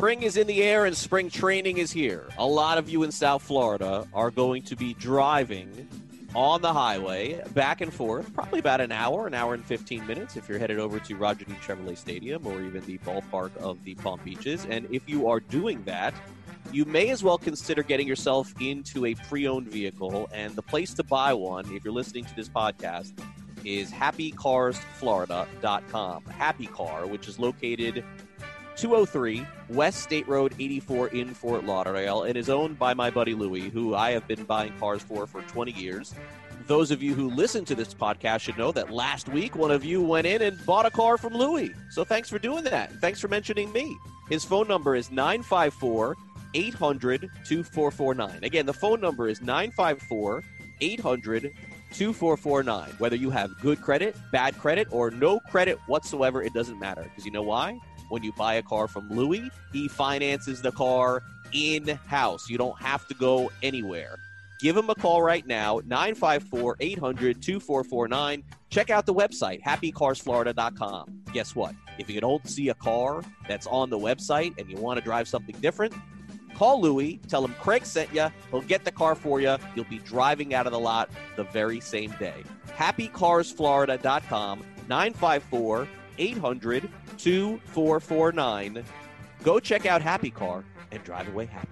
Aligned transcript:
Spring 0.00 0.22
is 0.22 0.38
in 0.38 0.46
the 0.46 0.62
air 0.62 0.86
and 0.86 0.96
spring 0.96 1.28
training 1.28 1.76
is 1.76 1.92
here. 1.92 2.26
A 2.38 2.46
lot 2.46 2.78
of 2.78 2.88
you 2.88 3.02
in 3.02 3.12
South 3.12 3.42
Florida 3.42 4.08
are 4.14 4.30
going 4.30 4.62
to 4.62 4.74
be 4.74 4.94
driving 4.94 5.86
on 6.34 6.62
the 6.62 6.72
highway 6.72 7.42
back 7.52 7.82
and 7.82 7.92
forth, 7.92 8.32
probably 8.32 8.60
about 8.60 8.80
an 8.80 8.92
hour, 8.92 9.26
an 9.26 9.34
hour 9.34 9.52
and 9.52 9.62
15 9.62 10.06
minutes 10.06 10.36
if 10.36 10.48
you're 10.48 10.58
headed 10.58 10.78
over 10.78 10.98
to 11.00 11.16
Roger 11.16 11.44
Dean 11.44 11.56
Chevrolet 11.56 11.98
Stadium 11.98 12.46
or 12.46 12.62
even 12.62 12.82
the 12.86 12.96
ballpark 12.96 13.54
of 13.58 13.84
the 13.84 13.94
Palm 13.96 14.18
Beaches. 14.24 14.66
And 14.70 14.88
if 14.90 15.06
you 15.06 15.28
are 15.28 15.38
doing 15.38 15.84
that, 15.84 16.14
you 16.72 16.86
may 16.86 17.10
as 17.10 17.22
well 17.22 17.36
consider 17.36 17.82
getting 17.82 18.08
yourself 18.08 18.54
into 18.58 19.04
a 19.04 19.14
pre 19.14 19.46
owned 19.46 19.68
vehicle. 19.68 20.30
And 20.32 20.56
the 20.56 20.62
place 20.62 20.94
to 20.94 21.04
buy 21.04 21.34
one, 21.34 21.70
if 21.74 21.84
you're 21.84 21.92
listening 21.92 22.24
to 22.24 22.34
this 22.34 22.48
podcast, 22.48 23.12
is 23.66 23.90
happycarsflorida.com. 23.90 26.24
Happy 26.24 26.66
Car, 26.68 27.06
which 27.06 27.28
is 27.28 27.38
located 27.38 28.02
203 28.76 29.46
West 29.68 30.02
State 30.02 30.26
Road 30.28 30.54
84 30.58 31.08
in 31.08 31.34
Fort 31.34 31.64
Lauderdale 31.64 32.22
and 32.22 32.36
is 32.36 32.48
owned 32.48 32.78
by 32.78 32.94
my 32.94 33.10
buddy 33.10 33.34
Louie, 33.34 33.68
who 33.68 33.94
I 33.94 34.12
have 34.12 34.26
been 34.26 34.44
buying 34.44 34.72
cars 34.78 35.02
for 35.02 35.26
for 35.26 35.42
20 35.42 35.72
years. 35.72 36.14
Those 36.66 36.90
of 36.90 37.02
you 37.02 37.14
who 37.14 37.30
listen 37.30 37.64
to 37.66 37.74
this 37.74 37.94
podcast 37.94 38.40
should 38.40 38.58
know 38.58 38.72
that 38.72 38.90
last 38.90 39.28
week 39.28 39.56
one 39.56 39.70
of 39.70 39.84
you 39.84 40.02
went 40.02 40.26
in 40.26 40.42
and 40.42 40.64
bought 40.64 40.86
a 40.86 40.90
car 40.90 41.18
from 41.18 41.34
Louie. 41.34 41.74
So 41.90 42.04
thanks 42.04 42.28
for 42.28 42.38
doing 42.38 42.64
that. 42.64 42.92
Thanks 43.00 43.20
for 43.20 43.28
mentioning 43.28 43.72
me. 43.72 43.96
His 44.28 44.44
phone 44.44 44.68
number 44.68 44.94
is 44.94 45.10
954 45.10 46.16
800 46.54 47.20
2449. 47.44 48.44
Again, 48.44 48.66
the 48.66 48.72
phone 48.72 49.00
number 49.00 49.28
is 49.28 49.40
954 49.40 50.44
800 50.80 51.52
2449. 51.92 52.90
Whether 52.98 53.16
you 53.16 53.30
have 53.30 53.58
good 53.60 53.80
credit, 53.80 54.16
bad 54.32 54.56
credit, 54.58 54.88
or 54.90 55.10
no 55.10 55.40
credit 55.40 55.78
whatsoever, 55.86 56.42
it 56.42 56.52
doesn't 56.52 56.78
matter. 56.78 57.02
Because 57.02 57.24
you 57.24 57.32
know 57.32 57.42
why? 57.42 57.78
When 58.10 58.22
you 58.22 58.32
buy 58.32 58.54
a 58.54 58.62
car 58.62 58.86
from 58.86 59.08
Louis. 59.08 59.50
he 59.72 59.88
finances 59.88 60.60
the 60.60 60.72
car 60.72 61.22
in 61.52 61.88
house. 62.06 62.50
You 62.50 62.58
don't 62.58 62.78
have 62.80 63.06
to 63.08 63.14
go 63.14 63.50
anywhere. 63.62 64.16
Give 64.60 64.76
him 64.76 64.90
a 64.90 64.94
call 64.94 65.22
right 65.22 65.46
now, 65.46 65.80
954 65.86 66.76
800 66.80 67.40
2449. 67.40 68.44
Check 68.68 68.90
out 68.90 69.06
the 69.06 69.14
website, 69.14 69.62
happycarsflorida.com. 69.62 71.22
Guess 71.32 71.56
what? 71.56 71.74
If 71.98 72.10
you 72.10 72.20
don't 72.20 72.46
see 72.46 72.68
a 72.68 72.74
car 72.74 73.22
that's 73.48 73.66
on 73.66 73.88
the 73.88 73.98
website 73.98 74.58
and 74.58 74.70
you 74.70 74.76
want 74.76 74.98
to 74.98 75.04
drive 75.04 75.26
something 75.28 75.56
different, 75.60 75.94
call 76.54 76.78
Louis, 76.80 77.20
tell 77.26 77.42
him 77.42 77.54
Craig 77.58 77.86
sent 77.86 78.12
you. 78.14 78.28
He'll 78.50 78.60
get 78.60 78.84
the 78.84 78.92
car 78.92 79.14
for 79.14 79.40
you. 79.40 79.56
You'll 79.74 79.86
be 79.86 79.98
driving 79.98 80.52
out 80.52 80.66
of 80.66 80.72
the 80.72 80.78
lot 80.78 81.08
the 81.36 81.44
very 81.44 81.80
same 81.80 82.10
day. 82.20 82.44
HappyCarsFlorida.com, 82.76 84.64
954 84.88 85.88
800 86.20 86.88
2449. 87.16 88.84
Go 89.42 89.58
check 89.58 89.86
out 89.86 90.02
Happy 90.02 90.30
Car 90.30 90.64
and 90.92 91.02
drive 91.02 91.28
away 91.28 91.46
happy. 91.46 91.70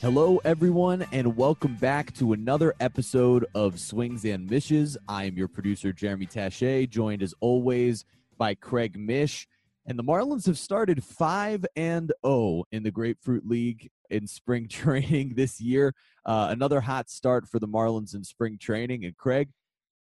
Hello, 0.00 0.40
everyone, 0.44 1.04
and 1.12 1.36
welcome 1.36 1.74
back 1.76 2.14
to 2.14 2.32
another 2.32 2.72
episode 2.80 3.44
of 3.54 3.78
Swings 3.78 4.24
and 4.24 4.48
Mishes. 4.48 4.96
I 5.06 5.24
am 5.24 5.36
your 5.36 5.48
producer, 5.48 5.92
Jeremy 5.92 6.24
Taché, 6.24 6.88
joined 6.88 7.22
as 7.22 7.34
always 7.40 8.06
by 8.38 8.54
Craig 8.54 8.98
Mish. 8.98 9.46
And 9.84 9.98
the 9.98 10.04
Marlins 10.04 10.46
have 10.46 10.56
started 10.56 11.04
5 11.04 11.66
and 11.76 12.12
0 12.24 12.64
in 12.72 12.82
the 12.82 12.90
Grapefruit 12.90 13.46
League 13.46 13.90
in 14.08 14.26
spring 14.26 14.68
training 14.70 15.34
this 15.34 15.60
year. 15.60 15.94
Uh, 16.24 16.48
another 16.50 16.80
hot 16.80 17.10
start 17.10 17.46
for 17.46 17.58
the 17.58 17.68
Marlins 17.68 18.14
in 18.14 18.24
spring 18.24 18.56
training. 18.58 19.04
And 19.04 19.16
Craig, 19.16 19.50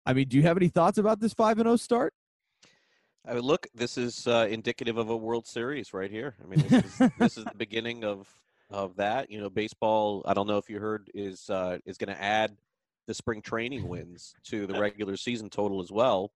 I 0.07 0.13
mean, 0.13 0.27
do 0.27 0.37
you 0.37 0.43
have 0.43 0.57
any 0.57 0.69
thoughts 0.69 0.99
about 0.99 1.21
this 1.21 1.35
5 1.35 1.59
and 1.59 1.67
0 1.67 1.77
start? 1.77 2.15
I 3.27 3.35
mean, 3.35 3.43
look, 3.43 3.67
this 3.75 3.97
is 3.97 4.27
uh, 4.27 4.47
indicative 4.51 4.99
of 4.99 5.09
a 5.09 5.17
World 5.17 5.47
Series 5.47 5.95
right 5.95 6.11
here. 6.11 6.35
I 6.43 6.47
mean, 6.47 6.67
this 6.69 6.85
is, 6.85 7.11
this 7.19 7.39
is 7.39 7.45
the 7.45 7.57
beginning 7.57 8.05
of 8.05 8.29
of 8.71 8.97
that. 8.97 9.31
You 9.31 9.41
know, 9.41 9.51
baseball. 9.51 10.23
I 10.27 10.35
don't 10.35 10.47
know 10.47 10.59
if 10.59 10.69
you 10.69 10.79
heard 10.79 11.11
is 11.15 11.49
uh, 11.49 11.79
is 11.87 11.97
going 11.97 12.15
to 12.15 12.23
add 12.23 12.57
the 13.07 13.15
spring 13.15 13.43
training 13.43 13.89
wins 13.89 14.35
to 14.45 14.67
the 14.67 14.79
regular 14.81 15.17
season 15.17 15.49
total 15.51 15.83
as 15.83 15.91
well. 15.91 16.33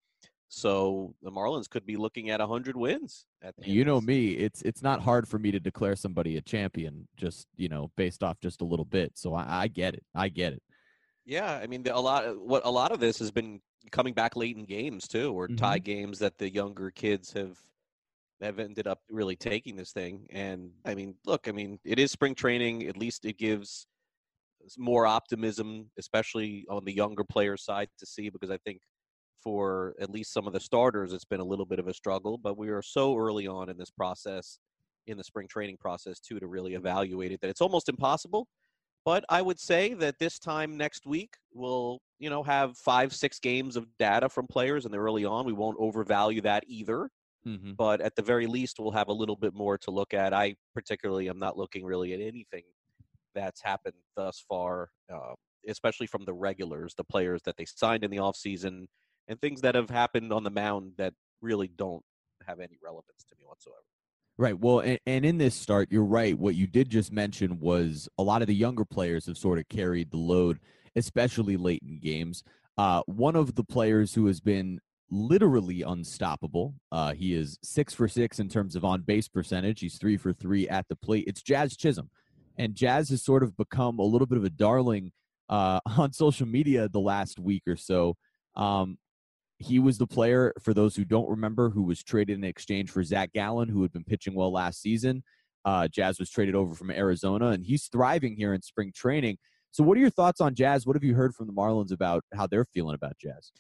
So 0.49 1.13
the 1.21 1.31
Marlins 1.31 1.69
could 1.69 1.85
be 1.85 1.97
looking 1.97 2.29
at 2.29 2.39
100 2.39 2.77
wins. 2.77 3.25
you 3.63 3.83
know 3.83 3.99
me, 3.99 4.29
it's 4.29 4.61
it's 4.61 4.81
not 4.81 5.01
hard 5.01 5.27
for 5.27 5.37
me 5.37 5.51
to 5.51 5.59
declare 5.59 5.95
somebody 5.95 6.37
a 6.37 6.41
champion 6.41 7.07
just 7.17 7.47
you 7.57 7.67
know 7.67 7.91
based 7.97 8.23
off 8.23 8.39
just 8.39 8.61
a 8.61 8.65
little 8.65 8.85
bit. 8.85 9.11
So 9.15 9.33
I, 9.33 9.63
I 9.63 9.67
get 9.67 9.93
it. 9.93 10.03
I 10.15 10.29
get 10.29 10.53
it. 10.53 10.63
Yeah, 11.25 11.51
I 11.51 11.67
mean 11.67 11.85
a 11.91 11.99
lot. 11.99 12.39
What 12.39 12.65
a 12.65 12.71
lot 12.71 12.93
of 12.93 13.01
this 13.01 13.19
has 13.19 13.31
been 13.31 13.59
coming 13.91 14.13
back 14.13 14.35
late 14.35 14.57
in 14.57 14.65
games 14.65 15.07
too, 15.07 15.33
or 15.33 15.47
mm-hmm. 15.47 15.57
tie 15.57 15.79
games 15.79 16.19
that 16.19 16.37
the 16.37 16.51
younger 16.51 16.91
kids 16.91 17.33
have 17.33 17.57
have 18.41 18.59
ended 18.59 18.85
up 18.85 18.99
really 19.09 19.35
taking 19.35 19.75
this 19.75 19.91
thing. 19.91 20.27
And 20.29 20.71
I 20.85 20.93
mean, 20.93 21.15
look, 21.25 21.47
I 21.47 21.51
mean, 21.51 21.79
it 21.83 21.97
is 21.99 22.11
spring 22.11 22.35
training. 22.35 22.87
At 22.87 22.97
least 22.97 23.25
it 23.25 23.37
gives 23.37 23.87
more 24.77 25.07
optimism, 25.07 25.89
especially 25.97 26.65
on 26.69 26.85
the 26.85 26.93
younger 26.93 27.23
player 27.23 27.57
side, 27.57 27.89
to 27.99 28.05
see 28.05 28.29
because 28.29 28.51
I 28.51 28.57
think 28.57 28.81
for 29.43 29.95
at 29.99 30.09
least 30.09 30.33
some 30.33 30.45
of 30.45 30.53
the 30.53 30.59
starters, 30.59 31.13
it's 31.13 31.25
been 31.25 31.39
a 31.39 31.45
little 31.45 31.65
bit 31.65 31.79
of 31.79 31.87
a 31.87 31.93
struggle. 31.93 32.37
But 32.37 32.57
we 32.57 32.69
are 32.69 32.81
so 32.81 33.17
early 33.17 33.47
on 33.47 33.69
in 33.69 33.77
this 33.77 33.89
process, 33.91 34.59
in 35.07 35.17
the 35.17 35.23
spring 35.23 35.47
training 35.47 35.77
process, 35.79 36.19
too, 36.19 36.39
to 36.39 36.47
really 36.47 36.73
evaluate 36.73 37.31
it 37.31 37.41
that 37.41 37.49
it's 37.49 37.61
almost 37.61 37.89
impossible. 37.89 38.47
But 39.07 39.23
I 39.29 39.41
would 39.41 39.57
say 39.57 39.93
that 39.93 40.19
this 40.19 40.37
time 40.37 40.75
next 40.75 41.05
week 41.05 41.35
we'll, 41.53 42.01
you 42.19 42.29
know, 42.29 42.43
have 42.43 42.77
five, 42.77 43.15
six 43.15 43.39
games 43.39 43.77
of 43.77 43.87
data 43.97 44.27
from 44.27 44.47
players, 44.47 44.83
and 44.83 44.93
early 44.93 45.23
on 45.23 45.45
we 45.45 45.53
won't 45.53 45.77
overvalue 45.79 46.41
that 46.41 46.65
either. 46.67 47.09
Mm-hmm. 47.47 47.71
But 47.77 48.01
at 48.01 48.17
the 48.17 48.21
very 48.21 48.47
least, 48.47 48.79
we'll 48.79 48.91
have 48.91 49.07
a 49.07 49.13
little 49.13 49.37
bit 49.37 49.53
more 49.53 49.77
to 49.77 49.91
look 49.91 50.13
at. 50.13 50.33
I 50.33 50.57
particularly 50.73 51.29
am 51.29 51.39
not 51.39 51.57
looking 51.57 51.85
really 51.85 52.11
at 52.11 52.19
anything 52.19 52.63
that's 53.33 53.61
happened 53.61 53.95
thus 54.17 54.43
far, 54.45 54.89
uh, 55.09 55.35
especially 55.69 56.07
from 56.07 56.25
the 56.25 56.33
regulars, 56.33 56.93
the 56.93 57.05
players 57.05 57.41
that 57.45 57.55
they 57.55 57.63
signed 57.63 58.03
in 58.03 58.11
the 58.11 58.17
offseason, 58.17 58.87
and 59.29 59.39
things 59.39 59.61
that 59.61 59.75
have 59.75 59.89
happened 59.89 60.33
on 60.33 60.43
the 60.43 60.49
mound 60.49 60.91
that 60.97 61.13
really 61.41 61.69
don't 61.77 62.03
have 62.45 62.59
any 62.59 62.77
relevance 62.83 63.23
to 63.29 63.35
me 63.39 63.45
whatsoever. 63.45 63.85
Right. 64.39 64.57
Well, 64.57 64.79
and, 64.79 64.99
and, 65.07 65.25
in 65.25 65.39
this 65.39 65.55
start, 65.55 65.87
you're 65.91 66.03
right. 66.03 66.37
What 66.37 66.53
you 66.53 66.67
did 66.67 66.89
just 66.89 67.11
mention 67.11 67.59
was 67.59 68.07
a 68.19 68.23
lot 68.23 68.41
of 68.41 68.47
the 68.47 68.53
younger 68.53 68.85
players 68.85 69.25
have 69.25 69.37
sort 69.37 69.57
of 69.57 69.67
carried 69.67 70.11
the 70.11 70.17
load, 70.17 70.59
especially 70.95 71.57
late 71.57 71.81
in 71.83 71.99
games. 71.99 72.43
Uh, 72.77 73.01
one 73.07 73.35
of 73.35 73.55
the 73.55 73.63
players 73.63 74.13
who 74.13 74.27
has 74.27 74.39
been 74.39 74.79
literally 75.09 75.81
unstoppable. 75.81 76.75
Uh, 76.91 77.13
he 77.13 77.33
is 77.33 77.57
six 77.63 77.93
for 77.93 78.07
six 78.07 78.39
in 78.39 78.49
terms 78.49 78.75
of 78.75 78.83
on 78.83 79.01
base 79.01 79.27
percentage. 79.27 79.79
He's 79.79 79.97
three 79.97 80.17
for 80.17 80.33
three 80.33 80.67
at 80.67 80.87
the 80.87 80.95
plate. 80.95 81.25
It's 81.27 81.41
Jazz 81.41 81.75
Chisholm. 81.75 82.09
And 82.57 82.75
Jazz 82.75 83.09
has 83.09 83.23
sort 83.23 83.43
of 83.43 83.55
become 83.55 83.99
a 83.99 84.03
little 84.03 84.27
bit 84.27 84.37
of 84.37 84.43
a 84.43 84.49
darling 84.49 85.11
uh, 85.49 85.79
on 85.97 86.13
social 86.13 86.47
media 86.47 86.89
the 86.89 86.99
last 86.99 87.39
week 87.39 87.63
or 87.67 87.75
so. 87.75 88.15
Um, 88.55 88.97
he 89.59 89.79
was 89.79 89.97
the 89.97 90.07
player, 90.07 90.53
for 90.61 90.73
those 90.73 90.95
who 90.95 91.03
don't 91.03 91.29
remember, 91.29 91.69
who 91.69 91.83
was 91.83 92.03
traded 92.03 92.37
in 92.37 92.43
exchange 92.43 92.91
for 92.91 93.03
Zac 93.03 93.33
Gallen, 93.33 93.69
who 93.69 93.81
had 93.81 93.91
been 93.91 94.03
pitching 94.03 94.35
well 94.35 94.51
last 94.51 94.81
season. 94.81 95.23
Uh, 95.65 95.87
Jazz 95.87 96.19
was 96.19 96.29
traded 96.29 96.55
over 96.55 96.75
from 96.75 96.91
Arizona, 96.91 97.47
and 97.47 97.65
he's 97.65 97.87
thriving 97.87 98.35
here 98.35 98.53
in 98.53 98.61
spring 98.61 98.91
training. 98.95 99.37
So, 99.71 99.83
what 99.83 99.97
are 99.97 100.01
your 100.01 100.09
thoughts 100.09 100.39
on 100.41 100.55
Jazz? 100.55 100.85
What 100.85 100.95
have 100.95 101.03
you 101.03 101.15
heard 101.15 101.35
from 101.35 101.47
the 101.47 101.53
Marlins 101.53 101.91
about 101.91 102.23
how 102.33 102.47
they're 102.47 102.65
feeling 102.65 102.95
about 102.95 103.17
Jazz? 103.19 103.51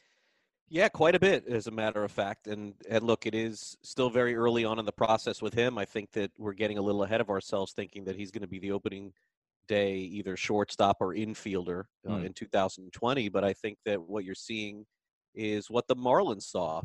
Yeah, 0.69 0.89
quite 0.89 1.15
a 1.15 1.19
bit, 1.19 1.47
as 1.47 1.67
a 1.67 1.71
matter 1.71 2.03
of 2.03 2.11
fact. 2.11 2.47
And 2.47 2.75
and 2.89 3.03
look, 3.03 3.25
it 3.25 3.33
is 3.33 3.77
still 3.81 4.09
very 4.09 4.35
early 4.35 4.65
on 4.65 4.79
in 4.79 4.85
the 4.85 4.91
process 4.91 5.41
with 5.41 5.53
him. 5.53 5.77
I 5.77 5.85
think 5.85 6.11
that 6.11 6.31
we're 6.37 6.53
getting 6.53 6.77
a 6.77 6.81
little 6.81 7.03
ahead 7.03 7.21
of 7.21 7.29
ourselves, 7.29 7.73
thinking 7.73 8.05
that 8.05 8.15
he's 8.15 8.31
going 8.31 8.41
to 8.41 8.47
be 8.47 8.59
the 8.59 8.71
opening 8.71 9.13
day 9.67 9.95
either 9.95 10.37
shortstop 10.37 10.97
or 10.99 11.13
infielder 11.13 11.85
uh, 12.07 12.11
mm. 12.11 12.25
in 12.25 12.33
2020. 12.33 13.29
But 13.29 13.43
I 13.43 13.53
think 13.53 13.77
that 13.85 14.01
what 14.01 14.23
you're 14.23 14.35
seeing 14.35 14.85
is 15.37 15.69
what 15.69 15.87
the 15.87 15.95
Marlins 15.95 16.43
saw. 16.43 16.81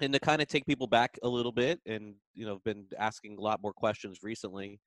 And 0.00 0.12
to 0.12 0.20
kind 0.20 0.40
of 0.40 0.48
take 0.48 0.64
people 0.66 0.86
back 0.86 1.18
a 1.22 1.28
little 1.28 1.52
bit, 1.52 1.80
and 1.86 2.14
you 2.34 2.46
know, 2.46 2.60
been 2.64 2.86
asking 2.98 3.36
a 3.38 3.40
lot 3.40 3.62
more 3.62 3.72
questions 3.72 4.20
recently 4.22 4.80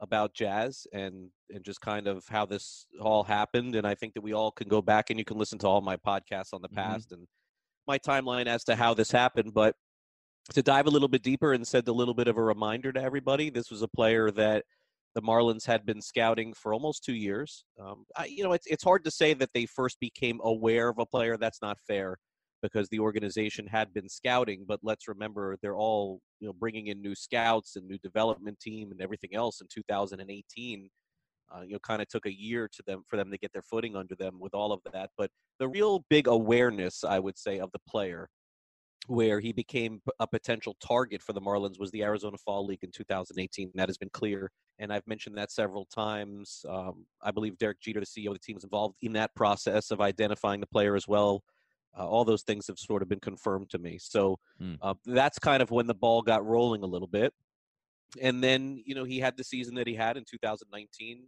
about 0.00 0.34
jazz 0.34 0.86
and 0.92 1.30
and 1.50 1.64
just 1.64 1.80
kind 1.80 2.06
of 2.06 2.26
how 2.28 2.46
this 2.46 2.86
all 3.00 3.22
happened. 3.22 3.74
And 3.74 3.86
I 3.86 3.94
think 3.94 4.14
that 4.14 4.22
we 4.22 4.32
all 4.32 4.50
can 4.50 4.68
go 4.68 4.80
back 4.80 5.10
and 5.10 5.18
you 5.18 5.24
can 5.24 5.38
listen 5.38 5.58
to 5.60 5.66
all 5.66 5.80
my 5.80 5.96
podcasts 5.96 6.52
on 6.52 6.62
the 6.62 6.68
mm-hmm. 6.68 6.76
past 6.76 7.12
and 7.12 7.26
my 7.86 7.98
timeline 7.98 8.46
as 8.46 8.64
to 8.64 8.76
how 8.76 8.94
this 8.94 9.10
happened, 9.10 9.54
but 9.54 9.76
to 10.54 10.62
dive 10.62 10.86
a 10.86 10.90
little 10.90 11.08
bit 11.08 11.22
deeper 11.22 11.52
and 11.52 11.66
send 11.66 11.88
a 11.88 11.92
little 11.92 12.14
bit 12.14 12.28
of 12.28 12.36
a 12.36 12.42
reminder 12.42 12.92
to 12.92 13.02
everybody, 13.02 13.50
this 13.50 13.70
was 13.70 13.82
a 13.82 13.88
player 13.88 14.30
that 14.30 14.64
the 15.16 15.22
Marlins 15.22 15.66
had 15.66 15.86
been 15.86 16.02
scouting 16.02 16.52
for 16.52 16.74
almost 16.74 17.02
two 17.02 17.14
years. 17.14 17.64
Um, 17.80 18.04
I, 18.16 18.26
you 18.26 18.44
know, 18.44 18.52
it's 18.52 18.66
it's 18.66 18.84
hard 18.84 19.02
to 19.04 19.10
say 19.10 19.32
that 19.34 19.48
they 19.54 19.64
first 19.66 19.98
became 19.98 20.38
aware 20.44 20.90
of 20.90 20.98
a 20.98 21.06
player. 21.06 21.38
That's 21.38 21.62
not 21.62 21.78
fair 21.88 22.18
because 22.62 22.88
the 22.90 23.00
organization 23.00 23.66
had 23.66 23.94
been 23.94 24.10
scouting. 24.10 24.66
But 24.68 24.80
let's 24.82 25.08
remember, 25.08 25.56
they're 25.62 25.76
all 25.76 26.20
you 26.38 26.46
know 26.46 26.52
bringing 26.52 26.88
in 26.88 27.00
new 27.00 27.14
scouts 27.14 27.76
and 27.76 27.88
new 27.88 27.98
development 27.98 28.60
team 28.60 28.92
and 28.92 29.00
everything 29.00 29.34
else 29.34 29.62
in 29.62 29.66
2018 29.72 30.90
uh, 31.54 31.62
you 31.62 31.72
know, 31.72 31.78
kind 31.78 32.02
of 32.02 32.08
took 32.08 32.26
a 32.26 32.34
year 32.34 32.68
to 32.72 32.82
them 32.86 33.02
for 33.06 33.16
them 33.16 33.30
to 33.30 33.38
get 33.38 33.52
their 33.52 33.62
footing 33.62 33.96
under 33.96 34.14
them 34.16 34.38
with 34.40 34.54
all 34.54 34.72
of 34.72 34.80
that. 34.92 35.10
But 35.16 35.30
the 35.58 35.68
real 35.68 36.04
big 36.10 36.26
awareness, 36.26 37.04
I 37.04 37.18
would 37.18 37.38
say, 37.38 37.58
of 37.58 37.70
the 37.72 37.78
player 37.88 38.28
where 39.06 39.40
he 39.40 39.52
became 39.52 40.00
a 40.20 40.26
potential 40.26 40.76
target 40.80 41.22
for 41.22 41.32
the 41.32 41.40
Marlins 41.40 41.78
was 41.78 41.90
the 41.90 42.02
Arizona 42.02 42.36
Fall 42.38 42.66
League 42.66 42.82
in 42.82 42.90
2018. 42.90 43.70
That 43.74 43.88
has 43.88 43.98
been 43.98 44.10
clear, 44.10 44.50
and 44.78 44.92
I've 44.92 45.06
mentioned 45.06 45.36
that 45.38 45.50
several 45.50 45.84
times. 45.86 46.64
Um, 46.68 47.06
I 47.22 47.30
believe 47.30 47.58
Derek 47.58 47.80
Jeter, 47.80 48.00
the 48.00 48.06
CEO 48.06 48.28
of 48.28 48.34
the 48.34 48.40
team, 48.40 48.54
was 48.54 48.64
involved 48.64 48.96
in 49.02 49.12
that 49.14 49.34
process 49.34 49.90
of 49.90 50.00
identifying 50.00 50.60
the 50.60 50.66
player 50.66 50.96
as 50.96 51.06
well. 51.06 51.42
Uh, 51.98 52.06
all 52.06 52.24
those 52.24 52.42
things 52.42 52.66
have 52.66 52.78
sort 52.78 53.02
of 53.02 53.08
been 53.08 53.20
confirmed 53.20 53.70
to 53.70 53.78
me. 53.78 53.98
So 53.98 54.38
mm. 54.60 54.76
uh, 54.82 54.94
that's 55.06 55.38
kind 55.38 55.62
of 55.62 55.70
when 55.70 55.86
the 55.86 55.94
ball 55.94 56.20
got 56.20 56.44
rolling 56.44 56.82
a 56.82 56.86
little 56.86 57.08
bit. 57.08 57.32
And 58.20 58.42
then, 58.42 58.82
you 58.84 58.94
know, 58.94 59.04
he 59.04 59.18
had 59.18 59.36
the 59.36 59.44
season 59.44 59.74
that 59.76 59.86
he 59.86 59.94
had 59.94 60.16
in 60.16 60.24
2019 60.30 61.24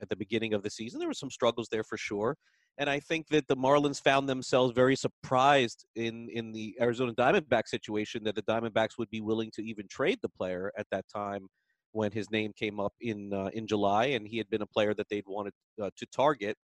at 0.00 0.08
the 0.08 0.16
beginning 0.16 0.54
of 0.54 0.62
the 0.62 0.70
season. 0.70 0.98
There 0.98 1.08
were 1.08 1.14
some 1.14 1.30
struggles 1.30 1.68
there 1.70 1.84
for 1.84 1.96
sure. 1.96 2.36
And 2.78 2.90
I 2.90 3.00
think 3.00 3.28
that 3.28 3.48
the 3.48 3.56
Marlins 3.56 4.02
found 4.02 4.28
themselves 4.28 4.74
very 4.74 4.96
surprised 4.96 5.86
in, 5.94 6.28
in 6.28 6.52
the 6.52 6.76
Arizona 6.80 7.14
Diamondback 7.14 7.68
situation 7.68 8.22
that 8.24 8.34
the 8.34 8.42
Diamondbacks 8.42 8.98
would 8.98 9.08
be 9.10 9.22
willing 9.22 9.50
to 9.54 9.62
even 9.62 9.88
trade 9.88 10.18
the 10.20 10.28
player 10.28 10.70
at 10.76 10.86
that 10.90 11.06
time 11.08 11.48
when 11.92 12.12
his 12.12 12.30
name 12.30 12.52
came 12.54 12.78
up 12.78 12.92
in 13.00 13.32
uh, 13.32 13.48
in 13.54 13.66
July, 13.66 14.06
and 14.06 14.28
he 14.28 14.36
had 14.36 14.50
been 14.50 14.60
a 14.60 14.66
player 14.66 14.92
that 14.92 15.08
they'd 15.08 15.24
wanted 15.26 15.54
uh, 15.82 15.88
to 15.96 16.06
target. 16.06 16.56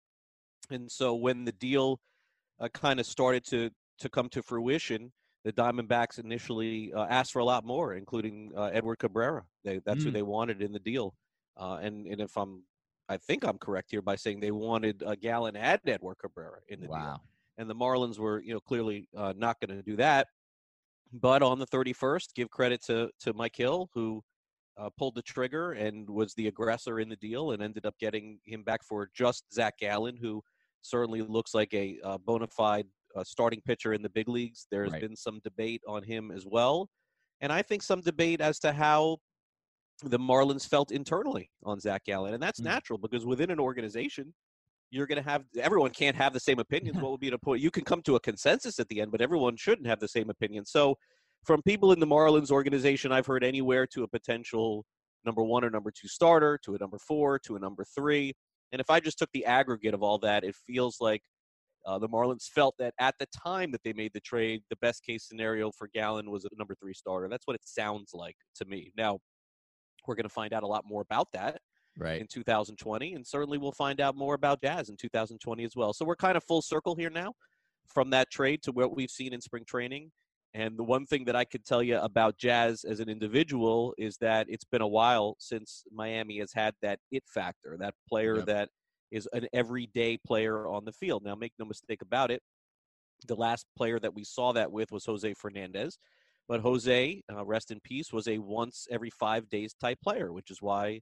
And 0.69 0.91
so 0.91 1.15
when 1.15 1.43
the 1.45 1.51
deal 1.53 1.99
uh, 2.59 2.69
kind 2.69 2.99
of 2.99 3.07
started 3.07 3.43
to 3.45 3.71
to 3.99 4.09
come 4.09 4.29
to 4.29 4.43
fruition, 4.43 5.11
the 5.43 5.51
Diamondbacks 5.51 6.19
initially 6.19 6.93
uh, 6.93 7.07
asked 7.09 7.33
for 7.33 7.39
a 7.39 7.45
lot 7.45 7.65
more, 7.65 7.95
including 7.95 8.51
uh, 8.55 8.69
Edward 8.73 8.99
Cabrera. 8.99 9.43
They, 9.63 9.79
that's 9.85 10.01
mm. 10.01 10.05
who 10.05 10.11
they 10.11 10.21
wanted 10.21 10.61
in 10.61 10.71
the 10.71 10.79
deal. 10.79 11.15
Uh, 11.57 11.79
and 11.81 12.05
and 12.05 12.21
if 12.21 12.37
I'm 12.37 12.63
I 13.09 13.17
think 13.17 13.43
I'm 13.45 13.57
correct 13.57 13.91
here 13.91 14.01
by 14.01 14.15
saying 14.15 14.39
they 14.39 14.51
wanted 14.51 15.03
a 15.05 15.15
Gallen 15.15 15.55
and 15.55 15.79
Edward 15.85 16.15
Cabrera 16.19 16.59
in 16.69 16.81
the 16.81 16.87
wow. 16.87 16.99
deal. 16.99 17.23
And 17.57 17.69
the 17.69 17.75
Marlins 17.75 18.17
were, 18.17 18.41
you 18.41 18.53
know, 18.53 18.59
clearly 18.59 19.07
uh, 19.15 19.33
not 19.35 19.59
going 19.59 19.75
to 19.75 19.83
do 19.83 19.95
that. 19.97 20.27
But 21.11 21.43
on 21.43 21.59
the 21.59 21.67
31st, 21.67 22.33
give 22.33 22.49
credit 22.49 22.81
to 22.85 23.11
to 23.19 23.33
Mike 23.33 23.55
Hill, 23.55 23.89
who 23.93 24.23
uh, 24.77 24.89
pulled 24.97 25.13
the 25.13 25.21
trigger 25.21 25.73
and 25.73 26.09
was 26.09 26.33
the 26.33 26.47
aggressor 26.47 26.99
in 26.99 27.09
the 27.09 27.15
deal, 27.17 27.51
and 27.51 27.61
ended 27.61 27.85
up 27.85 27.95
getting 27.99 28.39
him 28.45 28.63
back 28.63 28.83
for 28.83 29.09
just 29.13 29.43
Zac 29.53 29.77
Gallen, 29.77 30.17
who 30.17 30.41
certainly 30.81 31.21
looks 31.21 31.53
like 31.53 31.71
a 31.75 31.99
uh, 32.03 32.17
bona 32.17 32.47
fide 32.47 32.87
uh, 33.15 33.23
starting 33.23 33.61
pitcher 33.61 33.93
in 33.93 34.01
the 34.01 34.09
big 34.09 34.27
leagues. 34.27 34.65
There's 34.71 34.91
right. 34.91 35.01
been 35.01 35.15
some 35.15 35.39
debate 35.43 35.81
on 35.87 36.01
him 36.01 36.31
as 36.31 36.47
well, 36.47 36.89
and 37.41 37.51
I 37.53 37.61
think 37.61 37.83
some 37.83 38.01
debate 38.01 38.41
as 38.41 38.57
to 38.59 38.71
how 38.71 39.17
the 40.03 40.19
Marlins 40.19 40.67
felt 40.67 40.91
internally 40.91 41.49
on 41.63 41.79
Zac 41.79 42.05
Gallen, 42.05 42.33
and 42.33 42.41
that's 42.41 42.59
mm. 42.59 42.65
natural 42.65 42.97
because 42.99 43.25
within 43.25 43.51
an 43.51 43.59
organization, 43.59 44.33
you're 44.91 45.07
going 45.07 45.21
to 45.21 45.29
have 45.29 45.43
everyone 45.59 45.91
can't 45.91 46.15
have 46.15 46.33
the 46.33 46.39
same 46.39 46.59
opinions. 46.59 46.97
what 47.01 47.11
would 47.11 47.19
be 47.19 47.29
the 47.29 47.37
point? 47.37 47.61
You 47.61 47.71
can 47.71 47.83
come 47.83 48.01
to 48.03 48.15
a 48.15 48.19
consensus 48.19 48.79
at 48.79 48.87
the 48.89 49.01
end, 49.01 49.11
but 49.11 49.21
everyone 49.21 49.57
shouldn't 49.57 49.87
have 49.87 49.99
the 49.99 50.07
same 50.07 50.29
opinion. 50.29 50.65
So, 50.65 50.95
from 51.45 51.61
people 51.63 51.91
in 51.91 51.99
the 51.99 52.07
Marlins 52.07 52.51
organization, 52.51 53.11
I've 53.11 53.25
heard 53.25 53.43
anywhere 53.43 53.85
to 53.87 54.03
a 54.03 54.07
potential 54.07 54.85
number 55.25 55.43
one 55.43 55.63
or 55.63 55.69
number 55.69 55.91
two 55.91 56.07
starter, 56.07 56.59
to 56.63 56.75
a 56.75 56.77
number 56.77 56.97
four, 56.99 57.39
to 57.39 57.55
a 57.55 57.59
number 57.59 57.85
three. 57.95 58.33
And 58.71 58.79
if 58.79 58.89
I 58.89 58.99
just 58.99 59.19
took 59.19 59.29
the 59.33 59.45
aggregate 59.45 59.93
of 59.93 60.03
all 60.03 60.17
that, 60.19 60.43
it 60.43 60.55
feels 60.67 60.97
like 60.99 61.21
uh, 61.85 61.99
the 61.99 62.07
Marlins 62.07 62.47
felt 62.47 62.75
that 62.79 62.93
at 62.99 63.15
the 63.19 63.27
time 63.27 63.71
that 63.71 63.81
they 63.83 63.93
made 63.93 64.11
the 64.13 64.21
trade, 64.21 64.61
the 64.69 64.77
best 64.77 65.03
case 65.03 65.27
scenario 65.27 65.71
for 65.71 65.89
Gallen 65.93 66.31
was 66.31 66.45
a 66.45 66.49
number 66.57 66.75
three 66.75 66.93
starter. 66.93 67.27
That's 67.29 67.45
what 67.45 67.55
it 67.55 67.61
sounds 67.65 68.11
like 68.13 68.35
to 68.55 68.65
me. 68.65 68.91
Now, 68.97 69.19
we're 70.07 70.15
going 70.15 70.23
to 70.23 70.29
find 70.29 70.53
out 70.53 70.63
a 70.63 70.67
lot 70.67 70.83
more 70.87 71.01
about 71.01 71.27
that 71.33 71.59
right. 71.97 72.19
in 72.21 72.27
2020, 72.27 73.13
and 73.13 73.25
certainly 73.25 73.57
we'll 73.57 73.71
find 73.71 74.01
out 74.01 74.15
more 74.15 74.35
about 74.35 74.61
Jazz 74.61 74.89
in 74.89 74.97
2020 74.97 75.63
as 75.63 75.75
well. 75.75 75.93
So 75.93 76.05
we're 76.05 76.15
kind 76.15 76.37
of 76.37 76.43
full 76.43 76.61
circle 76.61 76.95
here 76.95 77.09
now 77.09 77.33
from 77.87 78.09
that 78.11 78.29
trade 78.31 78.61
to 78.63 78.71
what 78.71 78.95
we've 78.95 79.11
seen 79.11 79.33
in 79.33 79.41
spring 79.41 79.65
training. 79.65 80.11
And 80.55 80.77
the 80.77 80.83
one 80.83 81.05
thing 81.05 81.25
that 81.25 81.35
I 81.35 81.45
could 81.45 81.65
tell 81.65 81.81
you 81.81 81.97
about 81.97 82.37
Jazz 82.37 82.83
as 82.83 82.99
an 82.99 83.09
individual 83.09 83.93
is 83.97 84.17
that 84.17 84.45
it's 84.49 84.63
been 84.63 84.81
a 84.81 84.87
while 84.87 85.35
since 85.39 85.83
Miami 85.91 86.39
has 86.39 86.53
had 86.53 86.75
that 86.83 86.99
it 87.11 87.23
factor, 87.27 87.75
that 87.79 87.95
player 88.07 88.37
yep. 88.37 88.45
that 88.45 88.69
is 89.11 89.27
an 89.33 89.47
everyday 89.51 90.17
player 90.17 90.67
on 90.67 90.85
the 90.85 90.91
field. 90.91 91.23
Now, 91.23 91.33
make 91.33 91.53
no 91.57 91.65
mistake 91.65 92.03
about 92.03 92.29
it, 92.29 92.41
the 93.27 93.35
last 93.35 93.65
player 93.75 93.99
that 93.99 94.13
we 94.13 94.23
saw 94.23 94.51
that 94.53 94.71
with 94.71 94.91
was 94.91 95.05
Jose 95.05 95.33
Fernandez. 95.33 95.97
But 96.47 96.61
Jose, 96.61 97.21
uh, 97.31 97.45
rest 97.45 97.71
in 97.71 97.79
peace, 97.83 98.11
was 98.11 98.27
a 98.27 98.37
once 98.37 98.87
every 98.91 99.09
five 99.09 99.49
days 99.49 99.73
type 99.73 99.99
player, 100.01 100.33
which 100.33 100.51
is 100.51 100.61
why 100.61 101.01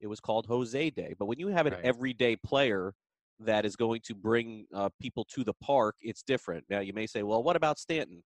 it 0.00 0.06
was 0.06 0.20
called 0.20 0.46
Jose 0.46 0.90
Day. 0.90 1.14
But 1.18 1.26
when 1.26 1.38
you 1.38 1.48
have 1.48 1.66
an 1.66 1.74
right. 1.74 1.84
everyday 1.84 2.36
player 2.36 2.92
that 3.38 3.64
is 3.64 3.76
going 3.76 4.00
to 4.04 4.14
bring 4.14 4.66
uh, 4.74 4.88
people 5.00 5.24
to 5.34 5.44
the 5.44 5.54
park, 5.62 5.96
it's 6.00 6.22
different. 6.22 6.64
Now, 6.68 6.80
you 6.80 6.92
may 6.92 7.06
say, 7.06 7.22
well, 7.22 7.42
what 7.42 7.56
about 7.56 7.78
Stanton? 7.78 8.22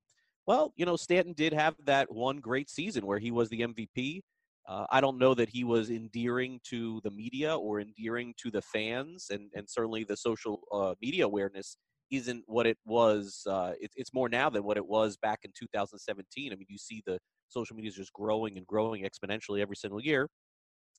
Well, 0.46 0.72
you 0.76 0.86
know, 0.86 0.96
Stanton 0.96 1.32
did 1.34 1.52
have 1.52 1.74
that 1.84 2.12
one 2.12 2.38
great 2.38 2.68
season 2.68 3.06
where 3.06 3.18
he 3.18 3.30
was 3.30 3.48
the 3.48 3.60
MVP. 3.60 4.20
Uh, 4.66 4.86
I 4.90 5.00
don't 5.00 5.18
know 5.18 5.34
that 5.34 5.50
he 5.50 5.64
was 5.64 5.90
endearing 5.90 6.60
to 6.70 7.00
the 7.04 7.10
media 7.10 7.54
or 7.54 7.80
endearing 7.80 8.34
to 8.38 8.50
the 8.50 8.62
fans, 8.62 9.26
and, 9.30 9.50
and 9.54 9.68
certainly 9.68 10.04
the 10.04 10.16
social 10.16 10.60
uh, 10.72 10.94
media 11.02 11.26
awareness 11.26 11.76
isn't 12.10 12.44
what 12.46 12.66
it 12.66 12.78
was. 12.84 13.42
Uh, 13.48 13.72
it, 13.80 13.90
it's 13.96 14.12
more 14.12 14.28
now 14.28 14.50
than 14.50 14.64
what 14.64 14.76
it 14.76 14.86
was 14.86 15.16
back 15.16 15.40
in 15.44 15.50
2017. 15.58 16.52
I 16.52 16.56
mean, 16.56 16.66
you 16.68 16.78
see 16.78 17.02
the 17.06 17.18
social 17.48 17.76
media 17.76 17.90
is 17.90 17.96
just 17.96 18.12
growing 18.12 18.56
and 18.56 18.66
growing 18.66 19.04
exponentially 19.04 19.60
every 19.60 19.76
single 19.76 20.00
year. 20.00 20.28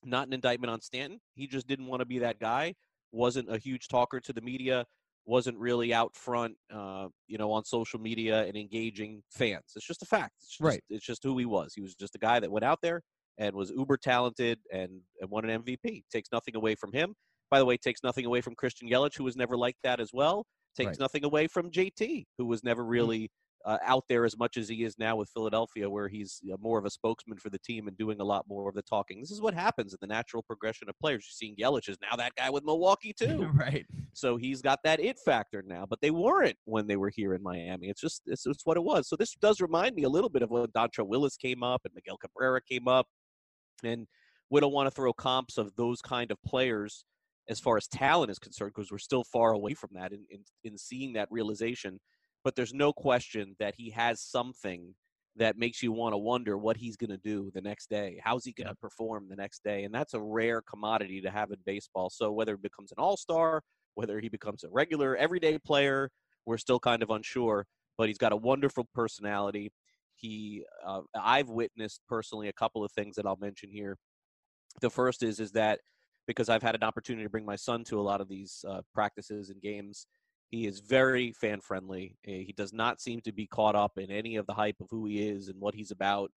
Not 0.04 0.26
an 0.26 0.32
indictment 0.32 0.70
on 0.70 0.80
Stanton. 0.80 1.18
He 1.34 1.46
just 1.46 1.66
didn't 1.66 1.86
want 1.86 2.00
to 2.00 2.06
be 2.06 2.18
that 2.20 2.38
guy. 2.38 2.74
Wasn't 3.12 3.52
a 3.52 3.58
huge 3.58 3.88
talker 3.88 4.20
to 4.20 4.32
the 4.32 4.40
media. 4.40 4.84
Wasn't 5.24 5.58
really 5.58 5.92
out 5.92 6.14
front, 6.14 6.54
uh, 6.72 7.08
you 7.26 7.38
know, 7.38 7.50
on 7.50 7.64
social 7.64 7.98
media 7.98 8.44
and 8.44 8.56
engaging 8.56 9.22
fans. 9.30 9.64
It's 9.74 9.86
just 9.86 10.02
a 10.02 10.06
fact. 10.06 10.34
It's 10.40 10.50
just, 10.50 10.60
right. 10.60 10.80
It's 10.88 11.04
just 11.04 11.22
who 11.24 11.36
he 11.38 11.46
was. 11.46 11.72
He 11.74 11.80
was 11.80 11.94
just 11.94 12.14
a 12.14 12.18
guy 12.18 12.38
that 12.38 12.50
went 12.50 12.64
out 12.64 12.78
there 12.82 13.02
and 13.38 13.54
was 13.54 13.70
uber 13.70 13.96
talented 13.96 14.60
and, 14.72 15.00
and 15.20 15.30
won 15.30 15.48
an 15.48 15.62
MVP. 15.62 16.04
Takes 16.12 16.28
nothing 16.30 16.54
away 16.54 16.74
from 16.74 16.92
him. 16.92 17.14
By 17.50 17.58
the 17.58 17.64
way, 17.64 17.76
takes 17.76 18.02
nothing 18.04 18.26
away 18.26 18.40
from 18.40 18.54
Christian 18.54 18.88
Yelich, 18.88 19.16
who 19.16 19.24
was 19.24 19.36
never 19.36 19.56
like 19.56 19.76
that 19.82 20.00
as 20.00 20.10
well 20.12 20.44
takes 20.76 20.88
right. 20.88 21.00
nothing 21.00 21.24
away 21.24 21.46
from 21.46 21.70
JT, 21.70 22.26
who 22.38 22.46
was 22.46 22.62
never 22.62 22.82
mm-hmm. 22.82 22.90
really 22.90 23.30
uh, 23.66 23.78
out 23.84 24.04
there 24.08 24.24
as 24.24 24.38
much 24.38 24.56
as 24.56 24.68
he 24.68 24.84
is 24.84 24.96
now 24.96 25.16
with 25.16 25.28
Philadelphia, 25.30 25.90
where 25.90 26.06
he's 26.06 26.40
uh, 26.52 26.56
more 26.60 26.78
of 26.78 26.84
a 26.84 26.90
spokesman 26.90 27.36
for 27.36 27.50
the 27.50 27.58
team 27.58 27.88
and 27.88 27.98
doing 27.98 28.20
a 28.20 28.24
lot 28.24 28.44
more 28.48 28.68
of 28.68 28.76
the 28.76 28.82
talking. 28.82 29.20
This 29.20 29.32
is 29.32 29.40
what 29.40 29.54
happens 29.54 29.92
in 29.92 29.98
the 30.00 30.06
natural 30.06 30.42
progression 30.44 30.88
of 30.88 30.96
players. 31.00 31.26
You're 31.26 31.48
seeing 31.48 31.56
Yelich 31.56 31.88
is 31.88 31.98
now 32.00 32.16
that 32.16 32.32
guy 32.36 32.48
with 32.48 32.64
Milwaukee 32.64 33.12
too, 33.18 33.50
right? 33.54 33.84
So 34.12 34.36
he's 34.36 34.62
got 34.62 34.78
that 34.84 35.00
it 35.00 35.18
factor 35.18 35.64
now, 35.66 35.84
but 35.84 36.00
they 36.00 36.12
weren't 36.12 36.56
when 36.64 36.86
they 36.86 36.96
were 36.96 37.10
here 37.10 37.34
in 37.34 37.42
Miami. 37.42 37.88
It's 37.88 38.00
just 38.00 38.22
it's, 38.26 38.46
it's 38.46 38.64
what 38.64 38.76
it 38.76 38.84
was. 38.84 39.08
So 39.08 39.16
this 39.16 39.34
does 39.34 39.60
remind 39.60 39.96
me 39.96 40.04
a 40.04 40.08
little 40.08 40.30
bit 40.30 40.42
of 40.42 40.50
when 40.50 40.66
Dontrelle 40.68 41.08
Willis 41.08 41.36
came 41.36 41.64
up 41.64 41.82
and 41.84 41.92
Miguel 41.92 42.18
Cabrera 42.18 42.60
came 42.62 42.86
up, 42.86 43.06
and 43.82 44.06
we 44.48 44.60
don't 44.60 44.72
want 44.72 44.86
to 44.86 44.94
throw 44.94 45.12
comps 45.12 45.58
of 45.58 45.74
those 45.74 46.00
kind 46.00 46.30
of 46.30 46.38
players 46.46 47.04
as 47.48 47.60
far 47.60 47.76
as 47.76 47.86
talent 47.86 48.30
is 48.30 48.38
concerned, 48.38 48.72
because 48.74 48.90
we're 48.90 48.98
still 48.98 49.24
far 49.24 49.52
away 49.52 49.74
from 49.74 49.90
that 49.94 50.12
in, 50.12 50.24
in, 50.30 50.40
in 50.64 50.78
seeing 50.78 51.12
that 51.14 51.28
realization. 51.30 52.00
But 52.44 52.54
there's 52.56 52.74
no 52.74 52.92
question 52.92 53.56
that 53.58 53.74
he 53.76 53.90
has 53.90 54.20
something 54.20 54.94
that 55.36 55.58
makes 55.58 55.82
you 55.82 55.92
want 55.92 56.14
to 56.14 56.18
wonder 56.18 56.56
what 56.56 56.76
he's 56.76 56.96
going 56.96 57.10
to 57.10 57.18
do 57.18 57.50
the 57.54 57.60
next 57.60 57.90
day. 57.90 58.20
How's 58.24 58.44
he 58.44 58.52
going 58.52 58.68
to 58.68 58.74
perform 58.74 59.28
the 59.28 59.36
next 59.36 59.62
day? 59.62 59.84
And 59.84 59.94
that's 59.94 60.14
a 60.14 60.20
rare 60.20 60.62
commodity 60.62 61.20
to 61.20 61.30
have 61.30 61.50
in 61.50 61.58
baseball. 61.66 62.08
So 62.08 62.32
whether 62.32 62.54
it 62.54 62.62
becomes 62.62 62.90
an 62.92 62.98
all 62.98 63.16
star, 63.16 63.62
whether 63.96 64.18
he 64.18 64.28
becomes 64.28 64.64
a 64.64 64.70
regular, 64.70 65.14
everyday 65.16 65.58
player, 65.58 66.10
we're 66.46 66.58
still 66.58 66.80
kind 66.80 67.02
of 67.02 67.10
unsure. 67.10 67.66
But 67.98 68.08
he's 68.08 68.18
got 68.18 68.32
a 68.32 68.36
wonderful 68.36 68.88
personality. 68.94 69.72
He, 70.14 70.64
uh, 70.86 71.02
I've 71.14 71.50
witnessed 71.50 72.00
personally 72.08 72.48
a 72.48 72.52
couple 72.52 72.82
of 72.82 72.92
things 72.92 73.16
that 73.16 73.26
I'll 73.26 73.38
mention 73.38 73.70
here. 73.70 73.98
The 74.80 74.90
first 74.90 75.22
is 75.22 75.40
is 75.40 75.52
that 75.52 75.80
because 76.26 76.48
I've 76.48 76.62
had 76.62 76.74
an 76.74 76.82
opportunity 76.82 77.24
to 77.24 77.30
bring 77.30 77.44
my 77.44 77.56
son 77.56 77.84
to 77.84 78.00
a 78.00 78.02
lot 78.02 78.20
of 78.20 78.28
these 78.28 78.64
uh, 78.68 78.82
practices 78.94 79.50
and 79.50 79.60
games. 79.60 80.06
He 80.50 80.66
is 80.66 80.80
very 80.80 81.32
fan 81.32 81.60
friendly. 81.60 82.16
Eh, 82.26 82.42
he 82.46 82.54
does 82.56 82.72
not 82.72 83.00
seem 83.00 83.20
to 83.22 83.32
be 83.32 83.46
caught 83.46 83.74
up 83.74 83.92
in 83.96 84.10
any 84.10 84.36
of 84.36 84.46
the 84.46 84.54
hype 84.54 84.76
of 84.80 84.88
who 84.90 85.06
he 85.06 85.28
is 85.28 85.48
and 85.48 85.60
what 85.60 85.74
he's 85.74 85.90
about. 85.90 86.30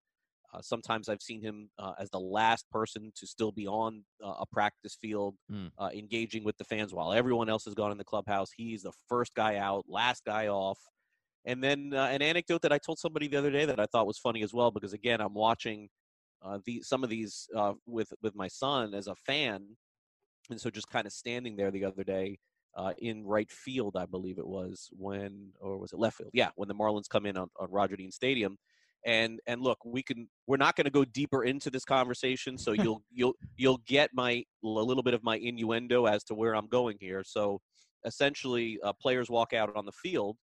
Uh, 0.53 0.62
sometimes 0.62 1.10
I've 1.10 1.22
seen 1.22 1.41
him 1.41 1.70
uh, 1.77 1.94
as 2.00 2.10
the 2.10 2.20
last 2.20 2.65
person 2.72 3.12
to 3.15 3.27
still 3.27 3.51
be 3.51 3.67
on 3.67 4.03
uh, 4.24 4.36
a 4.39 4.46
practice 4.46 4.98
field, 5.01 5.36
mm. 5.51 5.70
engaging 5.94 6.46
with 6.46 6.58
the 6.58 6.63
fans 6.63 6.94
while 6.94 7.12
everyone 7.12 7.50
else 7.50 7.65
has 7.65 7.74
gone 7.74 7.91
in 7.91 7.98
the 7.98 8.06
clubhouse. 8.06 8.50
He's 8.56 8.84
the 8.84 8.94
first 9.10 9.34
guy 9.36 9.58
out, 9.58 9.86
last 9.89 10.24
guy 10.25 10.48
off. 10.48 10.79
And 11.46 11.63
then 11.63 11.94
uh, 11.94 12.06
an 12.12 12.22
anecdote 12.22 12.62
that 12.62 12.74
I 12.74 12.77
told 12.77 13.00
somebody 13.00 13.27
the 13.27 13.38
other 13.38 13.51
day 13.51 13.65
that 13.65 13.79
I 13.79 13.86
thought 13.86 14.08
was 14.08 14.17
funny 14.17 14.41
as 14.41 14.53
well, 14.53 14.72
because 14.72 14.94
again, 14.94 15.22
I'm 15.22 15.34
watching 15.34 15.89
uh, 16.47 16.59
the 16.65 16.81
some 16.81 17.03
of 17.03 17.09
these 17.09 17.47
uh, 17.55 17.73
with 17.85 18.13
with 18.21 18.35
my 18.35 18.47
son 18.47 18.93
as 18.93 19.07
a 19.07 19.15
fan, 19.15 19.63
and 20.49 20.59
so 20.59 20.69
just 20.69 20.89
kind 20.89 21.05
of 21.05 21.13
standing 21.13 21.55
there 21.55 21.71
the 21.71 21.85
other 21.85 22.03
day 22.03 22.39
uh, 22.77 22.93
in 22.99 23.25
right 23.25 23.51
field, 23.51 23.97
I 23.97 24.05
believe 24.05 24.37
it 24.37 24.47
was 24.47 24.89
when, 24.91 25.49
or 25.59 25.77
was 25.77 25.93
it 25.93 25.99
left 25.99 26.17
field? 26.17 26.29
Yeah, 26.33 26.49
when 26.55 26.67
the 26.67 26.75
Marlins 26.75 27.09
come 27.09 27.25
in 27.25 27.35
on, 27.35 27.49
on 27.59 27.71
Roger 27.71 27.95
Dean 27.95 28.11
Stadium. 28.11 28.57
And 29.05 29.39
and 29.47 29.61
look, 29.61 29.79
we 29.85 30.03
can. 30.03 30.27
We're 30.47 30.57
not 30.57 30.75
going 30.75 30.85
to 30.85 30.91
go 30.91 31.05
deeper 31.05 31.43
into 31.43 31.69
this 31.69 31.85
conversation, 31.85 32.57
so 32.57 32.71
you'll 32.73 33.01
you'll 33.11 33.33
you'll 33.55 33.81
get 33.87 34.11
my 34.13 34.43
a 34.63 34.67
little 34.67 35.03
bit 35.03 35.13
of 35.13 35.23
my 35.23 35.37
innuendo 35.37 36.05
as 36.05 36.23
to 36.25 36.35
where 36.35 36.55
I'm 36.55 36.67
going 36.67 36.97
here. 36.99 37.23
So 37.25 37.61
essentially, 38.05 38.79
uh, 38.83 38.93
players 39.01 39.29
walk 39.29 39.53
out 39.53 39.75
on 39.75 39.85
the 39.85 39.91
field, 39.91 40.37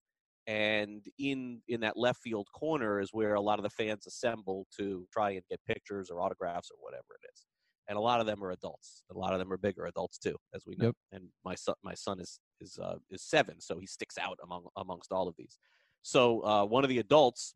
and 0.47 1.05
in 1.19 1.61
in 1.67 1.79
that 1.81 1.95
left 1.97 2.19
field 2.21 2.47
corner 2.53 2.99
is 2.99 3.09
where 3.13 3.35
a 3.35 3.41
lot 3.41 3.59
of 3.59 3.63
the 3.63 3.69
fans 3.69 4.05
assemble 4.05 4.67
to 4.77 5.07
try 5.11 5.31
and 5.31 5.41
get 5.49 5.59
pictures 5.65 6.09
or 6.09 6.19
autographs 6.21 6.69
or 6.71 6.77
whatever 6.81 7.05
it 7.21 7.27
is 7.33 7.45
and 7.87 7.97
a 7.97 8.01
lot 8.01 8.19
of 8.19 8.25
them 8.25 8.43
are 8.43 8.51
adults 8.51 9.03
a 9.11 9.17
lot 9.17 9.31
of 9.33 9.39
them 9.39 9.51
are 9.51 9.57
bigger 9.57 9.85
adults 9.85 10.17
too 10.17 10.35
as 10.53 10.63
we 10.65 10.75
know 10.75 10.87
Yep. 10.87 10.95
and 11.13 11.23
my 11.45 11.55
son 11.55 11.75
my 11.83 11.93
son 11.93 12.19
is 12.19 12.39
is 12.59 12.77
uh, 12.81 12.95
is 13.09 13.23
seven 13.23 13.61
so 13.61 13.77
he 13.79 13.85
sticks 13.87 14.17
out 14.17 14.37
among 14.43 14.65
amongst 14.77 15.11
all 15.13 15.27
of 15.27 15.35
these 15.37 15.57
so 16.01 16.43
uh, 16.45 16.65
one 16.65 16.83
of 16.83 16.89
the 16.89 16.99
adults 16.99 17.55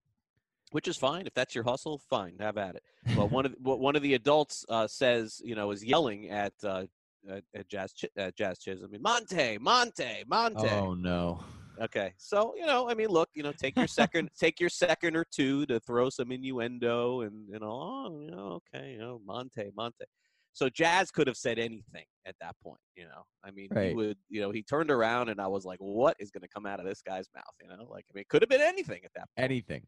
which 0.71 0.87
is 0.87 0.97
fine 0.97 1.27
if 1.27 1.33
that's 1.33 1.55
your 1.55 1.63
hustle 1.65 1.99
fine 2.09 2.35
have 2.39 2.57
at 2.57 2.75
it 2.75 2.83
but 3.15 3.31
one 3.31 3.45
of 3.45 3.51
the, 3.51 3.57
one 3.75 3.95
of 3.97 4.01
the 4.01 4.13
adults 4.13 4.65
uh, 4.69 4.87
says 4.87 5.41
you 5.43 5.55
know 5.55 5.71
is 5.71 5.83
yelling 5.83 6.29
at 6.29 6.53
uh, 6.63 6.83
at, 7.29 7.43
at 7.53 7.67
jazz 7.69 7.91
Ch- 7.93 8.05
at 8.17 8.35
jazz 8.37 8.59
chisholm 8.59 8.91
monte 9.01 9.57
monte 9.57 10.23
monte 10.27 10.67
oh 10.69 10.93
no. 10.93 11.39
Okay, 11.79 12.13
so 12.17 12.55
you 12.55 12.65
know, 12.65 12.89
I 12.89 12.95
mean, 12.95 13.09
look, 13.09 13.29
you 13.35 13.43
know, 13.43 13.51
take 13.51 13.75
your 13.77 13.87
second, 13.87 14.29
take 14.39 14.59
your 14.59 14.69
second 14.69 15.15
or 15.15 15.25
two 15.31 15.65
to 15.67 15.79
throw 15.79 16.09
some 16.09 16.31
innuendo, 16.31 17.21
and 17.21 17.47
you 17.47 17.59
know, 17.59 17.69
oh, 17.71 18.19
you 18.21 18.31
know, 18.31 18.59
okay, 18.73 18.93
you 18.93 18.97
know, 18.99 19.21
Monte, 19.25 19.71
Monte. 19.75 20.05
So 20.53 20.69
Jazz 20.69 21.11
could 21.11 21.27
have 21.27 21.37
said 21.37 21.59
anything 21.59 22.05
at 22.25 22.35
that 22.41 22.55
point, 22.63 22.79
you 22.95 23.03
know. 23.03 23.23
I 23.43 23.51
mean, 23.51 23.69
he 23.79 23.93
would, 23.93 24.17
you 24.27 24.41
know, 24.41 24.49
he 24.49 24.63
turned 24.63 24.89
around, 24.89 25.29
and 25.29 25.39
I 25.39 25.45
was 25.45 25.65
like, 25.65 25.77
what 25.79 26.15
is 26.19 26.31
going 26.31 26.41
to 26.41 26.47
come 26.47 26.65
out 26.65 26.79
of 26.79 26.85
this 26.87 27.03
guy's 27.03 27.27
mouth? 27.35 27.43
You 27.61 27.67
know, 27.67 27.83
like, 27.87 28.05
I 28.09 28.11
mean, 28.15 28.21
it 28.21 28.29
could 28.29 28.41
have 28.41 28.49
been 28.49 28.61
anything 28.61 29.01
at 29.05 29.11
that 29.15 29.29
point. 29.37 29.45
Anything. 29.51 29.85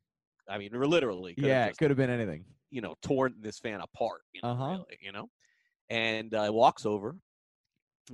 I 0.48 0.60
mean, 0.60 0.70
literally, 0.74 1.34
could 1.34 1.46
have 1.46 1.50
Yeah, 1.50 1.66
it 1.66 1.78
could 1.78 1.90
have 1.90 1.98
been 1.98 2.12
anything. 2.12 2.46
you 2.70 2.82
know, 2.82 2.96
torn 3.02 3.34
this 3.42 3.58
fan 3.58 3.82
apart, 3.82 4.22
you 4.34 4.42
know, 4.44 4.50
Uh-huh. 4.50 4.72
really, 4.74 5.00
you 5.02 5.12
know. 5.12 5.28
And 5.90 6.36
uh, 6.36 6.50
walks 6.54 6.86
over, 6.86 7.16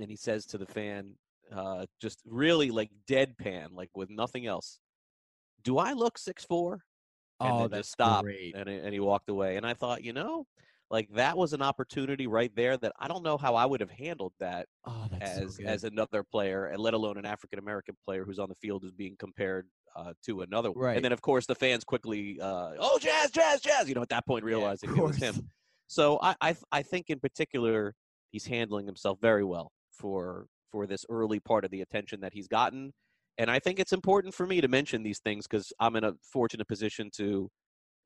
and 0.00 0.08
he 0.08 0.16
says 0.16 0.46
to 0.46 0.58
the 0.58 0.66
fan, 0.66 1.14
uh, 1.54 1.86
just 2.00 2.20
really 2.26 2.70
like 2.70 2.90
deadpan, 3.08 3.68
like 3.72 3.90
with 3.94 4.10
nothing 4.10 4.46
else. 4.46 4.78
Do 5.62 5.78
I 5.78 5.92
look 5.92 6.18
six 6.18 6.44
four? 6.44 6.82
And 7.40 7.52
oh, 7.52 7.58
then 7.60 7.70
that's 7.70 7.80
just 7.88 7.92
stopped, 7.92 8.28
and 8.28 8.68
he- 8.68 8.76
and 8.76 8.92
he 8.92 9.00
walked 9.00 9.28
away. 9.28 9.56
And 9.56 9.66
I 9.66 9.74
thought, 9.74 10.02
you 10.02 10.12
know, 10.14 10.46
like 10.90 11.08
that 11.14 11.36
was 11.36 11.52
an 11.52 11.60
opportunity 11.62 12.26
right 12.26 12.54
there 12.56 12.76
that 12.78 12.92
I 12.98 13.08
don't 13.08 13.22
know 13.22 13.36
how 13.36 13.54
I 13.54 13.66
would 13.66 13.80
have 13.80 13.90
handled 13.90 14.32
that 14.40 14.66
Oh, 14.86 15.06
that's 15.10 15.36
so 15.36 15.44
as 15.44 15.60
as 15.66 15.84
another 15.84 16.22
player, 16.22 16.66
and 16.66 16.80
let 16.80 16.94
alone 16.94 17.18
an 17.18 17.26
African 17.26 17.58
American 17.58 17.96
player 18.04 18.24
who's 18.24 18.38
on 18.38 18.48
the 18.48 18.54
field 18.54 18.84
is 18.84 18.92
being 18.92 19.16
compared 19.18 19.66
uh, 19.96 20.12
to 20.24 20.42
another 20.42 20.70
one. 20.70 20.84
Right. 20.84 20.96
And 20.96 21.04
then 21.04 21.12
of 21.12 21.20
course 21.20 21.46
the 21.46 21.54
fans 21.54 21.84
quickly, 21.84 22.38
uh, 22.40 22.72
oh 22.78 22.98
Jazz, 23.00 23.30
Jazz, 23.30 23.60
Jazz, 23.60 23.88
you 23.88 23.94
know, 23.94 24.02
at 24.02 24.08
that 24.10 24.26
point 24.26 24.44
realizing 24.44 24.90
of 24.90 24.98
it 24.98 25.02
was 25.02 25.16
him. 25.16 25.50
So 25.88 26.18
I, 26.22 26.34
I 26.40 26.56
I 26.72 26.82
think 26.82 27.10
in 27.10 27.20
particular 27.20 27.94
he's 28.30 28.46
handling 28.46 28.86
himself 28.86 29.18
very 29.20 29.44
well 29.44 29.72
for 29.90 30.46
for 30.76 30.86
this 30.86 31.06
early 31.08 31.40
part 31.40 31.64
of 31.64 31.70
the 31.70 31.80
attention 31.80 32.20
that 32.20 32.34
he's 32.34 32.48
gotten, 32.48 32.92
and 33.38 33.50
I 33.50 33.58
think 33.58 33.78
it's 33.80 33.94
important 33.94 34.34
for 34.34 34.46
me 34.46 34.60
to 34.60 34.68
mention 34.68 35.02
these 35.02 35.20
things 35.20 35.46
because 35.46 35.72
I'm 35.80 35.96
in 35.96 36.04
a 36.04 36.12
fortunate 36.22 36.68
position 36.68 37.10
to 37.16 37.48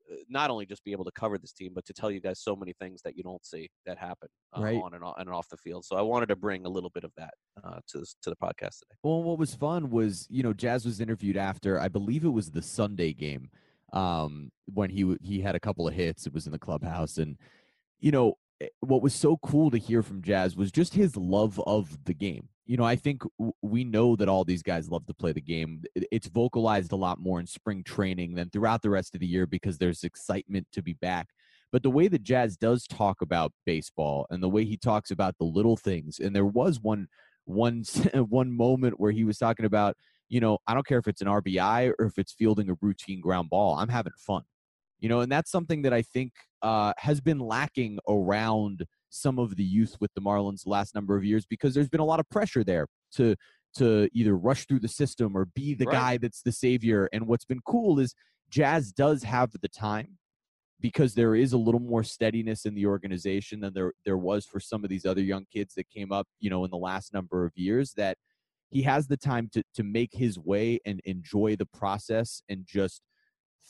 uh, 0.09 0.15
not 0.29 0.49
only 0.49 0.65
just 0.65 0.81
be 0.85 0.93
able 0.93 1.03
to 1.03 1.11
cover 1.11 1.37
this 1.37 1.51
team, 1.51 1.73
but 1.75 1.83
to 1.87 1.91
tell 1.93 2.09
you 2.09 2.21
guys 2.21 2.39
so 2.39 2.55
many 2.55 2.71
things 2.79 3.01
that 3.03 3.17
you 3.17 3.23
don't 3.23 3.45
see 3.45 3.69
that 3.85 3.97
happen 3.97 4.29
uh, 4.57 4.61
Right. 4.61 4.81
on 4.81 4.93
and 4.93 5.03
on 5.03 5.15
and 5.17 5.29
off 5.29 5.49
the 5.49 5.57
field. 5.57 5.83
So 5.83 5.97
I 5.97 6.01
wanted 6.01 6.27
to 6.27 6.37
bring 6.37 6.65
a 6.65 6.69
little 6.69 6.91
bit 6.91 7.03
of 7.03 7.11
that 7.17 7.33
uh, 7.61 7.79
to 7.89 8.05
to 8.21 8.29
the 8.29 8.37
podcast 8.37 8.79
today. 8.79 8.95
Well, 9.03 9.21
what 9.21 9.37
was 9.37 9.53
fun 9.53 9.89
was, 9.89 10.27
you 10.29 10.41
know, 10.41 10.53
Jazz 10.53 10.85
was 10.85 11.01
interviewed 11.01 11.35
after, 11.35 11.77
I 11.77 11.89
believe 11.89 12.23
it 12.23 12.29
was 12.29 12.51
the 12.51 12.61
Sunday 12.61 13.11
game, 13.11 13.49
um, 13.91 14.49
when 14.73 14.89
he 14.91 15.01
w- 15.01 15.19
he 15.21 15.41
had 15.41 15.55
a 15.55 15.59
couple 15.59 15.89
of 15.89 15.93
hits. 15.93 16.25
It 16.25 16.33
was 16.33 16.45
in 16.45 16.53
the 16.53 16.59
clubhouse, 16.59 17.17
and 17.17 17.37
you 17.99 18.11
know, 18.11 18.37
Eh, 18.61 18.67
what 18.81 19.01
was 19.01 19.15
so 19.15 19.37
cool 19.37 19.71
to 19.71 19.77
hear 19.77 20.03
from 20.03 20.21
Jazz 20.21 20.55
was 20.55 20.71
just 20.71 20.93
his 20.93 21.17
love 21.17 21.59
of 21.65 22.05
the 22.05 22.13
game. 22.13 22.49
You 22.65 22.77
know, 22.77 22.85
I 22.85 22.95
think 22.95 23.23
we 23.61 23.83
know 23.83 24.15
that 24.15 24.29
all 24.29 24.45
these 24.45 24.63
guys 24.63 24.89
love 24.89 25.05
to 25.07 25.13
play 25.13 25.33
the 25.33 25.41
game. 25.41 25.83
It's 25.95 26.27
vocalized 26.27 26.91
a 26.91 26.97
lot 26.97 27.19
more 27.19 27.39
in 27.39 27.47
spring 27.47 27.83
training 27.83 28.35
than 28.35 28.49
throughout 28.49 28.81
the 28.81 28.89
rest 28.89 29.13
of 29.13 29.19
the 29.19 29.27
year 29.27 29.45
because 29.45 29.77
there's 29.77 30.03
excitement 30.03 30.67
to 30.73 30.81
be 30.81 30.93
back. 30.93 31.27
But 31.71 31.83
the 31.83 31.89
way 31.89 32.07
that 32.07 32.23
Jazz 32.23 32.57
does 32.57 32.85
talk 32.87 33.21
about 33.21 33.53
baseball 33.65 34.27
and 34.29 34.43
the 34.43 34.49
way 34.49 34.63
he 34.65 34.77
talks 34.77 35.11
about 35.11 35.37
the 35.37 35.45
little 35.45 35.77
things, 35.77 36.19
and 36.19 36.35
there 36.35 36.45
was 36.45 36.79
one 36.79 37.07
one 37.45 37.83
one 38.13 38.51
moment 38.51 38.99
where 38.99 39.11
he 39.11 39.23
was 39.23 39.37
talking 39.37 39.65
about, 39.65 39.97
you 40.29 40.39
know, 40.39 40.59
I 40.67 40.73
don't 40.73 40.85
care 40.85 40.99
if 40.99 41.07
it's 41.07 41.21
an 41.21 41.27
RBI 41.27 41.93
or 41.97 42.05
if 42.05 42.17
it's 42.17 42.33
fielding 42.33 42.69
a 42.69 42.77
routine 42.81 43.21
ground 43.21 43.49
ball, 43.49 43.75
I'm 43.75 43.89
having 43.89 44.13
fun. 44.17 44.43
You 45.01 45.09
know, 45.09 45.21
and 45.21 45.31
that's 45.31 45.51
something 45.51 45.81
that 45.81 45.93
I 45.93 46.03
think 46.03 46.31
uh, 46.61 46.93
has 46.97 47.19
been 47.19 47.39
lacking 47.39 47.99
around 48.07 48.85
some 49.09 49.39
of 49.39 49.55
the 49.55 49.63
youth 49.63 49.97
with 49.99 50.11
the 50.13 50.21
Marlins 50.21 50.63
the 50.63 50.69
last 50.69 50.95
number 50.95 51.17
of 51.17 51.23
years 51.25 51.45
because 51.45 51.73
there's 51.73 51.89
been 51.89 51.99
a 51.99 52.05
lot 52.05 52.19
of 52.19 52.29
pressure 52.29 52.63
there 52.63 52.87
to 53.15 53.35
to 53.73 54.09
either 54.13 54.37
rush 54.37 54.67
through 54.67 54.79
the 54.79 54.87
system 54.87 55.35
or 55.35 55.45
be 55.45 55.73
the 55.73 55.85
Right. 55.85 55.93
guy 55.93 56.17
that's 56.17 56.41
the 56.41 56.51
savior. 56.51 57.09
And 57.13 57.25
what's 57.27 57.45
been 57.45 57.61
cool 57.65 57.99
is 57.99 58.13
Jazz 58.49 58.91
does 58.91 59.23
have 59.23 59.51
the 59.61 59.69
time 59.69 60.17
because 60.79 61.13
there 61.13 61.35
is 61.35 61.53
a 61.53 61.57
little 61.57 61.79
more 61.79 62.03
steadiness 62.03 62.65
in 62.65 62.75
the 62.75 62.85
organization 62.85 63.59
than 63.61 63.73
there 63.73 63.93
there 64.05 64.17
was 64.17 64.45
for 64.45 64.59
some 64.59 64.83
of 64.83 64.89
these 64.89 65.05
other 65.05 65.21
young 65.21 65.45
kids 65.51 65.73
that 65.75 65.89
came 65.89 66.11
up, 66.11 66.27
you 66.39 66.49
know, 66.49 66.63
in 66.65 66.71
the 66.71 66.77
last 66.77 67.13
number 67.13 67.45
of 67.45 67.53
years 67.55 67.93
that 67.97 68.17
he 68.69 68.81
has 68.83 69.07
the 69.07 69.17
time 69.17 69.49
to 69.53 69.63
to 69.75 69.83
make 69.83 70.11
his 70.13 70.37
way 70.37 70.79
and 70.85 70.99
enjoy 71.05 71.55
the 71.55 71.65
process 71.65 72.41
and 72.49 72.65
just 72.67 73.01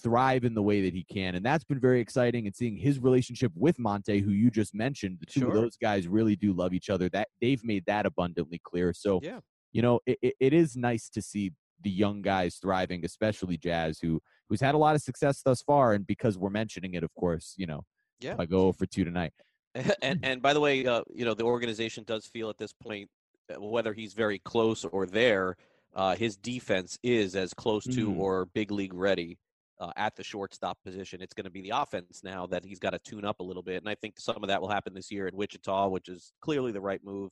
thrive 0.01 0.43
in 0.43 0.53
the 0.53 0.61
way 0.61 0.81
that 0.81 0.93
he 0.93 1.03
can. 1.03 1.35
And 1.35 1.45
that's 1.45 1.63
been 1.63 1.79
very 1.79 1.99
exciting 2.01 2.45
and 2.47 2.55
seeing 2.55 2.75
his 2.75 2.99
relationship 2.99 3.51
with 3.55 3.77
Monte, 3.79 4.19
who 4.19 4.31
you 4.31 4.49
just 4.49 4.73
mentioned, 4.73 5.17
the 5.19 5.25
two 5.25 5.47
of 5.47 5.53
those 5.53 5.77
guys 5.77 6.07
really 6.07 6.35
do 6.35 6.53
love 6.53 6.73
each 6.73 6.89
other. 6.89 7.09
That 7.09 7.27
they've 7.41 7.63
made 7.63 7.85
that 7.85 8.05
abundantly 8.05 8.59
clear. 8.63 8.93
So 8.93 9.19
Yeah. 9.21 9.39
you 9.71 9.81
know, 9.81 9.99
it, 10.05 10.17
it, 10.21 10.33
it 10.39 10.53
is 10.53 10.75
nice 10.75 11.09
to 11.09 11.21
see 11.21 11.51
the 11.83 11.89
young 11.89 12.21
guys 12.21 12.57
thriving, 12.61 13.03
especially 13.05 13.57
Jazz, 13.57 13.99
who 13.99 14.21
who's 14.49 14.61
had 14.61 14.75
a 14.75 14.77
lot 14.77 14.95
of 14.95 15.01
success 15.01 15.41
thus 15.41 15.61
far. 15.61 15.93
And 15.93 16.05
because 16.05 16.37
we're 16.37 16.49
mentioning 16.49 16.93
it, 16.95 17.03
of 17.03 17.13
course, 17.15 17.53
you 17.57 17.65
know, 17.67 17.81
Yeah. 18.19 18.35
I 18.37 18.45
go 18.45 18.71
for 18.71 18.85
two 18.85 19.03
tonight. 19.03 19.33
and 20.01 20.19
and 20.23 20.41
by 20.41 20.53
the 20.53 20.59
way, 20.59 20.85
uh, 20.85 21.01
you 21.13 21.25
know 21.25 21.33
the 21.33 21.43
organization 21.45 22.03
does 22.05 22.25
feel 22.25 22.49
at 22.49 22.57
this 22.57 22.73
point, 22.73 23.09
uh, 23.53 23.61
whether 23.61 23.93
he's 23.93 24.13
very 24.13 24.39
close 24.39 24.83
or 24.85 25.05
there, 25.05 25.55
uh, 25.95 26.15
his 26.15 26.35
defense 26.37 26.97
is 27.03 27.35
as 27.35 27.53
close 27.53 27.83
to 27.85 28.09
Mhm. 28.09 28.17
or 28.17 28.45
big 28.47 28.71
league 28.71 28.93
ready 28.93 29.37
uh, 29.81 29.91
at 29.97 30.15
the 30.15 30.23
shortstop 30.23 30.77
position. 30.85 31.21
It's 31.21 31.33
going 31.33 31.45
to 31.45 31.49
be 31.51 31.61
the 31.63 31.71
offense 31.71 32.21
now 32.23 32.45
that 32.47 32.63
he's 32.63 32.79
got 32.79 32.91
to 32.91 32.99
tune 32.99 33.25
up 33.25 33.39
a 33.39 33.43
little 33.43 33.63
bit, 33.63 33.81
and 33.81 33.89
I 33.89 33.95
think 33.95 34.19
some 34.19 34.37
of 34.43 34.47
that 34.47 34.61
will 34.61 34.69
happen 34.69 34.93
this 34.93 35.11
year 35.11 35.27
in 35.27 35.35
Wichita, 35.35 35.89
which 35.89 36.07
is 36.07 36.31
clearly 36.39 36.71
the 36.71 36.79
right 36.81 37.03
move 37.03 37.31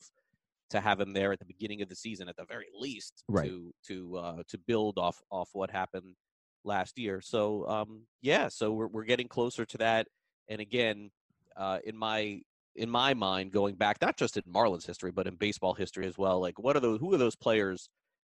to 0.70 0.80
have 0.80 1.00
him 1.00 1.12
there 1.12 1.32
at 1.32 1.38
the 1.38 1.44
beginning 1.44 1.80
of 1.82 1.88
the 1.88 1.96
season, 1.96 2.28
at 2.28 2.36
the 2.36 2.44
very 2.44 2.66
least, 2.78 3.22
Right. 3.28 3.48
to 3.48 3.72
to 3.86 4.16
uh, 4.16 4.42
to 4.48 4.58
build 4.58 4.98
off 4.98 5.22
off 5.30 5.50
what 5.52 5.70
happened 5.70 6.16
last 6.64 6.98
year. 6.98 7.20
So 7.20 7.66
um, 7.68 8.02
yeah, 8.20 8.48
so 8.48 8.72
we're 8.72 8.88
we're 8.88 9.04
getting 9.04 9.28
closer 9.28 9.64
to 9.64 9.78
that, 9.78 10.08
and 10.48 10.60
again, 10.60 11.10
uh, 11.56 11.78
in 11.84 11.96
my 11.96 12.40
in 12.76 12.90
my 12.90 13.14
mind, 13.14 13.52
going 13.52 13.74
back 13.76 14.00
not 14.00 14.16
just 14.16 14.36
in 14.36 14.42
Marlins 14.44 14.86
history, 14.86 15.10
but 15.12 15.26
in 15.26 15.36
baseball 15.36 15.74
history 15.74 16.06
as 16.06 16.16
well. 16.18 16.40
Like, 16.40 16.58
what 16.58 16.76
are 16.76 16.80
those? 16.80 16.98
Who 17.00 17.12
are 17.14 17.18
those 17.18 17.36
players 17.36 17.88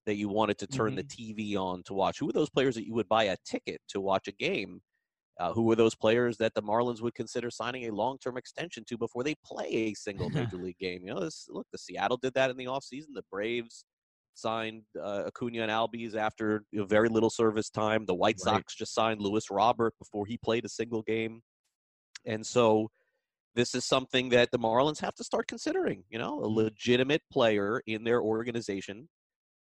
that 0.09 0.15
you 0.15 0.27
wanted 0.27 0.57
to 0.57 0.67
turn 0.67 0.95
the 0.95 1.03
TV 1.03 1.55
on 1.55 1.83
to 1.83 1.93
watch? 1.93 2.19
Who 2.19 2.25
were 2.25 2.33
those 2.33 2.49
players 2.49 2.75
that 2.75 2.85
you 2.85 2.95
would 2.95 3.07
buy 3.07 3.25
a 3.25 3.37
ticket 3.45 3.79
to 3.89 4.01
watch 4.01 4.27
a 4.27 4.31
game? 4.31 4.81
Uh, 5.39 5.53
who 5.53 5.63
were 5.63 5.75
those 5.75 5.95
players 5.95 6.35
that 6.37 6.53
the 6.55 6.61
Marlins 6.61 6.99
would 7.01 7.15
consider 7.15 7.49
signing 7.49 7.85
a 7.85 7.93
long-term 7.93 8.35
extension 8.35 8.83
to 8.85 8.97
before 8.97 9.23
they 9.23 9.35
play 9.45 9.69
a 9.71 9.93
single 9.93 10.29
major 10.33 10.57
league 10.57 10.79
game? 10.79 11.01
You 11.05 11.13
know, 11.13 11.21
this, 11.21 11.47
look, 11.49 11.67
the 11.71 11.77
Seattle 11.77 12.17
did 12.17 12.33
that 12.33 12.49
in 12.49 12.57
the 12.57 12.65
offseason. 12.65 13.13
The 13.13 13.23
Braves 13.31 13.85
signed 14.33 14.83
uh, 15.01 15.23
Acuna 15.27 15.61
and 15.61 15.71
Albies 15.71 16.15
after 16.15 16.65
you 16.71 16.79
know, 16.79 16.85
very 16.85 17.07
little 17.07 17.29
service 17.29 17.69
time. 17.69 18.05
The 18.05 18.15
White 18.15 18.39
Right. 18.45 18.55
Sox 18.55 18.75
just 18.75 18.93
signed 18.93 19.21
Luis 19.21 19.49
Robert 19.51 19.93
before 19.99 20.25
he 20.25 20.37
played 20.37 20.65
a 20.65 20.69
single 20.69 21.03
game, 21.03 21.41
and 22.25 22.45
so 22.45 22.89
this 23.55 23.75
is 23.75 23.85
something 23.85 24.29
that 24.29 24.51
the 24.51 24.59
Marlins 24.59 24.99
have 24.99 25.15
to 25.15 25.23
start 25.23 25.47
considering. 25.47 26.03
You 26.09 26.19
know, 26.19 26.43
a 26.43 26.47
Mhm. 26.47 26.55
legitimate 26.55 27.21
player 27.31 27.81
in 27.85 28.03
their 28.03 28.21
organization 28.21 29.09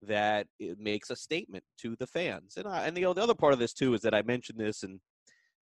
that 0.07 0.47
it 0.59 0.79
makes 0.79 1.09
a 1.09 1.15
statement 1.15 1.63
to 1.79 1.95
the 1.97 2.07
fans. 2.07 2.57
And 2.57 2.67
I, 2.67 2.85
and 2.85 2.95
the, 2.95 3.01
the 3.13 3.21
other 3.21 3.35
part 3.35 3.53
of 3.53 3.59
this 3.59 3.73
too 3.73 3.93
is 3.93 4.01
that 4.01 4.13
I 4.13 4.21
mentioned 4.21 4.59
this 4.59 4.83
and 4.83 4.99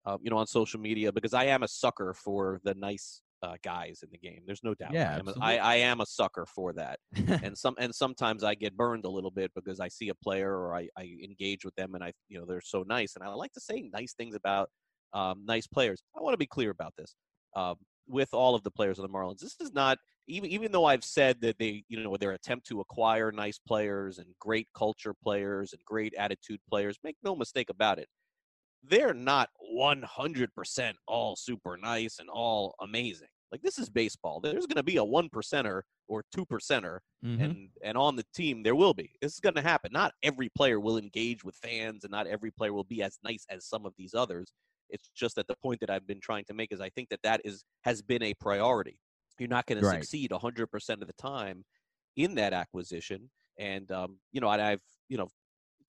um, 0.06 0.20
you 0.22 0.30
know 0.30 0.38
on 0.38 0.48
social 0.48 0.80
media 0.80 1.12
because 1.12 1.34
I 1.34 1.46
am 1.46 1.64
a 1.64 1.68
sucker 1.68 2.14
for 2.14 2.60
the 2.64 2.74
nice 2.74 3.22
uh, 3.42 3.56
guys 3.64 4.00
in 4.04 4.10
the 4.12 4.18
game. 4.18 4.42
There's 4.46 4.64
no 4.64 4.74
doubt. 4.74 4.94
Yeah, 4.94 5.12
I 5.16 5.20
am, 5.20 5.28
a. 5.28 5.34
I, 5.42 5.58
I 5.58 5.76
am 5.76 6.02
a 6.02 6.06
sucker 6.06 6.46
for 6.46 6.74
that. 6.74 7.00
and 7.44 7.58
some 7.58 7.76
and 7.78 7.94
sometimes 7.94 8.44
I 8.44 8.56
get 8.56 8.76
burned 8.76 9.06
a 9.06 9.10
little 9.10 9.32
bit 9.32 9.52
because 9.54 9.80
I 9.80 9.90
see 9.90 10.10
a 10.10 10.16
player 10.16 10.52
or 10.52 10.76
I, 10.76 10.88
I 10.98 11.18
engage 11.24 11.66
with 11.66 11.76
them 11.76 11.96
and 11.96 12.04
I 12.04 12.14
you 12.30 12.40
know 12.40 12.46
they're 12.46 12.62
so 12.62 12.84
nice 12.88 13.16
and 13.16 13.24
I 13.24 13.30
like 13.34 13.54
to 13.54 13.62
say 13.62 13.90
nice 13.94 14.14
things 14.14 14.36
about 14.36 14.70
um, 15.14 15.44
nice 15.46 15.68
players. 15.68 16.02
I 16.18 16.22
want 16.22 16.34
to 16.34 16.38
be 16.38 16.48
clear 16.48 16.72
about 16.72 16.94
this. 16.98 17.16
Um, 17.56 17.76
with 18.08 18.34
all 18.34 18.56
of 18.56 18.64
the 18.64 18.72
players 18.72 19.00
of 19.00 19.04
the 19.04 19.10
Marlins, 19.14 19.40
this 19.40 19.56
is 19.62 19.74
not 19.74 20.00
even 20.28 20.50
even 20.52 20.72
though 20.72 20.86
I've 20.86 21.04
said 21.04 21.42
that 21.42 21.58
they 21.60 21.84
you 21.90 22.04
know 22.04 22.18
their 22.18 22.32
attempt 22.32 22.68
to 22.68 22.82
acquire 22.82 23.32
nice 23.32 23.60
players 23.60 24.20
and 24.20 24.34
great 24.40 24.68
culture 24.76 25.14
players 25.14 25.74
and 25.74 25.84
great 25.86 26.14
attitude 26.16 26.62
players. 26.70 26.98
Make 27.04 27.18
no 27.24 27.36
mistake 27.36 27.70
about 27.70 28.00
it, 28.00 28.08
they're 28.84 29.14
not 29.14 29.50
100% 29.60 30.96
all 31.08 31.36
super 31.36 31.78
nice 31.78 32.20
and 32.20 32.30
all 32.30 32.76
amazing. 32.82 33.28
Like 33.52 33.62
this 33.62 33.78
is 33.80 33.90
baseball. 33.90 34.40
There's 34.42 34.66
going 34.68 34.78
to 34.78 34.84
be 34.84 34.98
a 34.98 35.04
one 35.04 35.30
percenter 35.30 35.84
or 36.08 36.26
two 36.36 36.46
percenter, 36.46 37.00
Mhm. 37.24 37.40
and 37.46 37.70
and 37.84 37.98
on 37.98 38.16
the 38.16 38.26
team 38.34 38.64
there 38.64 38.76
will 38.76 38.94
be. 38.94 39.16
This 39.22 39.34
is 39.34 39.40
going 39.40 39.56
to 39.56 39.62
happen. 39.62 39.92
Not 39.94 40.14
every 40.24 40.50
player 40.50 40.80
will 40.80 40.98
engage 40.98 41.44
with 41.44 41.56
fans, 41.56 42.04
and 42.04 42.12
not 42.12 42.28
every 42.28 42.52
player 42.52 42.74
will 42.74 42.84
be 42.84 43.04
as 43.04 43.20
nice 43.24 43.46
as 43.50 43.66
some 43.66 43.86
of 43.86 43.94
these 43.98 44.14
others. 44.14 44.52
It's 44.94 45.10
just 45.10 45.36
that 45.36 45.48
the 45.48 45.56
point 45.56 45.82
that 45.82 45.90
I've 45.90 46.08
been 46.08 46.22
trying 46.22 46.46
to 46.46 46.54
make 46.54 46.72
is 46.72 46.80
I 46.80 46.90
think 46.90 47.10
that 47.10 47.22
that 47.24 47.42
is 47.44 47.66
has 47.82 48.02
been 48.02 48.24
a 48.24 48.34
priority. 48.36 49.00
You're 49.40 49.50
not 49.50 49.66
going 49.66 49.80
to 49.80 49.84
succeed 49.84 50.32
100% 50.32 51.02
of 51.02 51.08
the 51.08 51.14
time 51.14 51.66
in 52.16 52.36
that 52.36 52.54
acquisition, 52.54 53.32
and 53.58 53.92
um, 53.92 54.20
you 54.32 54.40
know, 54.40 54.50
and 54.50 54.62
I've 54.62 54.84
you 55.10 55.18
know 55.18 55.30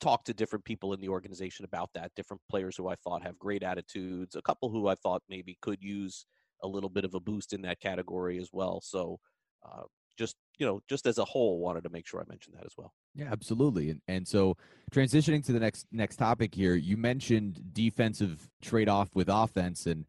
talked 0.00 0.26
to 0.26 0.34
different 0.34 0.64
people 0.64 0.92
in 0.92 1.00
the 1.00 1.08
organization 1.10 1.64
about 1.64 1.90
that. 1.94 2.12
Different 2.16 2.42
players 2.50 2.76
who 2.76 2.88
I 2.88 2.96
thought 2.96 3.22
have 3.22 3.38
great 3.38 3.62
attitudes, 3.62 4.34
a 4.34 4.42
couple 4.42 4.70
who 4.70 4.88
I 4.88 4.94
thought 4.96 5.22
maybe 5.28 5.56
could 5.62 5.82
use 5.82 6.26
a 6.62 6.68
little 6.68 6.90
bit 6.90 7.04
of 7.04 7.14
a 7.14 7.20
boost 7.20 7.52
in 7.52 7.62
that 7.62 7.80
category 7.80 8.38
as 8.38 8.50
well. 8.52 8.80
So, 8.82 9.18
uh, 9.64 9.84
just 10.18 10.36
you 10.58 10.66
know, 10.66 10.80
just 10.88 11.06
as 11.06 11.18
a 11.18 11.24
whole, 11.24 11.58
wanted 11.58 11.84
to 11.84 11.90
make 11.90 12.06
sure 12.06 12.20
I 12.20 12.24
mentioned 12.28 12.56
that 12.56 12.64
as 12.64 12.74
well. 12.76 12.92
Yeah, 13.14 13.28
absolutely. 13.30 13.90
And 13.90 14.00
and 14.08 14.26
so 14.26 14.56
transitioning 14.92 15.44
to 15.46 15.52
the 15.52 15.60
next 15.60 15.86
next 15.92 16.16
topic 16.16 16.54
here, 16.54 16.74
you 16.74 16.96
mentioned 16.96 17.60
defensive 17.72 18.48
trade 18.62 18.88
off 18.88 19.08
with 19.14 19.28
offense 19.28 19.86
and 19.86 20.04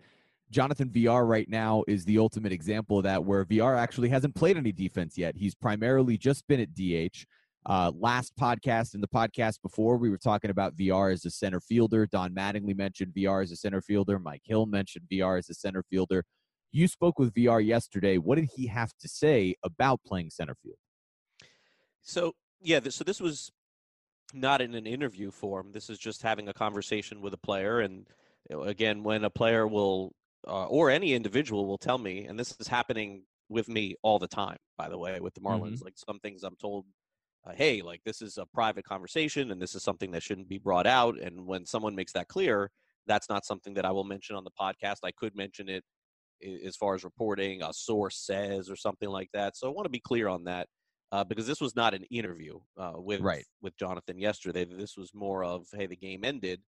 Jonathan 0.51 0.89
Villar 0.89 1.25
right 1.25 1.49
now 1.49 1.83
is 1.87 2.05
the 2.05 2.19
ultimate 2.19 2.51
example 2.51 2.97
of 2.97 3.03
that 3.03 3.23
where 3.23 3.43
Villar 3.43 3.75
actually 3.75 4.09
hasn't 4.09 4.35
played 4.35 4.57
any 4.57 4.71
defense 4.71 5.17
yet. 5.17 5.35
He's 5.35 5.55
primarily 5.55 6.17
just 6.17 6.47
been 6.47 6.59
at 6.59 6.73
DH. 6.73 7.25
Uh, 7.67 7.91
last 7.95 8.31
podcast 8.39 8.93
and 8.93 9.01
the 9.01 9.07
podcast 9.07 9.59
before, 9.63 9.97
we 9.97 10.09
were 10.09 10.19
talking 10.19 10.51
about 10.51 10.75
Villar 10.75 11.09
as 11.09 11.25
a 11.25 11.31
center 11.31 11.59
fielder. 11.59 12.05
Don 12.05 12.31
Mattingly 12.31 12.77
mentioned 12.77 13.13
Villar 13.15 13.41
as 13.41 13.51
a 13.51 13.55
center 13.55 13.81
fielder. 13.81 14.19
Mike 14.19 14.43
Hill 14.45 14.67
mentioned 14.67 15.05
Villar 15.09 15.37
as 15.37 15.49
a 15.49 15.55
center 15.55 15.83
fielder. 15.89 16.23
You 16.75 16.89
spoke 16.89 17.19
with 17.19 17.33
Villar 17.33 17.61
yesterday. 17.61 18.17
What 18.17 18.35
did 18.35 18.49
he 18.53 18.67
have 18.67 18.91
to 18.99 19.07
say 19.07 19.55
about 19.63 20.01
playing 20.05 20.29
center 20.29 20.55
field? 20.61 20.75
So 22.01 22.33
yeah, 22.59 22.81
th- 22.81 22.93
so 22.93 23.05
this 23.05 23.21
was 23.21 23.49
not 24.33 24.59
in 24.59 24.75
an 24.75 24.85
interview 24.85 25.31
form. 25.31 25.71
This 25.71 25.89
is 25.89 25.97
just 25.97 26.21
having 26.21 26.49
a 26.49 26.53
conversation 26.53 27.21
with 27.21 27.33
a 27.33 27.37
player, 27.37 27.79
and 27.79 28.05
again, 28.51 29.03
when 29.03 29.23
a 29.23 29.29
player 29.29 29.65
will 29.65 30.15
uh, 30.45 30.65
or 30.65 30.89
any 30.89 31.13
individual 31.13 31.65
will 31.65 31.77
tell 31.77 31.97
me, 31.97 32.25
and 32.25 32.37
this 32.37 32.53
is 32.59 32.67
happening 32.67 33.23
with 33.47 33.69
me 33.69 33.95
all 34.01 34.19
the 34.19 34.27
time, 34.27 34.57
by 34.77 34.89
the 34.89 34.97
way, 34.97 35.21
with 35.21 35.33
the 35.33 35.39
Marlins. 35.39 35.81
Like 35.81 35.93
some 35.95 36.19
things 36.19 36.43
I'm 36.43 36.57
told, 36.57 36.85
uh, 37.47 37.53
hey, 37.55 37.83
like 37.83 38.01
this 38.03 38.21
is 38.21 38.37
a 38.37 38.45
private 38.45 38.83
conversation, 38.83 39.51
and 39.51 39.61
this 39.61 39.75
is 39.75 39.83
something 39.83 40.11
that 40.11 40.23
shouldn't 40.23 40.49
be 40.49 40.57
brought 40.57 40.87
out. 40.87 41.17
And 41.21 41.47
when 41.47 41.65
someone 41.65 41.95
makes 41.95 42.11
that 42.11 42.27
clear, 42.27 42.69
that's 43.07 43.29
not 43.29 43.45
something 43.45 43.75
that 43.75 43.85
I 43.85 43.91
will 43.91 44.03
mention 44.03 44.35
on 44.35 44.43
the 44.43 44.51
podcast. 44.59 44.97
I 45.05 45.11
could 45.11 45.37
mention 45.37 45.69
it 45.69 45.85
as 46.65 46.75
far 46.75 46.95
as 46.95 47.03
reporting, 47.03 47.61
a 47.61 47.73
source 47.73 48.17
says, 48.17 48.69
or 48.69 48.75
something 48.75 49.09
like 49.09 49.29
that. 49.33 49.57
So 49.57 49.67
I 49.67 49.71
want 49.71 49.85
to 49.85 49.89
be 49.89 49.99
clear 49.99 50.27
on 50.27 50.43
that 50.45 50.67
uh, 51.11 51.23
because 51.23 51.47
this 51.47 51.61
was 51.61 51.75
not 51.75 51.93
an 51.93 52.03
interview 52.11 52.59
uh, 52.77 52.93
with 52.95 53.21
Right. 53.21 53.45
with 53.61 53.77
Jonathan 53.77 54.19
yesterday. 54.19 54.65
This 54.65 54.97
was 54.97 55.13
more 55.13 55.43
of 55.43 55.65
hey, 55.73 55.85
the 55.85 55.95
game 55.95 56.23
ended, 56.23 56.61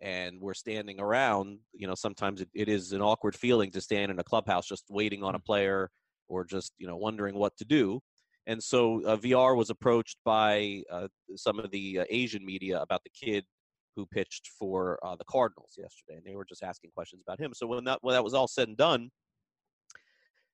and 0.00 0.40
we're 0.40 0.54
standing 0.54 1.00
around. 1.00 1.58
You 1.72 1.86
know, 1.86 1.94
sometimes 1.94 2.40
it, 2.40 2.48
it 2.54 2.68
is 2.68 2.92
an 2.92 3.02
awkward 3.02 3.36
feeling 3.36 3.70
to 3.72 3.80
stand 3.80 4.10
in 4.10 4.18
a 4.18 4.24
clubhouse 4.24 4.66
just 4.66 4.84
waiting 4.88 5.22
on 5.22 5.34
a 5.34 5.40
player 5.40 5.90
or 6.28 6.44
just 6.44 6.72
you 6.78 6.86
know 6.86 6.96
wondering 6.96 7.34
what 7.34 7.56
to 7.58 7.64
do. 7.64 8.00
And 8.46 8.62
so 8.62 9.04
uh, 9.04 9.16
Villar 9.16 9.54
was 9.54 9.70
approached 9.70 10.18
by 10.24 10.82
uh, 10.90 11.06
some 11.36 11.60
of 11.60 11.70
the 11.70 12.00
uh, 12.00 12.04
Asian 12.10 12.44
media 12.44 12.80
about 12.80 13.02
the 13.04 13.10
kid 13.10 13.44
who 13.96 14.06
pitched 14.06 14.48
for 14.58 14.98
uh, 15.04 15.16
the 15.16 15.24
Cardinals 15.24 15.74
yesterday, 15.76 16.16
and 16.16 16.24
they 16.24 16.36
were 16.36 16.44
just 16.44 16.62
asking 16.62 16.90
questions 16.94 17.22
about 17.26 17.40
him. 17.40 17.52
So 17.54 17.66
when 17.66 17.84
that 17.84 17.98
when 18.02 18.14
that 18.14 18.24
was 18.24 18.34
all 18.34 18.48
said 18.48 18.68
and 18.68 18.76
done, 18.76 19.10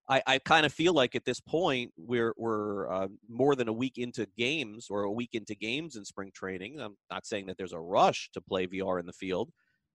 I, 0.08 0.22
I 0.26 0.38
kind 0.38 0.64
of 0.64 0.72
feel 0.72 0.94
like 0.94 1.14
at 1.14 1.24
this 1.24 1.40
point 1.40 1.92
we're 1.96 2.34
we're 2.36 2.90
uh, 2.90 3.08
more 3.28 3.54
than 3.54 3.68
a 3.68 3.72
week 3.72 3.98
into 3.98 4.26
games 4.36 4.86
or 4.90 5.02
a 5.02 5.10
week 5.10 5.30
into 5.34 5.54
games 5.54 5.96
in 5.96 6.04
spring 6.04 6.30
training. 6.34 6.80
I'm 6.80 6.96
not 7.10 7.26
saying 7.26 7.46
that 7.46 7.58
there's 7.58 7.72
a 7.74 7.80
rush 7.80 8.30
to 8.32 8.40
play 8.40 8.66
Villar 8.66 8.98
in 8.98 9.06
the 9.06 9.12
field, 9.12 9.50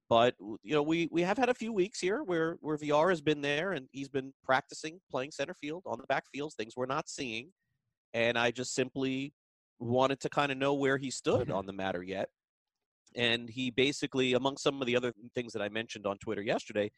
but 0.09 0.35
you 0.39 0.73
know 0.75 0.83
we 0.83 1.09
we 1.11 1.23
have 1.23 1.37
had 1.37 1.49
a 1.49 1.53
few 1.53 1.73
weeks 1.73 1.99
here 1.99 2.23
where 2.23 2.57
where 2.61 2.77
Villar 2.77 3.09
has 3.09 3.21
been 3.21 3.41
there 3.41 3.71
and 3.73 3.87
he's 3.91 4.09
been 4.09 4.33
practicing 4.43 4.99
playing 5.09 5.31
center 5.31 5.55
field 5.55 5.83
on 5.85 5.97
the 5.97 6.07
back 6.07 6.25
fields, 6.31 6.53
things 6.55 6.73
we're 6.77 6.85
not 6.85 7.09
seeing, 7.09 7.49
and 8.13 8.37
I 8.37 8.51
just 8.51 8.75
simply 8.75 9.33
wanted 9.79 10.19
to 10.21 10.29
kind 10.29 10.51
of 10.51 10.57
know 10.59 10.75
where 10.75 10.97
he 10.97 11.09
stood 11.09 11.49
on 11.51 11.65
the 11.65 11.73
matter 11.73 12.03
yet. 12.03 12.29
And 13.15 13.49
he 13.49 13.71
basically, 13.71 14.33
among 14.33 14.57
some 14.57 14.81
of 14.81 14.87
the 14.87 14.95
other 14.95 15.13
things 15.35 15.53
that 15.53 15.61
I 15.61 15.69
mentioned 15.69 16.05
on 16.05 16.17
Twitter 16.17 16.41
yesterday, 16.41 16.91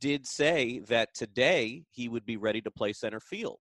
did 0.00 0.26
say 0.26 0.80
that 0.88 1.14
today 1.14 1.84
he 1.90 2.08
would 2.08 2.26
be 2.26 2.36
ready 2.36 2.60
to 2.60 2.70
play 2.70 2.92
center 2.92 3.20
field 3.20 3.58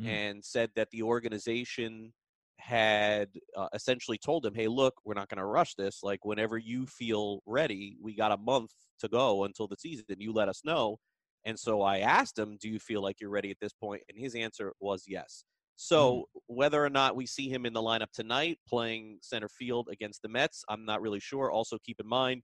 Mm. 0.00 0.08
and 0.08 0.44
said 0.44 0.70
that 0.74 0.90
the 0.90 1.02
organization 1.02 2.12
had 2.58 3.28
uh, 3.56 3.68
essentially 3.74 4.18
told 4.18 4.44
him, 4.44 4.54
hey, 4.54 4.66
look, 4.66 4.94
we're 5.04 5.14
not 5.14 5.28
going 5.28 5.38
to 5.38 5.44
rush 5.44 5.74
this. 5.74 6.02
Like, 6.02 6.24
whenever 6.24 6.58
you 6.58 6.86
feel 6.86 7.42
ready, 7.46 7.96
we 8.02 8.14
got 8.14 8.32
a 8.32 8.36
month 8.36 8.72
to 9.00 9.08
go 9.08 9.44
until 9.44 9.68
the 9.68 9.76
season. 9.76 10.04
You 10.18 10.32
let 10.32 10.48
us 10.48 10.62
know. 10.64 10.98
And 11.44 11.58
so 11.58 11.82
I 11.82 11.98
asked 11.98 12.38
him, 12.38 12.56
do 12.60 12.68
you 12.68 12.78
feel 12.78 13.02
like 13.02 13.20
you're 13.20 13.30
ready 13.30 13.50
at 13.50 13.58
this 13.60 13.72
point? 13.72 14.02
And 14.08 14.18
his 14.18 14.34
answer 14.34 14.72
was 14.80 15.04
yes. 15.06 15.44
So 15.76 16.28
whether 16.46 16.84
or 16.84 16.90
not 16.90 17.16
we 17.16 17.26
see 17.26 17.48
him 17.48 17.66
in 17.66 17.72
the 17.72 17.82
lineup 17.82 18.12
tonight 18.12 18.58
playing 18.68 19.18
center 19.22 19.48
field 19.48 19.88
against 19.90 20.22
the 20.22 20.28
Mets, 20.28 20.64
I'm 20.68 20.84
not 20.84 21.00
really 21.00 21.20
sure. 21.20 21.50
Also, 21.50 21.78
keep 21.84 22.00
in 22.00 22.06
mind, 22.06 22.42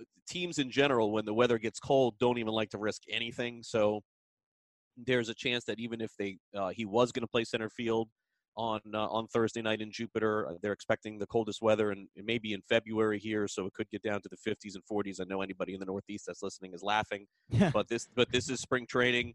uh, 0.00 0.04
teams 0.28 0.58
in 0.58 0.70
general, 0.70 1.12
when 1.12 1.24
the 1.24 1.34
weather 1.34 1.58
gets 1.58 1.78
cold, 1.78 2.14
don't 2.18 2.38
even 2.38 2.52
like 2.52 2.70
to 2.70 2.78
risk 2.78 3.02
anything. 3.10 3.62
So 3.62 4.02
there's 4.96 5.28
a 5.28 5.34
chance 5.34 5.64
that 5.64 5.78
even 5.78 6.00
if 6.00 6.12
they 6.18 6.38
uh, 6.56 6.70
he 6.70 6.84
was 6.84 7.12
going 7.12 7.22
to 7.22 7.28
play 7.28 7.44
center 7.44 7.68
field 7.68 8.08
on 8.56 8.80
uh, 8.92 9.06
on 9.06 9.28
Thursday 9.28 9.62
night 9.62 9.80
in 9.80 9.92
Jupiter, 9.92 10.48
uh, 10.48 10.52
they're 10.62 10.72
expecting 10.72 11.18
the 11.18 11.26
coldest 11.26 11.62
weather 11.62 11.90
and 11.90 12.08
it 12.16 12.24
may 12.24 12.38
be 12.38 12.52
in 12.52 12.62
February 12.62 13.18
here, 13.18 13.46
so 13.46 13.66
it 13.66 13.74
could 13.74 13.88
get 13.90 14.02
down 14.02 14.20
to 14.22 14.28
the 14.28 14.36
50s 14.36 14.74
and 14.74 14.82
40s. 14.90 15.20
I 15.20 15.24
know 15.24 15.42
anybody 15.42 15.74
in 15.74 15.80
the 15.80 15.86
Northeast 15.86 16.24
that's 16.26 16.42
listening 16.42 16.72
is 16.74 16.82
laughing, 16.82 17.26
but 17.72 17.88
this 17.88 18.08
but 18.14 18.32
this 18.32 18.50
is 18.50 18.60
spring 18.60 18.86
training, 18.86 19.34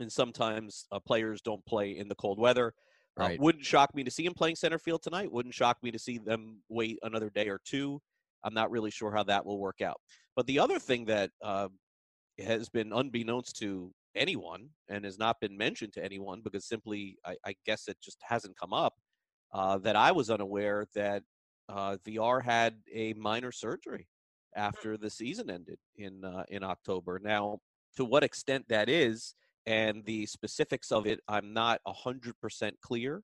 and 0.00 0.10
sometimes 0.10 0.86
uh, 0.92 0.98
players 1.00 1.40
don't 1.40 1.64
play 1.66 1.96
in 1.98 2.08
the 2.08 2.14
cold 2.14 2.38
weather. 2.38 2.74
Uh, 3.16 3.30
wouldn't 3.38 3.64
shock 3.64 3.94
me 3.94 4.02
to 4.04 4.10
see 4.10 4.24
him 4.24 4.34
playing 4.34 4.56
center 4.56 4.78
field 4.78 5.02
tonight. 5.02 5.30
Wouldn't 5.30 5.54
shock 5.54 5.76
me 5.82 5.90
to 5.90 5.98
see 5.98 6.18
them 6.18 6.62
wait 6.68 6.98
another 7.02 7.28
day 7.28 7.48
or 7.48 7.60
two. 7.64 8.00
I'm 8.44 8.54
not 8.54 8.70
really 8.70 8.90
sure 8.90 9.12
how 9.12 9.24
that 9.24 9.44
will 9.44 9.58
work 9.58 9.80
out. 9.82 10.00
But 10.36 10.46
the 10.46 10.58
other 10.58 10.78
thing 10.78 11.04
that 11.06 11.30
uh, 11.42 11.68
has 12.38 12.68
been 12.68 12.92
unbeknownst 12.92 13.56
to 13.58 13.92
anyone 14.14 14.68
and 14.88 15.04
has 15.04 15.18
not 15.18 15.40
been 15.40 15.56
mentioned 15.56 15.92
to 15.94 16.04
anyone 16.04 16.40
because 16.42 16.64
simply, 16.64 17.18
I, 17.24 17.36
I 17.44 17.54
guess 17.66 17.88
it 17.88 17.98
just 18.02 18.18
hasn't 18.22 18.58
come 18.58 18.72
up, 18.72 18.94
uh, 19.52 19.78
that 19.78 19.96
I 19.96 20.12
was 20.12 20.30
unaware 20.30 20.86
that 20.94 21.22
uh, 21.68 21.96
Villar 22.04 22.40
had 22.40 22.76
a 22.92 23.12
minor 23.14 23.52
surgery 23.52 24.08
after 24.56 24.96
the 24.96 25.10
season 25.10 25.50
ended 25.50 25.78
in 25.96 26.24
uh, 26.24 26.44
in 26.48 26.62
October. 26.62 27.20
Now, 27.22 27.58
to 27.96 28.04
what 28.04 28.24
extent 28.24 28.66
that 28.68 28.88
is 28.88 29.34
and 29.70 30.04
the 30.04 30.26
specifics 30.26 30.90
of 30.90 31.06
it, 31.06 31.20
I'm 31.28 31.52
not 31.52 31.80
hundred 31.86 32.34
percent 32.40 32.76
clear. 32.82 33.22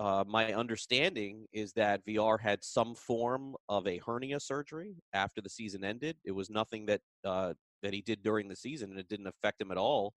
Uh, 0.00 0.24
my 0.26 0.52
understanding 0.54 1.46
is 1.52 1.72
that 1.74 2.02
Villar 2.06 2.38
had 2.38 2.64
some 2.64 2.94
form 2.94 3.56
of 3.68 3.86
a 3.86 3.98
hernia 3.98 4.40
surgery 4.40 4.96
after 5.12 5.40
the 5.40 5.48
season 5.50 5.84
ended. 5.84 6.16
It 6.24 6.32
was 6.32 6.48
nothing 6.50 6.86
that 6.86 7.00
uh, 7.24 7.54
that 7.82 7.92
he 7.92 8.02
did 8.02 8.22
during 8.22 8.48
the 8.48 8.56
season, 8.56 8.90
and 8.90 9.00
it 9.00 9.08
didn't 9.08 9.26
affect 9.26 9.60
him 9.60 9.70
at 9.72 9.76
all 9.78 10.14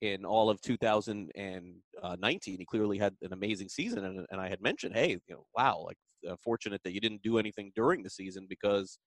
in 0.00 0.24
all 0.24 0.48
of 0.48 0.60
2019. 0.60 2.58
He 2.58 2.64
clearly 2.66 2.98
had 2.98 3.14
an 3.22 3.32
amazing 3.32 3.68
season, 3.68 4.04
and, 4.04 4.26
and 4.30 4.40
I 4.40 4.48
had 4.48 4.62
mentioned, 4.62 4.94
hey, 4.94 5.10
you 5.10 5.34
know, 5.34 5.44
wow, 5.56 5.84
like 5.86 5.98
uh, 6.28 6.36
fortunate 6.42 6.80
that 6.84 6.92
you 6.92 7.00
didn't 7.00 7.22
do 7.22 7.38
anything 7.38 7.72
during 7.74 8.02
the 8.02 8.10
season 8.10 8.46
because 8.48 8.98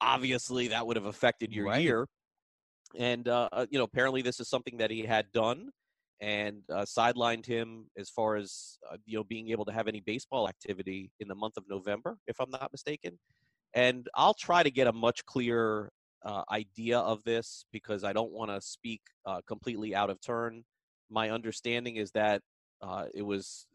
obviously 0.00 0.68
that 0.68 0.86
would 0.86 0.96
have 0.96 1.06
affected 1.06 1.52
your 1.54 1.66
Right. 1.66 1.82
year. 1.82 2.06
And 2.98 3.28
uh, 3.28 3.48
uh, 3.52 3.66
you 3.70 3.78
know, 3.78 3.84
apparently 3.84 4.22
this 4.22 4.40
is 4.40 4.48
something 4.48 4.76
that 4.78 4.90
he 4.90 5.02
had 5.02 5.30
done 5.32 5.70
and 6.20 6.62
uh, 6.72 6.82
sidelined 6.82 7.46
him 7.46 7.86
as 7.98 8.08
far 8.08 8.36
as 8.36 8.78
uh, 8.90 8.96
you 9.06 9.18
know 9.18 9.24
being 9.24 9.50
able 9.50 9.64
to 9.64 9.72
have 9.72 9.88
any 9.88 10.00
baseball 10.00 10.48
activity 10.48 11.10
in 11.20 11.28
the 11.28 11.34
month 11.34 11.56
of 11.56 11.64
November, 11.68 12.16
if 12.26 12.40
I'm 12.40 12.50
not 12.50 12.70
mistaken. 12.72 13.18
And 13.74 14.06
I'll 14.14 14.34
try 14.34 14.62
to 14.62 14.70
get 14.70 14.86
a 14.86 14.92
much 14.92 15.24
clearer 15.24 15.90
uh, 16.24 16.42
idea 16.50 16.98
of 16.98 17.24
this 17.24 17.64
because 17.72 18.04
I 18.04 18.12
don't 18.12 18.32
want 18.32 18.50
to 18.50 18.60
speak 18.60 19.00
uh, 19.26 19.40
completely 19.48 19.94
out 19.94 20.10
of 20.10 20.20
turn. 20.20 20.62
My 21.10 21.30
understanding 21.30 21.96
is 21.96 22.10
that 22.12 22.42
uh, 22.82 23.06
it 23.14 23.22
was, 23.22 23.66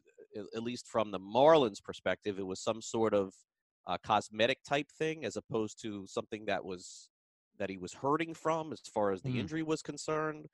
at 0.55 0.63
least 0.63 0.87
from 0.87 1.11
the 1.11 1.19
Marlins' 1.19 1.83
perspective, 1.83 2.37
it 2.37 2.45
was 2.45 2.61
some 2.61 2.81
sort 2.81 3.13
of 3.13 3.33
cosmetic 4.05 4.59
type 4.67 4.87
thing 4.97 5.25
as 5.25 5.37
opposed 5.37 5.81
to 5.81 6.05
something 6.07 6.45
that 6.45 6.63
was 6.63 7.09
that 7.59 7.69
he 7.69 7.77
was 7.77 7.93
hurting 7.93 8.33
from 8.33 8.71
as 8.73 8.81
far 8.93 9.11
as 9.11 9.21
the 9.21 9.31
Hmm. 9.31 9.39
injury 9.39 9.63
was 9.63 9.81
concerned. 9.81 10.47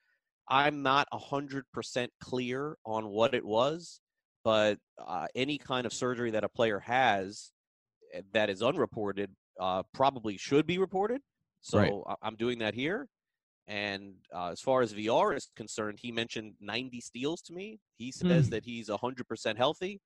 I'm 0.50 0.82
not 0.84 1.08
a 1.12 1.18
hundred 1.18 1.66
percent 1.74 2.12
clear 2.20 2.78
on 2.86 3.08
what 3.10 3.34
it 3.34 3.46
was, 3.46 4.02
but 4.44 4.78
uh, 4.98 5.28
any 5.36 5.58
kind 5.58 5.86
of 5.86 5.94
surgery 5.94 6.32
that 6.32 6.44
a 6.44 6.50
player 6.50 6.80
has 6.80 7.52
eh, 8.14 8.22
that 8.34 8.50
is 8.50 8.62
unreported 8.62 9.32
uh, 9.60 9.84
probably 9.94 10.38
should 10.38 10.66
be 10.68 10.78
reported. 10.78 11.22
So 11.62 11.78
Right. 11.78 12.18
I'm 12.22 12.36
doing 12.36 12.60
that 12.60 12.74
here. 12.74 13.08
And 13.68 14.16
uh, 14.36 14.50
as 14.52 14.60
far 14.60 14.82
as 14.82 14.92
Villar 14.92 15.34
is 15.34 15.50
concerned, 15.56 16.00
he 16.02 16.12
mentioned 16.12 16.56
90 16.60 17.00
steals 17.00 17.42
to 17.44 17.54
me. 17.54 17.80
He 17.98 18.12
says 18.12 18.48
Hmm. 18.48 18.50
that 18.50 18.66
he's 18.66 18.90
100% 18.90 19.58
healthy 19.58 20.02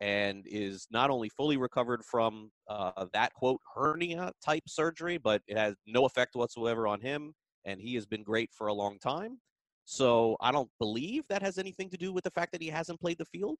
and 0.00 0.46
is 0.46 0.86
not 0.90 1.10
only 1.10 1.28
fully 1.28 1.56
recovered 1.56 2.02
from 2.04 2.50
uh, 2.68 3.04
that 3.12 3.34
quote 3.34 3.60
hernia 3.74 4.32
type 4.44 4.62
surgery, 4.66 5.18
but 5.18 5.42
it 5.46 5.58
has 5.58 5.74
no 5.86 6.06
effect 6.06 6.34
whatsoever 6.34 6.86
on 6.86 7.00
him. 7.00 7.32
And 7.66 7.80
he 7.80 7.94
has 7.94 8.06
been 8.06 8.22
great 8.22 8.50
for 8.56 8.68
a 8.68 8.72
long 8.72 8.98
time. 8.98 9.38
So 9.84 10.36
I 10.40 10.52
don't 10.52 10.70
believe 10.78 11.24
that 11.28 11.42
has 11.42 11.58
anything 11.58 11.90
to 11.90 11.98
do 11.98 12.12
with 12.12 12.24
the 12.24 12.30
fact 12.30 12.52
that 12.52 12.62
he 12.62 12.68
hasn't 12.68 13.00
played 13.00 13.18
the 13.18 13.26
field 13.26 13.58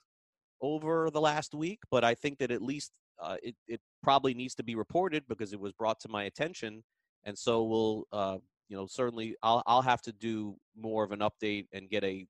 over 0.63 1.11
the 1.11 1.21
last 1.21 1.55
week. 1.55 1.81
But 1.91 2.05
I 2.05 2.15
think 2.15 2.39
that 2.39 2.51
at 2.51 2.63
least 2.63 2.93
uh, 3.21 3.37
it, 3.43 3.55
it 3.69 3.81
probably 4.03 4.33
needs 4.33 4.55
to 4.55 4.63
be 4.63 4.75
reported 4.75 5.25
because 5.29 5.53
it 5.53 5.61
was 5.61 5.73
brought 5.73 6.01
to 6.01 6.09
my 6.09 6.25
attention. 6.25 6.83
And 7.25 7.37
so 7.37 7.65
we'll, 7.65 8.05
uh, 8.13 8.39
you 8.69 8.77
know, 8.77 8.87
certainly 8.87 9.37
I'll, 9.43 9.63
I'll 9.67 9.83
have 9.83 10.01
to 10.03 10.13
do 10.13 10.57
more 10.75 11.05
of 11.05 11.13
an 11.13 11.21
update 11.21 11.67
and 11.75 11.91
get 11.91 12.05
a, 12.05 12.27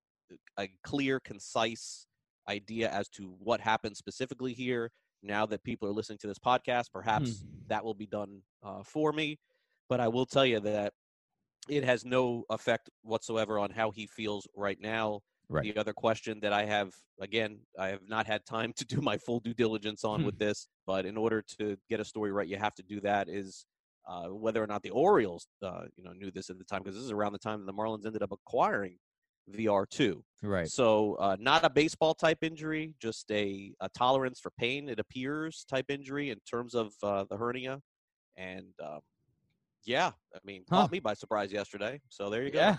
a 0.58 0.68
clear, 0.82 1.20
concise 1.20 2.06
idea 2.50 2.90
as 2.90 3.08
to 3.10 3.34
what 3.38 3.60
happened 3.60 3.96
specifically 3.96 4.52
here. 4.52 4.90
Now 5.22 5.44
that 5.46 5.62
people 5.64 5.86
are 5.88 5.92
listening 5.92 6.18
to 6.22 6.26
this 6.26 6.38
podcast, 6.38 6.86
perhaps 6.92 7.44
that 7.68 7.84
will 7.84 7.94
be 7.94 8.06
done 8.06 8.42
uh, 8.62 8.82
for 8.82 9.12
me. 9.12 9.38
But 9.88 10.00
I 10.00 10.08
will 10.08 10.26
tell 10.26 10.46
you 10.46 10.60
that 10.60 10.92
it 11.68 11.84
has 11.84 12.04
no 12.04 12.44
effect 12.50 12.88
whatsoever 13.02 13.58
on 13.58 13.70
how 13.70 13.90
he 13.90 14.06
feels 14.06 14.46
right 14.56 14.80
now. 14.80 15.20
Right. 15.50 15.64
The 15.64 15.80
other 15.80 15.92
question 15.92 16.40
that 16.40 16.52
I 16.52 16.64
have, 16.64 16.94
again, 17.20 17.58
I 17.78 17.88
have 17.88 18.00
not 18.08 18.26
had 18.26 18.46
time 18.46 18.72
to 18.76 18.84
do 18.84 19.00
my 19.00 19.18
full 19.18 19.40
due 19.40 19.54
diligence 19.54 20.04
on 20.04 20.20
Hmm. 20.20 20.26
with 20.26 20.38
this, 20.38 20.68
but 20.86 21.04
in 21.06 21.16
order 21.16 21.42
to 21.58 21.76
get 21.90 22.00
a 22.00 22.04
story 22.04 22.32
right, 22.32 22.48
you 22.48 22.56
have 22.56 22.74
to 22.76 22.82
do 22.82 23.00
that. 23.02 23.28
Is 23.28 23.66
uh, 24.08 24.28
whether 24.28 24.62
or 24.62 24.66
not 24.66 24.82
the 24.82 24.90
Orioles, 24.90 25.46
uh, 25.62 25.82
you 25.96 26.02
know, 26.04 26.12
knew 26.12 26.30
this 26.30 26.48
at 26.50 26.58
the 26.58 26.64
time 26.64 26.82
because 26.82 26.94
this 26.94 27.04
is 27.04 27.10
around 27.10 27.32
the 27.32 27.38
time 27.38 27.60
that 27.60 27.66
the 27.66 27.78
Marlins 27.80 28.06
ended 28.06 28.22
up 28.22 28.32
acquiring 28.32 28.96
Villar 29.48 29.86
two. 29.86 30.24
Right. 30.42 30.68
So 30.68 31.14
uh, 31.16 31.36
not 31.38 31.64
a 31.64 31.70
baseball 31.70 32.14
type 32.14 32.38
injury, 32.42 32.94
just 33.00 33.30
a, 33.30 33.72
a 33.80 33.88
tolerance 33.90 34.40
for 34.40 34.50
pain. 34.58 34.88
It 34.88 34.98
appears 34.98 35.64
type 35.68 35.86
injury 35.90 36.30
in 36.30 36.38
terms 36.50 36.74
of 36.74 36.92
uh, 37.02 37.24
the 37.28 37.36
hernia, 37.36 37.80
and 38.36 38.66
um, 38.82 39.00
yeah, 39.84 40.12
I 40.34 40.38
mean, 40.44 40.64
Huh. 40.70 40.82
caught 40.82 40.92
me 40.92 41.00
by 41.00 41.14
surprise 41.14 41.52
yesterday. 41.52 42.00
So 42.08 42.30
there 42.30 42.42
you 42.42 42.50
go. 42.50 42.58
Yeah. 42.58 42.76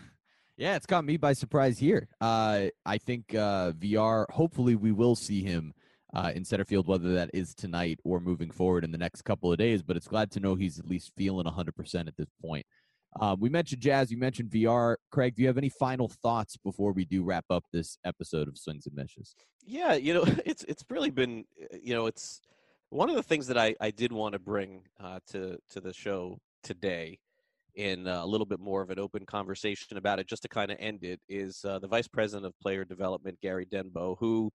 Yeah, 0.58 0.76
it's 0.76 0.86
caught 0.86 1.06
me 1.06 1.18
by 1.18 1.34
surprise 1.34 1.80
here. 1.80 2.08
Uh, 2.20 2.68
I 2.86 2.98
think 3.00 3.34
uh, 3.34 3.72
Villar, 3.72 4.28
hopefully, 4.30 4.76
we 4.76 4.92
will 4.92 5.16
see 5.16 5.42
him 5.42 5.74
uh, 6.14 6.32
in 6.36 6.46
center 6.46 6.66
field, 6.66 6.88
whether 6.88 7.14
that 7.14 7.32
is 7.34 7.56
tonight 7.56 8.00
or 8.04 8.20
moving 8.20 8.52
forward 8.52 8.84
in 8.84 8.92
the 8.92 8.98
next 8.98 9.24
couple 9.24 9.52
of 9.52 9.58
days. 9.58 9.82
But 9.82 9.98
it's 9.98 10.08
glad 10.08 10.30
to 10.32 10.40
know 10.40 10.54
he's 10.54 10.78
at 10.78 10.88
least 10.88 11.14
feeling 11.18 11.48
100% 11.48 12.08
at 12.08 12.16
this 12.18 12.28
point. 12.46 12.66
Um, 13.20 13.40
we 13.40 13.50
mentioned 13.50 13.82
Jazz, 13.82 14.12
you 14.12 14.18
mentioned 14.18 14.50
Villar. 14.50 14.98
Craig, 15.12 15.36
do 15.36 15.42
you 15.42 15.48
have 15.48 15.58
any 15.58 15.70
final 15.70 16.08
thoughts 16.08 16.56
before 16.58 16.94
we 16.94 17.06
do 17.06 17.24
wrap 17.24 17.46
up 17.50 17.66
this 17.74 17.98
episode 18.06 18.48
of 18.48 18.58
Swings 18.58 18.88
and 18.88 18.96
Mishes? 18.96 19.36
Yeah, 19.64 19.94
you 19.94 20.14
know, 20.14 20.24
it's 20.46 20.64
it's 20.68 20.84
really 20.90 21.12
been, 21.12 21.46
uh, 21.62 21.78
you 21.82 21.94
know, 21.94 22.06
it's 22.06 22.42
one 22.90 23.10
of 23.10 23.16
the 23.16 23.24
things 23.24 23.48
that 23.48 23.58
I 23.58 23.76
I 23.82 23.92
did 23.92 24.12
want 24.12 24.34
to 24.34 24.40
bring 24.40 24.84
uh, 25.00 25.20
to 25.32 25.58
to 25.72 25.82
the 25.82 25.94
show 25.94 26.40
today 26.64 27.20
in 27.76 28.08
uh, 28.08 28.24
a 28.24 28.26
little 28.26 28.46
bit 28.46 28.60
more 28.60 28.82
of 28.82 28.90
an 28.90 29.00
open 29.00 29.26
conversation 29.26 29.98
about 29.98 30.20
it, 30.20 30.28
just 30.28 30.42
to 30.44 30.50
kind 30.50 30.72
of 30.72 30.78
end 30.80 31.04
it, 31.04 31.20
is 31.30 31.64
uh, 31.66 31.80
the 31.80 31.88
vice 31.88 32.08
president 32.08 32.46
of 32.46 32.58
player 32.60 32.84
development, 32.86 33.40
Gary 33.42 33.66
Denbo, 33.66 34.18
who 34.20 34.52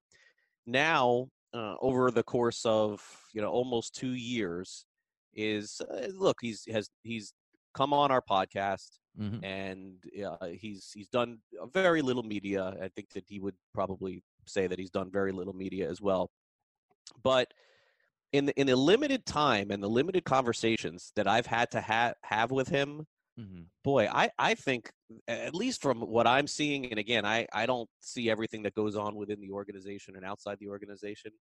now 0.66 1.29
uh, 1.55 1.75
over 1.81 2.11
the 2.11 2.23
course 2.23 2.64
of 2.64 3.03
you 3.33 3.40
know 3.40 3.51
almost 3.51 3.95
two 3.95 4.14
years 4.14 4.87
is 5.35 5.81
uh, 5.90 6.07
look 6.14 6.38
he's 6.40 6.64
has 6.71 6.88
he's 7.03 7.35
come 7.77 7.93
on 7.93 8.09
our 8.11 8.23
podcast 8.37 8.91
Mm-hmm. 9.19 9.43
and 9.45 9.95
uh, 10.29 10.47
he's 10.62 10.91
he's 10.95 11.09
done 11.09 11.39
very 11.73 12.03
little 12.03 12.23
media. 12.23 12.62
I 12.83 12.89
think 12.95 13.09
that 13.15 13.25
he 13.27 13.41
would 13.41 13.55
probably 13.73 14.23
say 14.47 14.67
that 14.67 14.79
he's 14.79 14.91
done 14.91 15.11
very 15.11 15.33
little 15.33 15.55
media 15.55 15.89
as 15.89 16.03
well. 16.03 16.31
But 17.23 17.47
in 18.35 18.45
the 18.45 18.61
in 18.61 18.67
the 18.67 18.77
limited 18.77 19.25
time 19.25 19.71
and 19.71 19.83
the 19.83 19.89
limited 19.89 20.25
conversations 20.27 21.12
that 21.17 21.27
I've 21.27 21.47
had 21.47 21.71
to 21.71 21.81
ha- 21.81 22.12
have 22.25 22.51
with 22.51 22.69
him, 22.69 23.07
Mm-hmm. 23.41 23.62
boy, 23.85 24.07
I 24.12 24.31
I 24.39 24.55
think 24.55 24.91
at 25.29 25.55
least 25.55 25.81
from 25.83 26.01
what 26.17 26.27
I'm 26.27 26.47
seeing, 26.47 26.85
and 26.91 26.99
again, 26.99 27.25
I 27.25 27.47
I 27.55 27.65
don't 27.65 27.89
see 28.01 28.29
everything 28.31 28.62
that 28.65 28.75
goes 28.75 28.97
on 28.97 29.15
within 29.15 29.41
the 29.41 29.51
organization 29.51 30.17
and 30.17 30.25
outside 30.27 30.59
the 30.61 30.69
organization. 30.69 31.33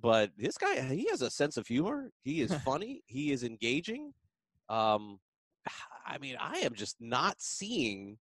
But 0.00 0.32
this 0.36 0.56
guy, 0.58 0.80
he 0.82 1.08
has 1.10 1.22
a 1.22 1.30
sense 1.30 1.56
of 1.56 1.66
humor. 1.66 2.10
He 2.22 2.42
is 2.42 2.52
funny. 2.70 3.02
he 3.06 3.32
is 3.32 3.42
engaging. 3.42 4.12
Um, 4.68 5.18
I 6.06 6.18
mean, 6.18 6.36
I 6.40 6.58
am 6.58 6.74
just 6.74 6.96
not 7.00 7.36
seeing 7.38 8.18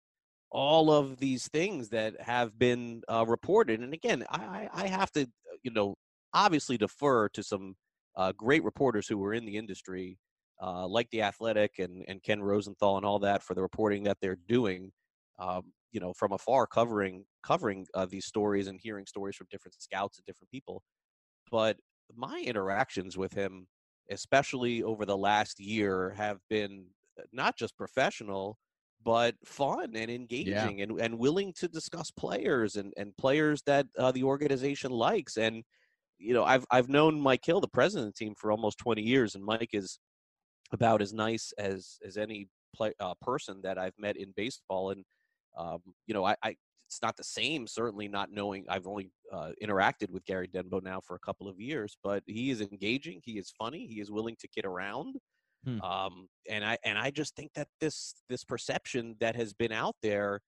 all 0.51 0.91
of 0.91 1.17
these 1.17 1.47
things 1.49 1.89
that 1.89 2.19
have 2.21 2.57
been 2.57 3.01
uh, 3.09 3.25
reported. 3.27 3.81
And 3.81 3.93
again, 3.93 4.23
I, 4.29 4.69
I 4.73 4.87
have 4.87 5.11
to, 5.11 5.27
you 5.63 5.71
know, 5.71 5.95
obviously 6.33 6.77
defer 6.77 7.29
to 7.29 7.43
some 7.43 7.75
uh, 8.15 8.31
great 8.37 8.63
reporters 8.63 9.07
who 9.07 9.17
were 9.17 9.33
in 9.33 9.45
the 9.45 9.57
industry, 9.57 10.17
uh, 10.61 10.87
like 10.87 11.09
the 11.11 11.21
Athletic 11.21 11.79
and, 11.79 12.05
and 12.07 12.23
Ken 12.23 12.41
Rosenthal 12.41 12.97
and 12.97 13.05
all 13.05 13.19
that, 13.19 13.43
for 13.43 13.53
the 13.53 13.61
reporting 13.61 14.03
that 14.03 14.17
they're 14.21 14.37
doing. 14.47 14.91
Um, 15.39 15.73
you 15.91 16.01
know, 16.01 16.13
from 16.13 16.33
afar, 16.33 16.67
covering 16.67 17.23
covering 17.41 17.87
uh, 17.93 18.05
these 18.05 18.25
stories 18.25 18.67
and 18.67 18.79
hearing 18.81 19.05
stories 19.05 19.35
from 19.35 19.47
different 19.49 19.75
scouts 19.81 20.17
and 20.17 20.25
different 20.25 20.51
people. 20.51 20.83
But 21.51 21.77
my 22.13 22.43
interactions 22.45 23.17
with 23.17 23.33
him, 23.33 23.67
especially 24.11 24.83
over 24.83 25.05
the 25.05 25.17
last 25.17 25.59
year, 25.59 26.13
have 26.17 26.39
been 26.49 26.85
not 27.31 27.57
just 27.57 27.77
professional, 27.77 28.57
but 29.03 29.35
fun 29.45 29.95
and 29.95 30.09
engaging 30.09 30.81
and, 30.81 30.99
and 30.99 31.17
willing 31.17 31.53
to 31.53 31.67
discuss 31.67 32.11
players 32.11 32.75
and, 32.75 32.91
and 32.97 33.15
players 33.17 33.61
that 33.67 33.85
uh, 33.97 34.11
the 34.11 34.23
organization 34.23 34.91
likes. 34.91 35.37
And, 35.37 35.63
you 36.17 36.33
know, 36.33 36.43
I've, 36.43 36.65
I've 36.71 36.89
known 36.89 37.21
Mike 37.21 37.45
Hill, 37.45 37.61
the 37.61 37.67
president 37.67 38.07
of 38.07 38.13
the 38.15 38.25
team, 38.25 38.33
for 38.35 38.51
almost 38.51 38.79
20 38.79 39.01
years, 39.03 39.35
and 39.35 39.45
Mike 39.45 39.69
is 39.73 39.99
about 40.71 41.01
as 41.01 41.13
nice 41.13 41.53
as, 41.59 41.97
as 42.03 42.17
any 42.17 42.47
play, 42.75 42.93
uh, 42.99 43.13
person 43.21 43.61
that 43.63 43.77
I've 43.77 43.93
met 43.99 44.17
in 44.17 44.33
baseball. 44.35 44.89
And, 44.89 45.03
um, 45.57 45.79
you 46.07 46.15
know, 46.15 46.25
I, 46.25 46.35
I, 46.43 46.55
it's 46.87 47.01
not 47.01 47.15
the 47.15 47.23
same, 47.23 47.67
certainly 47.67 48.07
not 48.07 48.31
knowing 48.31 48.65
I've 48.69 48.87
only 48.87 49.11
uh, 49.31 49.51
interacted 49.63 50.09
with 50.09 50.25
Gary 50.25 50.47
Denbo 50.47 50.81
now 50.81 50.99
for 50.99 51.15
a 51.15 51.19
couple 51.19 51.47
of 51.47 51.59
years, 51.59 51.97
but 52.03 52.23
he 52.25 52.49
is 52.49 52.61
engaging. 52.61 53.21
He 53.23 53.37
is 53.37 53.51
funny. 53.57 53.87
He 53.87 53.99
is 53.99 54.11
willing 54.11 54.35
to 54.39 54.47
kid 54.47 54.65
around. 54.65 55.15
Hmm. 55.65 55.81
Um, 55.81 56.27
and 56.49 56.63
I 56.63 56.77
and 56.83 56.97
I 56.97 57.11
just 57.11 57.35
think 57.35 57.51
that 57.55 57.67
this 57.81 58.15
this 58.29 58.43
perception 58.43 59.15
that 59.19 59.35
has 59.35 59.53
been 59.53 59.71
out 59.71 59.95
there 60.01 60.41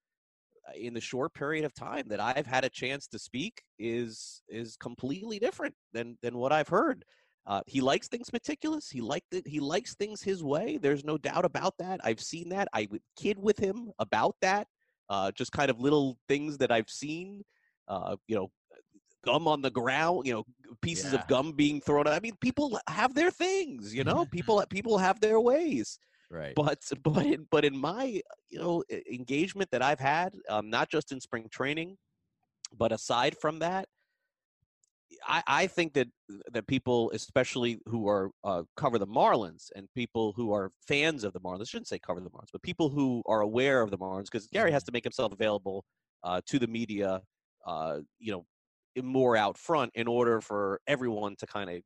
uh, 0.67 0.73
in 0.77 0.93
the 0.93 1.01
short 1.01 1.33
period 1.33 1.65
of 1.65 1.73
time 1.73 2.05
that 2.09 2.19
I've 2.19 2.45
had 2.45 2.63
a 2.63 2.69
chance 2.69 3.07
to 3.07 3.19
speak 3.19 3.61
is 3.79 4.43
is 4.47 4.77
completely 4.77 5.39
different 5.39 5.73
than 5.93 6.17
than 6.21 6.37
what 6.37 6.51
I've 6.51 6.67
heard. 6.69 7.03
Uh, 7.47 7.61
he 7.65 7.79
likes 7.79 8.09
things 8.09 8.31
meticulous. 8.33 8.89
He 8.89 9.01
liked 9.01 9.33
it. 9.33 9.47
He 9.47 9.59
likes 9.61 9.95
things 9.95 10.21
his 10.21 10.43
way. 10.43 10.77
There's 10.77 11.05
no 11.05 11.17
doubt 11.17 11.45
about 11.45 11.73
that. 11.79 12.01
I've 12.03 12.19
seen 12.19 12.49
that. 12.49 12.67
I 12.73 12.87
would 12.91 13.01
kid 13.17 13.39
with 13.39 13.57
him 13.57 13.91
about 13.99 14.35
that. 14.41 14.67
Uh, 15.09 15.31
just 15.31 15.53
kind 15.53 15.71
of 15.71 15.79
little 15.79 16.17
things 16.27 16.57
that 16.57 16.71
I've 16.71 16.89
seen. 16.89 17.43
Uh, 17.87 18.17
you 18.27 18.35
know, 18.35 18.51
gum 19.27 19.47
on 19.47 19.61
the 19.61 19.71
ground. 19.71 20.25
You 20.27 20.33
know, 20.33 20.43
pieces 20.81 21.13
Yeah. 21.13 21.19
of 21.19 21.27
gum 21.27 21.51
being 21.53 21.81
thrown. 21.81 22.07
out. 22.07 22.13
I 22.13 22.19
mean, 22.19 22.35
people 22.41 22.79
have 22.87 23.13
their 23.13 23.31
things. 23.31 23.93
You 23.93 24.03
know, 24.03 24.25
people 24.37 24.63
people 24.69 24.97
have 24.97 25.19
their 25.19 25.39
ways 25.39 25.99
Right. 26.29 26.53
but 26.55 26.79
but 27.03 27.25
in, 27.25 27.47
but 27.51 27.63
in 27.65 27.77
my 27.77 28.21
you 28.49 28.59
know 28.59 28.83
engagement 29.11 29.69
that 29.71 29.81
I've 29.81 29.99
had, 29.99 30.29
um, 30.49 30.69
not 30.69 30.89
just 30.89 31.11
in 31.11 31.21
spring 31.21 31.47
training, 31.51 31.97
but 32.77 32.91
aside 32.91 33.35
from 33.37 33.59
that, 33.59 33.85
I, 35.25 35.41
I 35.47 35.67
think 35.67 35.93
that 35.93 36.07
that 36.51 36.67
people, 36.67 37.11
especially 37.13 37.79
who 37.87 38.07
are 38.07 38.31
uh, 38.43 38.63
cover 38.75 38.97
the 38.99 39.07
Marlins 39.07 39.65
and 39.75 39.87
people 39.95 40.33
who 40.35 40.51
are 40.53 40.71
fans 40.87 41.23
of 41.23 41.33
the 41.33 41.39
Marlins, 41.39 41.61
I 41.61 41.65
shouldn't 41.65 41.87
say 41.87 41.99
cover 41.99 42.19
the 42.19 42.29
Marlins, 42.29 42.51
but 42.51 42.61
people 42.61 42.89
who 42.89 43.23
are 43.25 43.41
aware 43.41 43.81
of 43.81 43.91
the 43.91 43.97
Marlins, 43.97 44.25
because 44.31 44.47
Gary 44.47 44.71
has 44.71 44.83
to 44.85 44.91
make 44.91 45.03
himself 45.03 45.31
available 45.31 45.85
uh, 46.23 46.41
to 46.47 46.59
the 46.59 46.67
media, 46.67 47.21
uh, 47.65 47.99
you 48.19 48.31
know, 48.33 48.45
more 49.05 49.37
out 49.37 49.57
front 49.57 49.91
in 49.95 50.07
order 50.07 50.41
for 50.41 50.79
everyone 50.87 51.35
to 51.37 51.47
kind 51.47 51.69
of, 51.69 51.81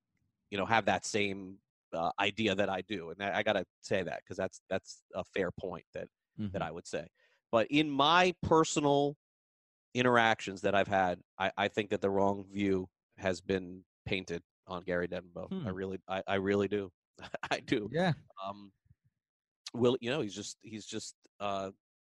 you 0.50 0.58
know, 0.58 0.66
have 0.66 0.86
that 0.86 1.06
same 1.06 1.58
uh, 1.94 2.12
idea 2.20 2.56
that 2.56 2.70
I 2.70 2.82
do, 2.82 3.10
and 3.12 3.22
I, 3.22 3.40
I 3.40 3.44
got 3.44 3.54
to 3.54 3.66
say 3.82 4.02
that 4.04 4.22
because 4.24 4.38
that's 4.38 4.62
that's 4.70 5.04
a 5.14 5.24
fair 5.24 5.52
point 5.52 5.86
that 5.94 6.08
Mhm. 6.40 6.54
that 6.54 6.62
I 6.62 6.72
would 6.72 6.88
say. 6.88 7.08
But 7.52 7.68
in 7.70 7.90
my 7.90 8.34
personal 8.42 9.18
interactions 9.94 10.62
that 10.62 10.74
I've 10.74 10.88
had, 10.88 11.20
I, 11.38 11.52
I 11.58 11.68
think 11.68 11.90
that 11.90 12.02
the 12.02 12.10
wrong 12.10 12.46
view 12.46 12.88
has 13.18 13.42
been 13.42 13.84
painted 14.06 14.42
on 14.68 14.84
Gary 14.84 15.08
Denbo. 15.08 15.48
I 15.52 15.70
Hmm. 15.70 15.76
really, 15.76 16.00
I, 16.08 16.24
I 16.28 16.36
really 16.36 16.68
do. 16.70 16.92
I 17.52 17.60
do. 17.60 17.90
yeah. 17.92 18.14
Um, 18.44 18.72
Will, 19.74 19.98
you 20.02 20.10
know, 20.10 20.22
he's 20.22 20.36
just, 20.36 20.58
he's 20.62 20.86
just, 20.86 21.16
uh, 21.40 21.72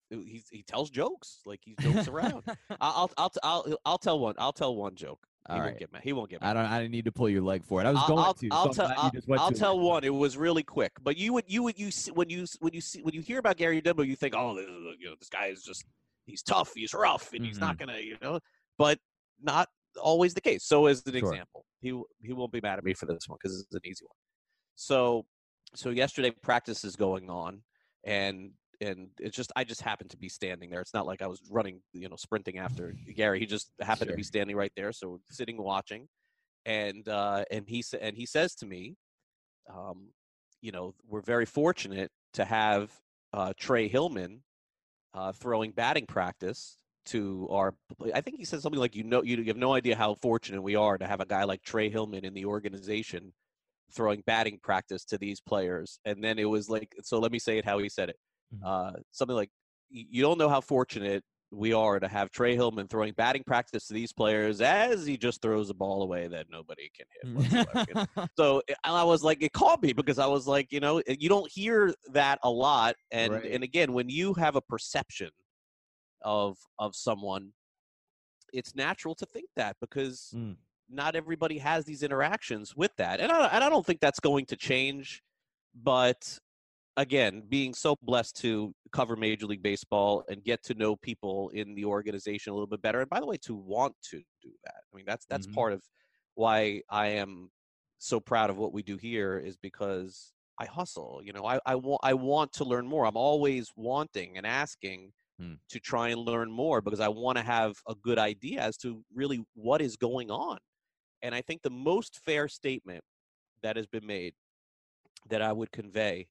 he's, 0.10 0.48
he 0.50 0.64
tells 0.64 0.90
jokes 0.90 1.40
like 1.46 1.60
he 1.64 1.76
jokes 1.76 2.08
around. 2.08 2.44
I'll, 2.82 3.12
I'll, 3.18 3.32
I'll, 3.44 3.78
I'll 3.86 3.98
tell 3.98 4.20
one, 4.20 4.36
I'll 4.38 4.54
tell 4.54 4.76
one 4.76 4.96
joke. 4.96 5.26
He 5.52 5.56
All 5.56 5.66
won't 5.66 5.80
get 5.80 5.92
mad. 5.92 6.04
He 6.04 6.14
won't 6.14 6.30
get 6.30 6.42
mad. 6.42 6.52
I 6.52 6.54
don't. 6.54 6.72
I 6.72 6.80
didn't 6.80 6.92
need 6.92 7.06
to 7.06 7.12
pull 7.12 7.28
your 7.30 7.42
leg 7.42 7.64
for 7.64 7.82
it. 7.82 7.88
I 7.88 7.92
was 7.92 8.00
I'll, 8.00 8.08
going 8.08 8.24
I'll, 8.24 8.34
to. 8.36 8.52
I'll 8.52 8.74
so 8.74 8.84
tell. 8.84 8.94
I'll, 8.96 9.12
I'll 9.38 9.48
to 9.50 9.54
it. 9.56 9.58
tell 9.58 9.80
one. 9.80 10.04
It 10.04 10.14
was 10.14 10.38
really 10.38 10.62
quick, 10.64 10.92
but 11.02 11.18
you 11.18 11.34
would 11.34 11.46
you 11.48 11.64
would 11.64 11.80
you 11.80 11.90
see, 11.90 12.12
when 12.12 12.30
you 12.30 12.46
when 12.60 12.74
you 12.74 12.82
see 12.82 13.02
when 13.02 13.16
you 13.16 13.22
hear 13.22 13.40
about 13.40 13.58
Gary 13.58 13.82
Denbo, 13.82 14.06
you 14.06 14.16
think, 14.16 14.36
oh, 14.38 14.56
this, 14.56 14.68
you 15.00 15.10
know, 15.10 15.16
this 15.18 15.30
guy 15.30 15.48
is 15.48 15.64
just 15.64 15.86
he's 16.28 16.44
tough, 16.44 16.72
he's 16.76 16.94
rough, 16.94 17.34
and 17.34 17.44
he's 17.44 17.60
not 17.60 17.78
Mm-hmm. 17.80 17.86
gonna, 17.88 18.00
you 18.00 18.18
know, 18.22 18.40
but 18.78 19.00
not 19.42 19.70
always 20.00 20.36
the 20.36 20.42
case. 20.42 20.66
So 20.66 20.86
as 20.86 21.02
an 21.08 21.16
Sure. 21.16 21.34
example, 21.34 21.66
he 21.82 22.00
he 22.22 22.34
won't 22.34 22.52
be 22.52 22.62
mad 22.62 22.78
at 22.78 22.84
me 22.84 22.94
for 22.94 23.08
this 23.08 23.28
one 23.28 23.38
because 23.42 23.60
it's 23.60 23.74
an 23.74 23.82
easy 23.86 24.06
one. 24.06 24.16
So 24.76 25.26
so 25.74 25.90
yesterday 25.90 26.30
practice 26.30 26.84
is 26.84 26.96
going 26.96 27.30
on, 27.30 27.64
and 28.04 28.52
and 28.82 29.10
it's 29.20 29.36
just 29.36 29.52
I 29.56 29.64
just 29.64 29.82
happened 29.82 30.12
to 30.12 30.18
be 30.18 30.30
standing 30.30 30.70
there. 30.70 30.82
It's 30.82 30.94
not 30.94 31.06
like 31.06 31.22
I 31.22 31.28
was 31.28 31.42
running, 31.50 31.82
you 31.94 32.10
know, 32.10 32.16
sprinting 32.16 32.58
after 32.58 32.96
Gary. 33.16 33.40
He 33.40 33.46
just 33.46 33.72
happened 33.82 34.10
to 34.10 34.16
be 34.16 34.24
standing 34.24 34.56
right 34.56 34.72
there, 34.76 34.92
so 34.92 35.20
sitting 35.30 35.58
watching 35.58 36.08
and 36.66 37.08
uh, 37.08 37.46
and 37.52 37.68
he 37.68 37.82
sa- 37.82 37.98
and 38.02 38.16
he 38.16 38.26
says 38.26 38.56
to 38.56 38.66
me, 38.66 38.96
um, 39.74 40.10
you 40.62 40.72
know, 40.72 40.94
we're 41.08 41.22
very 41.22 41.46
fortunate 41.46 42.12
to 42.34 42.46
have 42.46 42.92
uh, 43.34 43.54
Trey 43.58 43.88
Hillman 43.88 44.44
uh, 45.14 45.32
throwing 45.32 45.72
batting 45.72 46.06
practice 46.06 46.78
to 47.08 47.48
our. 47.50 47.74
I 48.14 48.22
think 48.22 48.38
he 48.38 48.46
said 48.46 48.62
something 48.62 48.80
like, 48.80 48.96
you 48.96 49.04
know, 49.04 49.24
you 49.24 49.44
have 49.46 49.58
no 49.58 49.74
idea 49.74 49.96
how 49.96 50.16
fortunate 50.16 50.62
we 50.62 50.76
are 50.76 50.98
to 50.98 51.08
have 51.08 51.22
a 51.22 51.26
guy 51.26 51.44
like 51.44 51.64
Trey 51.64 51.90
Hillman 51.90 52.26
in 52.26 52.34
the 52.34 52.46
organization 52.46 53.34
throwing 53.92 54.22
batting 54.28 54.60
practice 54.62 55.04
to 55.06 55.18
these 55.18 55.42
players. 55.42 56.00
And 56.06 56.24
then 56.24 56.38
it 56.38 56.46
was 56.46 56.70
like, 56.70 56.94
so 57.02 57.18
let 57.18 57.32
me 57.32 57.40
say 57.40 57.58
it 57.58 57.66
how 57.66 57.80
he 57.80 57.90
said 57.90 58.10
it. 58.10 58.18
Mhm. 58.52 58.66
Uh, 58.66 58.94
something 59.12 59.36
like, 59.36 59.52
you 59.90 60.22
don't 60.22 60.38
know 60.38 60.50
how 60.50 60.62
fortunate 60.62 61.24
we 61.52 61.74
are 61.74 62.00
to 62.00 62.08
have 62.08 62.30
Trey 62.32 62.56
Hillman 62.56 62.88
throwing 62.88 63.14
batting 63.14 63.44
practice 63.44 63.88
to 63.88 63.94
these 63.94 64.14
players 64.14 64.62
as 64.62 65.06
he 65.06 65.18
just 65.18 65.42
throws 65.42 65.70
a 65.72 65.74
ball 65.74 66.04
away 66.04 66.28
that 66.28 66.48
nobody 66.50 66.90
can 66.96 67.08
hit 67.12 67.26
know? 67.96 67.96
so 68.38 68.62
I 68.84 69.04
was 69.04 69.24
like, 69.24 69.42
it 69.42 69.54
caught 69.54 69.82
me 69.82 69.94
because 69.94 70.20
I 70.20 70.28
was 70.28 70.48
like, 70.48 70.72
you 70.72 70.80
know, 70.80 71.02
you 71.08 71.30
don't 71.30 71.52
hear 71.52 71.94
that 72.14 72.40
a 72.44 72.50
lot, 72.52 72.96
and 73.12 73.34
Right. 73.34 73.46
and 73.46 73.64
again, 73.64 73.94
when 73.94 74.10
you 74.10 74.34
have 74.36 74.56
a 74.56 74.62
perception 74.62 75.32
of 76.22 76.58
of 76.80 76.96
someone, 76.96 77.54
it's 78.54 78.76
natural 78.76 79.16
to 79.16 79.26
think 79.26 79.50
that 79.56 79.78
because 79.80 80.36
Mm. 80.36 80.56
not 80.90 81.16
everybody 81.16 81.60
has 81.60 81.86
these 81.86 82.04
interactions 82.04 82.76
with 82.76 82.96
that, 82.98 83.20
and 83.20 83.32
I 83.32 83.48
and 83.48 83.64
I 83.64 83.70
don't 83.70 83.86
think 83.86 84.00
that's 84.02 84.20
going 84.20 84.46
to 84.48 84.58
change, 84.58 85.24
but 85.76 86.40
again, 87.00 87.44
being 87.48 87.74
so 87.74 87.96
blessed 88.02 88.38
to 88.38 88.74
cover 88.92 89.16
Major 89.16 89.48
League 89.48 89.64
Baseball 89.64 90.24
and 90.30 90.44
get 90.44 90.64
to 90.64 90.74
know 90.76 90.96
people 90.96 91.50
in 91.50 91.76
the 91.76 91.86
organization 91.86 92.52
a 92.52 92.56
little 92.56 92.68
bit 92.68 92.82
better, 92.82 93.02
and 93.02 93.10
by 93.10 93.20
the 93.20 93.26
way, 93.26 93.38
to 93.40 93.56
want 93.56 93.96
to 94.12 94.22
do 94.42 94.52
that. 94.66 94.84
I 94.94 94.96
mean, 94.96 95.06
that's 95.06 95.26
that's 95.26 95.48
Mhm. 95.48 95.48
part 95.48 95.74
of 95.74 95.84
why 96.36 96.82
I 96.90 97.08
am 97.10 97.52
so 98.00 98.20
proud 98.20 98.50
of 98.50 98.58
what 98.58 98.74
we 98.74 98.84
do 98.84 98.98
here 98.98 99.38
is 99.40 99.58
because 99.58 100.34
I 100.60 100.66
hustle. 100.66 101.22
You 101.24 101.34
know, 101.34 101.46
I 101.46 101.60
I 101.66 101.76
want 101.76 102.02
I 102.04 102.14
want 102.14 102.54
to 102.54 102.66
learn 102.66 102.88
more. 102.88 103.06
I'm 103.06 103.18
always 103.18 103.72
wanting 103.76 104.38
and 104.38 104.46
asking 104.48 105.14
Hmm. 105.40 105.56
to 105.70 105.80
try 105.80 106.10
and 106.10 106.22
learn 106.22 106.52
more 106.52 106.82
because 106.82 107.00
I 107.02 107.10
want 107.10 107.38
to 107.40 107.44
have 107.44 107.78
a 107.88 107.96
good 107.96 108.20
idea 108.20 108.62
as 108.62 108.78
to 108.80 109.04
really 109.14 109.46
what 109.56 109.82
is 109.82 109.98
going 109.98 110.32
on. 110.32 110.60
And 111.24 111.36
I 111.36 111.42
think 111.42 111.64
the 111.64 111.72
most 111.72 112.20
fair 112.26 112.48
statement 112.50 113.04
that 113.64 113.78
has 113.78 113.88
been 113.88 114.06
made 114.08 114.36
that 115.30 115.42
I 115.42 115.52
would 115.54 115.72
convey 115.72 116.28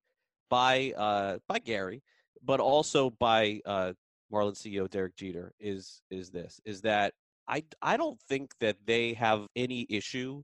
by 0.51 0.93
uh, 0.97 1.39
by 1.49 1.59
Gary, 1.59 2.03
but 2.43 2.61
also 2.61 3.11
by 3.11 3.61
uh, 3.67 3.93
Marlin 4.31 4.55
CEO 4.55 4.89
Derek 4.89 5.17
Jeter 5.17 5.53
is 5.61 6.03
is 6.11 6.31
this 6.31 6.61
is 6.65 6.83
that 6.83 7.15
I 7.47 7.65
I 7.83 7.97
don't 7.97 8.21
think 8.29 8.53
that 8.61 8.77
they 8.87 9.15
have 9.15 9.47
any 9.57 9.87
issue 9.89 10.43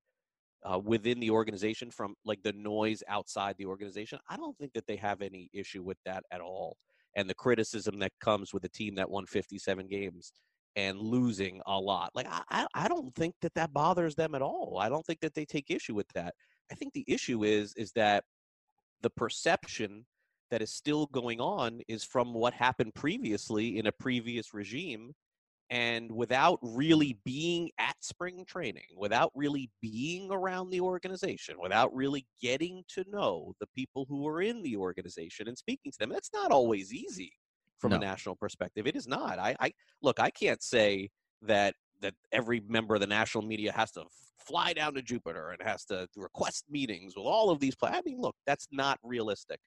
uh, 0.64 0.78
within 0.78 1.20
the 1.20 1.30
organization 1.30 1.90
from 1.90 2.14
like 2.24 2.42
the 2.42 2.52
noise 2.52 3.02
outside 3.08 3.56
the 3.58 3.66
organization. 3.66 4.18
I 4.28 4.36
don't 4.36 4.56
think 4.56 4.72
that 4.74 4.86
they 4.86 4.96
have 4.96 5.20
any 5.22 5.50
issue 5.52 5.82
with 5.82 5.98
that 6.06 6.24
at 6.30 6.40
all, 6.40 6.76
and 7.16 7.28
the 7.28 7.34
criticism 7.34 7.98
that 8.00 8.12
comes 8.20 8.52
with 8.54 8.64
a 8.64 8.70
team 8.70 8.94
that 8.96 9.10
won 9.10 9.26
57 9.26 9.86
games 9.88 10.32
and 10.76 10.98
losing 10.98 11.60
a 11.66 11.78
lot. 11.78 12.10
Like 12.14 12.26
I 12.30 12.66
I 12.74 12.88
don't 12.88 13.14
think 13.14 13.34
that 13.42 13.54
that 13.54 13.72
bothers 13.72 14.14
them 14.14 14.34
at 14.34 14.42
all. 14.42 14.78
I 14.80 14.88
don't 14.88 15.04
think 15.04 15.20
that 15.20 15.34
they 15.34 15.44
take 15.44 15.70
issue 15.70 15.94
with 15.94 16.08
that. 16.14 16.34
I 16.72 16.74
think 16.74 16.94
the 16.94 17.04
issue 17.06 17.44
is 17.44 17.74
is 17.76 17.92
that 17.92 18.24
the 19.02 19.10
perception 19.10 20.06
that 20.50 20.62
is 20.62 20.70
still 20.70 21.06
going 21.06 21.40
on 21.40 21.80
is 21.88 22.04
from 22.04 22.32
what 22.34 22.54
happened 22.54 22.94
previously 22.94 23.78
in 23.78 23.86
a 23.86 23.92
previous 23.92 24.54
regime 24.54 25.12
and 25.70 26.12
without 26.12 26.58
really 26.62 27.18
being 27.24 27.70
at 27.78 27.96
spring 28.00 28.44
training 28.46 28.84
without 28.96 29.32
really 29.34 29.70
being 29.80 30.30
around 30.30 30.68
the 30.70 30.80
organization 30.80 31.56
without 31.60 31.94
really 31.94 32.26
getting 32.40 32.84
to 32.86 33.02
know 33.10 33.54
the 33.60 33.66
people 33.74 34.04
who 34.08 34.28
are 34.28 34.42
in 34.42 34.62
the 34.62 34.76
organization 34.76 35.48
and 35.48 35.56
speaking 35.56 35.90
to 35.90 35.98
them 35.98 36.10
that's 36.10 36.30
not 36.34 36.50
always 36.50 36.92
easy 36.92 37.32
from 37.84 37.92
a 37.92 37.98
national 37.98 38.36
perspective. 38.36 38.86
It 38.86 38.96
is 38.96 39.06
not. 39.06 39.38
I, 39.38 39.54
I 39.60 39.72
look 40.02 40.20
i 40.20 40.30
can't 40.30 40.62
say 40.62 41.10
that 41.42 41.74
that 42.04 42.14
every 42.32 42.60
member 42.68 42.94
of 42.94 43.00
the 43.00 43.06
national 43.06 43.44
media 43.44 43.72
has 43.72 43.90
to 43.92 44.02
f- 44.02 44.06
fly 44.38 44.72
down 44.72 44.94
to 44.94 45.02
Jupiter 45.02 45.50
and 45.50 45.62
has 45.62 45.84
to 45.86 46.06
request 46.16 46.64
meetings 46.70 47.14
with 47.16 47.24
all 47.26 47.50
of 47.50 47.60
these 47.60 47.74
players. 47.74 47.96
I 47.96 48.02
mean, 48.04 48.20
look, 48.20 48.36
that's 48.46 48.68
not 48.70 48.98
realistic. 49.02 49.58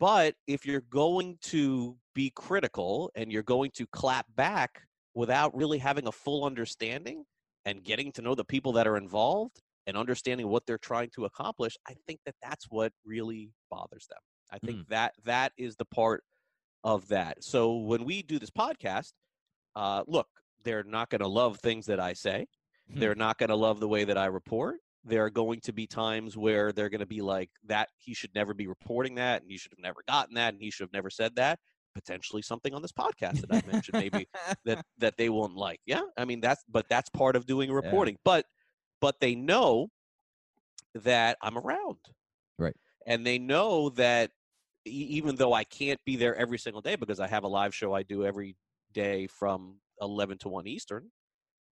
But 0.00 0.34
if 0.46 0.66
you're 0.66 0.84
going 0.90 1.38
to 1.42 1.96
be 2.14 2.32
critical 2.34 3.10
and 3.14 3.30
you're 3.30 3.42
going 3.42 3.70
to 3.74 3.86
clap 3.92 4.26
back 4.34 4.82
without 5.14 5.54
really 5.54 5.78
having 5.78 6.06
a 6.08 6.12
full 6.12 6.44
understanding 6.44 7.24
and 7.64 7.84
getting 7.84 8.10
to 8.12 8.22
know 8.22 8.34
the 8.34 8.44
people 8.44 8.72
that 8.72 8.86
are 8.86 8.96
involved 8.96 9.60
and 9.86 9.96
understanding 9.96 10.48
what 10.48 10.64
they're 10.66 10.78
trying 10.78 11.10
to 11.14 11.26
accomplish, 11.26 11.76
I 11.86 11.94
think 12.06 12.20
that 12.24 12.34
that's 12.42 12.66
what 12.70 12.92
really 13.04 13.50
bothers 13.70 14.06
them. 14.08 14.18
I 14.50 14.58
think 14.58 14.88
that 14.88 15.12
that 15.24 15.52
is 15.56 15.76
the 15.76 15.84
part 15.84 16.24
of 16.82 17.06
that. 17.08 17.44
So 17.44 17.76
when 17.76 18.04
we 18.04 18.22
do 18.22 18.38
this 18.38 18.50
podcast, 18.50 19.12
uh, 19.76 20.02
look, 20.06 20.28
they're 20.64 20.84
not 20.84 21.10
going 21.10 21.20
to 21.20 21.28
love 21.28 21.58
things 21.58 21.86
that 21.86 22.00
I 22.00 22.12
say. 22.12 22.46
Hmm. 22.92 23.00
They're 23.00 23.14
not 23.14 23.38
going 23.38 23.50
to 23.50 23.56
love 23.56 23.80
the 23.80 23.88
way 23.88 24.04
that 24.04 24.18
I 24.18 24.26
report. 24.26 24.76
There 25.04 25.24
are 25.24 25.30
going 25.30 25.60
to 25.62 25.72
be 25.72 25.86
times 25.86 26.36
where 26.36 26.72
they're 26.72 26.88
going 26.88 27.00
to 27.00 27.06
be 27.06 27.20
like, 27.20 27.50
that 27.66 27.88
he 27.98 28.14
should 28.14 28.34
never 28.34 28.54
be 28.54 28.68
reporting 28.68 29.16
that, 29.16 29.42
and 29.42 29.50
he 29.50 29.58
should 29.58 29.72
have 29.72 29.82
never 29.82 30.02
gotten 30.06 30.34
that, 30.34 30.54
and 30.54 30.62
he 30.62 30.70
should 30.70 30.84
have 30.84 30.92
never 30.92 31.10
said 31.10 31.34
that. 31.36 31.58
Potentially 31.94 32.40
something 32.40 32.72
on 32.72 32.82
this 32.82 32.92
podcast 32.92 33.46
that 33.46 33.52
I 33.52 33.70
mentioned, 33.70 34.00
maybe 34.00 34.26
that 34.64 34.82
that 34.98 35.16
they 35.18 35.28
won't 35.28 35.56
like. 35.56 35.78
Yeah, 35.84 36.00
I 36.16 36.24
mean 36.24 36.40
that's 36.40 36.64
but 36.66 36.86
that's 36.88 37.10
part 37.10 37.36
of 37.36 37.44
doing 37.44 37.70
reporting. 37.70 38.16
But 38.24 38.46
but 39.02 39.16
they 39.20 39.34
know 39.34 39.88
that 40.94 41.36
I'm 41.42 41.58
around, 41.58 41.98
Right. 42.58 42.76
And 43.06 43.26
they 43.26 43.38
know 43.38 43.90
that 43.90 44.30
even 44.84 45.36
though 45.36 45.52
I 45.52 45.64
can't 45.64 46.00
be 46.04 46.16
there 46.16 46.34
every 46.34 46.58
single 46.58 46.80
day 46.80 46.96
because 46.96 47.20
I 47.20 47.26
have 47.28 47.44
a 47.44 47.48
live 47.48 47.74
show 47.74 47.94
I 47.94 48.02
do 48.02 48.24
every 48.24 48.56
day 48.92 49.26
from 49.26 49.76
11 50.02 50.38
to 50.40 50.50
1 50.50 50.66
Eastern, 50.68 51.12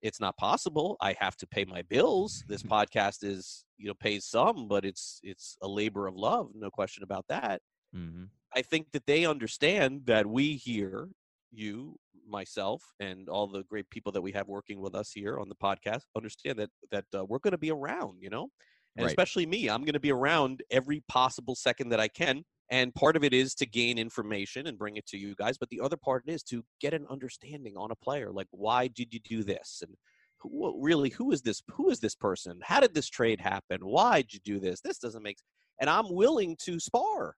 it's 0.02 0.20
not 0.22 0.38
possible. 0.38 0.98
I 1.02 1.15
have 1.20 1.38
to 1.38 1.48
pay 1.48 1.65
my 1.65 1.82
bills. 1.84 2.44
This 2.48 2.63
podcast 2.63 3.24
is 3.24 3.65
you 3.78 3.88
know 3.88 3.96
pays 3.96 4.26
some, 4.26 4.68
but 4.70 4.86
it's 4.86 5.20
it's 5.24 5.58
a 5.62 5.68
labor 5.68 6.08
of 6.08 6.15
love, 6.15 6.52
no 6.56 6.72
question 6.72 7.04
about 7.04 7.26
that. 7.30 7.62
hmm 7.94 8.32
I 8.56 8.62
think 8.62 8.92
that 8.92 9.06
they 9.06 9.26
understand 9.26 10.06
that 10.08 10.26
we 10.28 10.56
here, 10.56 11.10
you, 11.52 11.98
myself, 12.28 12.84
and 13.00 13.30
all 13.30 13.48
the 13.48 13.63
great 13.63 13.89
people 13.89 14.12
that 14.13 14.22
we 14.22 14.32
have 14.32 14.48
working 14.48 14.80
with 14.82 14.96
us 14.96 15.12
here 15.12 15.39
on 15.39 15.50
the 15.50 15.56
podcast, 15.56 16.04
understand 16.15 16.60
that 16.60 16.72
that 16.92 17.06
uh, 17.15 17.26
we're 17.26 17.39
going 17.39 17.52
to 17.52 17.58
be 17.60 17.72
around, 17.72 18.22
you 18.22 18.30
know, 18.30 18.50
and 18.98 19.06
Right. 19.06 19.08
especially 19.08 19.46
me, 19.46 19.70
I'm 19.70 19.82
going 19.84 19.94
to 19.94 20.00
be 20.00 20.12
around 20.12 20.63
every 20.72 21.02
possible 21.08 21.56
second 21.56 21.89
that 21.89 22.00
I 22.00 22.08
can. 22.08 22.44
And 22.71 22.93
part 22.93 23.15
of 23.15 23.23
it 23.23 23.34
is 23.34 23.55
to 23.55 23.65
gain 23.65 23.97
information 23.97 24.67
and 24.67 24.77
bring 24.77 24.97
it 24.97 25.08
to 25.08 25.17
you 25.17 25.34
guys, 25.36 25.58
but 25.58 25.69
the 25.69 25.82
other 25.82 25.97
part 25.97 26.23
is 26.27 26.43
to 26.43 26.63
get 26.79 26.93
an 26.93 27.08
understanding 27.10 27.75
on 27.75 27.91
a 27.91 27.95
player, 27.95 28.32
like 28.32 28.47
why 28.51 28.88
did 28.88 29.13
you 29.13 29.19
do 29.21 29.43
this, 29.43 29.82
and 29.86 29.95
who, 30.38 30.79
really 30.82 31.10
who 31.10 31.32
is 31.32 31.41
this? 31.41 31.62
Who 31.71 31.89
is 31.89 31.99
this 31.99 32.15
person? 32.15 32.60
How 32.63 32.79
did 32.79 32.93
this 32.93 33.10
trade 33.10 33.41
happen? 33.41 33.79
Why 33.82 34.21
did 34.21 34.34
you 34.34 34.39
do 34.39 34.60
this? 34.60 34.82
This 34.82 34.99
doesn't 34.99 35.23
make. 35.23 35.38
And 35.82 35.89
I'm 35.89 36.13
willing 36.13 36.55
to 36.62 36.79
spar 36.79 37.36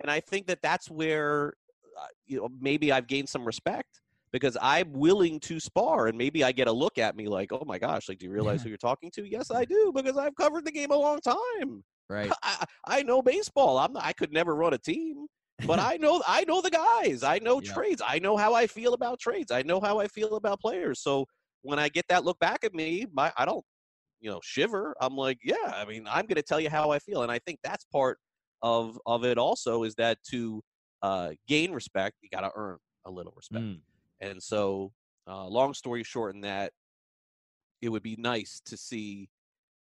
and 0.00 0.10
I 0.10 0.20
think 0.20 0.46
that 0.46 0.62
that's 0.62 0.90
where 0.90 1.54
uh, 1.98 2.06
you 2.26 2.38
know 2.38 2.48
maybe 2.60 2.92
I've 2.92 3.06
gained 3.06 3.28
some 3.28 3.44
respect 3.44 4.00
because 4.32 4.56
I'm 4.60 4.92
willing 4.92 5.40
to 5.40 5.60
spar, 5.60 6.06
and 6.08 6.16
maybe 6.18 6.44
I 6.44 6.52
get 6.52 6.68
a 6.68 6.72
look 6.72 6.98
at 6.98 7.16
me 7.16 7.28
like, 7.28 7.52
"Oh 7.52 7.64
my 7.66 7.78
gosh, 7.78 8.08
like, 8.08 8.18
do 8.18 8.26
you 8.26 8.32
realize 8.32 8.62
who 8.62 8.68
you're 8.68 8.78
talking 8.78 9.10
to?" 9.12 9.24
Yes, 9.28 9.50
I 9.50 9.64
do 9.64 9.92
because 9.94 10.16
I've 10.16 10.34
covered 10.36 10.64
the 10.64 10.72
game 10.72 10.90
a 10.92 10.96
long 10.96 11.20
time. 11.20 11.84
Right. 12.08 12.36
I, 12.42 12.64
I 12.86 13.02
know 13.02 13.22
baseball. 13.22 13.78
I'm 13.78 13.92
not, 13.92 14.04
I 14.04 14.12
could 14.12 14.32
never 14.32 14.54
run 14.54 14.74
a 14.74 14.78
team, 14.78 15.26
but 15.64 15.78
I 15.80 15.96
know 15.96 16.22
I 16.26 16.44
know 16.44 16.60
the 16.60 16.70
guys. 16.70 17.22
I 17.22 17.38
know 17.38 17.60
Yeah. 17.60 17.64
trades. 17.64 18.02
I 18.04 18.18
know 18.18 18.36
how 18.36 18.54
I 18.54 18.66
feel 18.66 18.94
about 18.94 19.20
trades. 19.20 19.50
I 19.50 19.62
know 19.62 19.80
how 19.80 19.98
I 19.98 20.08
feel 20.08 20.36
about 20.36 20.60
players. 20.60 21.00
So 21.02 21.26
when 21.62 21.78
I 21.78 21.88
get 21.88 22.06
that 22.08 22.24
look 22.24 22.38
back 22.38 22.64
at 22.64 22.74
me, 22.74 23.06
my 23.12 23.32
I 23.36 23.44
don't 23.44 23.64
you 24.20 24.30
know 24.30 24.40
shiver. 24.42 24.94
I'm 25.00 25.16
like, 25.16 25.38
yeah. 25.44 25.56
I 25.74 25.84
mean, 25.84 26.06
I'm 26.06 26.26
going 26.26 26.36
to 26.36 26.42
tell 26.42 26.60
you 26.60 26.70
how 26.70 26.90
I 26.90 26.98
feel, 26.98 27.22
and 27.22 27.32
I 27.32 27.38
think 27.38 27.60
that's 27.62 27.84
part 27.86 28.18
of 28.62 28.98
of 29.06 29.24
it. 29.24 29.38
Also, 29.38 29.84
is 29.84 29.94
that 29.96 30.18
to 30.30 30.62
uh, 31.02 31.32
gain 31.46 31.72
respect, 31.72 32.16
you 32.22 32.28
got 32.30 32.42
to 32.42 32.52
earn 32.54 32.78
a 33.04 33.10
little 33.10 33.32
respect. 33.36 33.66
Mm. 33.66 33.82
And 34.20 34.42
so, 34.42 34.92
uh, 35.26 35.46
long 35.46 35.74
story 35.74 36.02
short, 36.02 36.34
in 36.34 36.42
that, 36.42 36.72
it 37.80 37.88
would 37.88 38.02
be 38.02 38.16
nice 38.16 38.60
to 38.66 38.76
see 38.76 39.30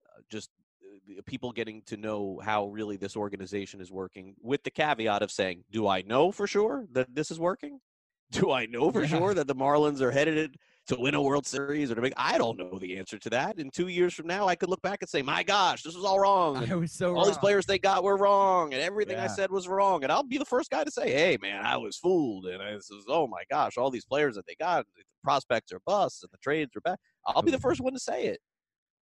uh, 0.05 0.21
just 0.29 0.49
uh, 0.83 1.21
people 1.25 1.51
getting 1.51 1.81
to 1.83 1.97
know 1.97 2.39
how 2.43 2.67
really 2.67 2.97
this 2.97 3.15
organization 3.15 3.81
is 3.81 3.91
working 3.91 4.35
with 4.41 4.63
the 4.63 4.71
caveat 4.71 5.21
of 5.21 5.31
saying 5.31 5.63
do 5.71 5.87
i 5.87 6.01
know 6.01 6.31
for 6.31 6.47
sure 6.47 6.85
that 6.91 7.13
this 7.13 7.31
is 7.31 7.39
working 7.39 7.79
do 8.31 8.51
i 8.51 8.65
know 8.65 8.91
for 8.91 9.01
Yeah. 9.01 9.07
sure 9.07 9.33
that 9.33 9.47
the 9.47 9.55
marlins 9.55 10.01
are 10.01 10.11
headed 10.11 10.57
to 10.87 10.95
win 10.99 11.15
a 11.15 11.21
world 11.21 11.45
series 11.45 11.89
or 11.91 11.95
to 11.95 12.01
make 12.01 12.13
i 12.17 12.37
don't 12.37 12.57
know 12.57 12.77
the 12.79 12.97
answer 12.97 13.17
to 13.17 13.29
that. 13.29 13.57
In 13.59 13.69
two 13.71 13.87
years 13.87 14.13
from 14.13 14.27
now 14.27 14.47
i 14.47 14.55
could 14.55 14.69
look 14.69 14.81
back 14.81 14.99
and 15.01 15.09
say 15.09 15.21
my 15.21 15.43
gosh 15.43 15.83
this 15.83 15.95
was 15.95 16.05
all 16.05 16.19
wrong 16.19 16.57
I 16.57 16.75
was 16.75 16.91
so 16.91 17.15
all 17.15 17.25
these 17.25 17.37
players 17.37 17.65
they 17.65 17.79
got 17.79 18.03
were 18.03 18.17
wrong 18.17 18.73
and 18.73 18.81
everything 18.81 19.17
i 19.17 19.27
said 19.27 19.51
was 19.51 19.67
wrong. 19.67 20.03
And 20.03 20.11
i'll 20.11 20.23
be 20.23 20.37
the 20.37 20.45
first 20.45 20.69
guy 20.69 20.83
to 20.83 20.91
say 20.91 21.11
hey 21.11 21.37
man 21.41 21.65
i 21.65 21.77
was 21.77 21.97
fooled 21.97 22.45
and 22.45 22.61
this 22.61 22.89
is 22.91 23.05
oh 23.07 23.27
my 23.27 23.43
gosh 23.49 23.77
all 23.77 23.89
these 23.89 24.05
players 24.05 24.35
that 24.35 24.45
they 24.47 24.55
got 24.59 24.85
the 24.95 25.03
prospects 25.23 25.71
are 25.71 25.79
busts 25.85 26.21
and 26.23 26.31
the 26.31 26.37
trades 26.37 26.71
are 26.75 26.81
bad. 26.81 26.97
I'll 27.25 27.41
be 27.41 27.51
the 27.51 27.59
first 27.59 27.81
one 27.81 27.93
to 27.93 27.99
say 27.99 28.25
it 28.27 28.39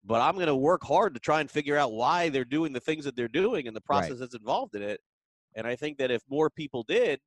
but 0.04 0.20
i'm 0.20 0.34
going 0.34 0.46
to 0.46 0.56
work 0.56 0.82
hard 0.84 1.14
to 1.14 1.20
try 1.20 1.40
and 1.40 1.50
figure 1.50 1.76
out 1.76 1.92
why 1.92 2.28
they're 2.28 2.44
doing 2.44 2.72
the 2.72 2.80
things 2.80 3.04
that 3.04 3.16
they're 3.16 3.28
doing 3.28 3.66
and 3.66 3.74
the 3.76 3.80
Right. 3.88 4.00
process 4.02 4.18
that's 4.20 4.34
involved 4.34 4.74
in 4.76 4.82
it. 4.82 5.00
And 5.56 5.66
i 5.66 5.74
think 5.76 5.98
that 5.98 6.10
if 6.12 6.22
more 6.28 6.48
people 6.50 6.84
did 6.84 7.20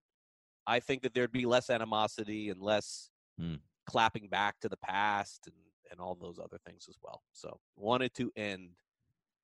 i 0.65 0.79
think 0.79 1.01
that 1.03 1.13
there'd 1.13 1.31
be 1.31 1.45
less 1.45 1.69
animosity 1.69 2.49
and 2.49 2.61
less 2.61 3.09
Hmm. 3.37 3.55
Clapping 3.85 4.27
back 4.27 4.59
to 4.59 4.69
the 4.69 4.77
past 4.77 5.47
and 5.47 5.55
and 5.91 5.99
all 5.99 6.15
those 6.15 6.39
other 6.39 6.57
things 6.65 6.87
as 6.89 6.97
well 7.03 7.21
so 7.31 7.59
wanted 7.77 8.13
to 8.13 8.31
end 8.35 8.69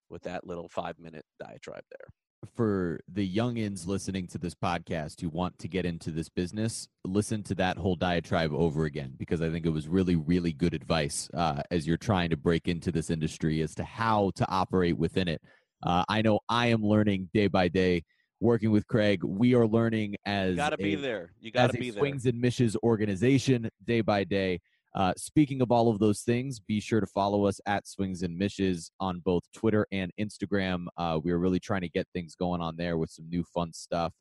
with 0.09 0.23
that 0.23 0.45
little 0.45 0.67
five 0.67 0.97
minute 0.99 1.25
diatribe 1.39 1.83
there 1.91 2.07
for 2.55 2.99
the 3.07 3.27
youngins 3.35 3.85
listening 3.85 4.27
to 4.27 4.37
this 4.37 4.55
podcast 4.55 5.21
who 5.21 5.29
want 5.29 5.57
to 5.59 5.67
get 5.67 5.85
into 5.85 6.11
this 6.11 6.29
business, 6.29 6.87
listen 7.05 7.43
to 7.43 7.55
that 7.55 7.77
whole 7.77 7.95
diatribe 7.95 8.51
over 8.53 8.85
again 8.85 9.13
because 9.17 9.41
I 9.41 9.49
think 9.49 9.65
it 9.65 9.69
was 9.69 9.87
really, 9.87 10.15
really 10.15 10.51
good 10.51 10.73
advice 10.73 11.29
uh, 11.33 11.61
as 11.69 11.85
you're 11.85 11.97
trying 11.97 12.29
to 12.31 12.37
break 12.37 12.67
into 12.67 12.91
this 12.91 13.09
industry 13.09 13.61
as 13.61 13.75
to 13.75 13.83
how 13.83 14.31
to 14.35 14.49
operate 14.49 14.97
within 14.97 15.27
it. 15.27 15.41
Uh, 15.83 16.03
I 16.09 16.21
know 16.21 16.39
I 16.49 16.67
am 16.67 16.83
learning 16.83 17.29
day 17.33 17.47
by 17.47 17.67
day. 17.67 18.03
Working 18.41 18.71
with 18.71 18.87
Craig, 18.87 19.23
we 19.23 19.53
are 19.53 19.67
learning 19.67 20.15
as 20.25 20.51
You 20.51 20.55
got 20.55 20.71
to 20.71 20.77
be 20.77 20.95
a- 20.95 20.97
there. 20.97 21.31
You 21.39 21.51
got 21.51 21.69
to 21.71 21.77
a 21.77 21.79
be 21.79 21.91
there. 21.91 21.99
Swings 21.99 22.25
and 22.25 22.41
Mishes 22.41 22.75
organization 22.81 23.69
day 23.85 24.01
by 24.01 24.23
day. 24.23 24.59
Uh, 24.95 25.13
speaking 25.15 25.61
of 25.61 25.71
all 25.71 25.89
of 25.89 25.99
those 25.99 26.21
things, 26.21 26.59
be 26.59 26.79
sure 26.79 26.99
to 26.99 27.05
follow 27.05 27.45
us 27.45 27.61
at 27.67 27.87
Swings 27.87 28.23
and 28.23 28.35
Mishes 28.35 28.91
on 28.99 29.19
both 29.19 29.43
Twitter 29.53 29.85
and 29.91 30.11
Instagram. 30.19 30.87
Uh, 30.97 31.19
we 31.23 31.31
are 31.31 31.37
really 31.37 31.59
trying 31.59 31.81
to 31.81 31.89
get 31.89 32.07
things 32.13 32.33
going 32.35 32.61
on 32.61 32.75
there 32.77 32.97
with 32.97 33.11
some 33.11 33.29
new 33.29 33.43
fun 33.43 33.71
stuff, 33.73 34.11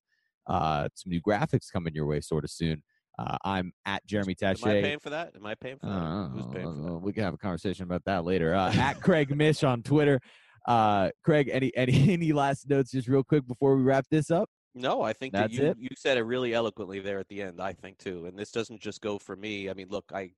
uh, 0.46 0.86
some 0.94 1.10
new 1.10 1.20
graphics 1.22 1.72
coming 1.72 1.94
your 1.94 2.04
way 2.06 2.20
sort 2.20 2.44
of 2.44 2.50
soon. 2.50 2.82
Uh, 3.18 3.38
I'm 3.42 3.72
at 3.86 4.04
Jeremy 4.06 4.34
Taché. 4.34 4.62
Am 4.64 4.68
I 4.68 4.82
paying 4.82 4.98
for 4.98 5.10
that? 5.10 5.32
Am 5.34 5.46
I 5.46 5.54
paying 5.54 5.78
for 5.78 5.86
that? 5.86 6.30
Who's 6.34 6.46
paying 6.54 6.66
for 6.74 6.90
that? 6.90 6.98
we 6.98 7.14
can 7.14 7.24
have 7.24 7.34
a 7.34 7.38
conversation 7.38 7.84
about 7.84 8.04
that 8.04 8.24
later. 8.24 8.54
Uh, 8.54 8.70
at 8.74 9.00
Craig 9.00 9.34
Mish 9.34 9.64
on 9.64 9.82
Twitter. 9.82 10.20
Uh, 10.70 11.10
Craig, 11.24 11.50
any 11.52 11.72
any 11.76 12.12
any 12.12 12.32
last 12.32 12.68
notes 12.68 12.92
just 12.92 13.08
real 13.08 13.24
quick 13.24 13.46
before 13.46 13.76
we 13.76 13.82
wrap 13.82 14.06
this 14.10 14.30
up? 14.30 14.48
No, 14.72 15.02
I 15.02 15.12
think 15.12 15.32
that 15.32 15.50
That's 15.50 15.54
you 15.54 15.66
it? 15.66 15.76
you 15.80 15.88
said 15.96 16.16
it 16.16 16.22
really 16.22 16.54
eloquently 16.54 17.00
there 17.00 17.18
at 17.18 17.26
the 17.28 17.42
end. 17.42 17.60
I 17.60 17.72
think 17.72 17.98
too, 17.98 18.26
and 18.26 18.38
this 18.38 18.52
doesn't 18.52 18.80
just 18.80 19.00
go 19.00 19.18
for 19.18 19.34
me. 19.34 19.68
I 19.68 19.74
mean, 19.74 19.88
look, 19.90 20.04
I, 20.14 20.30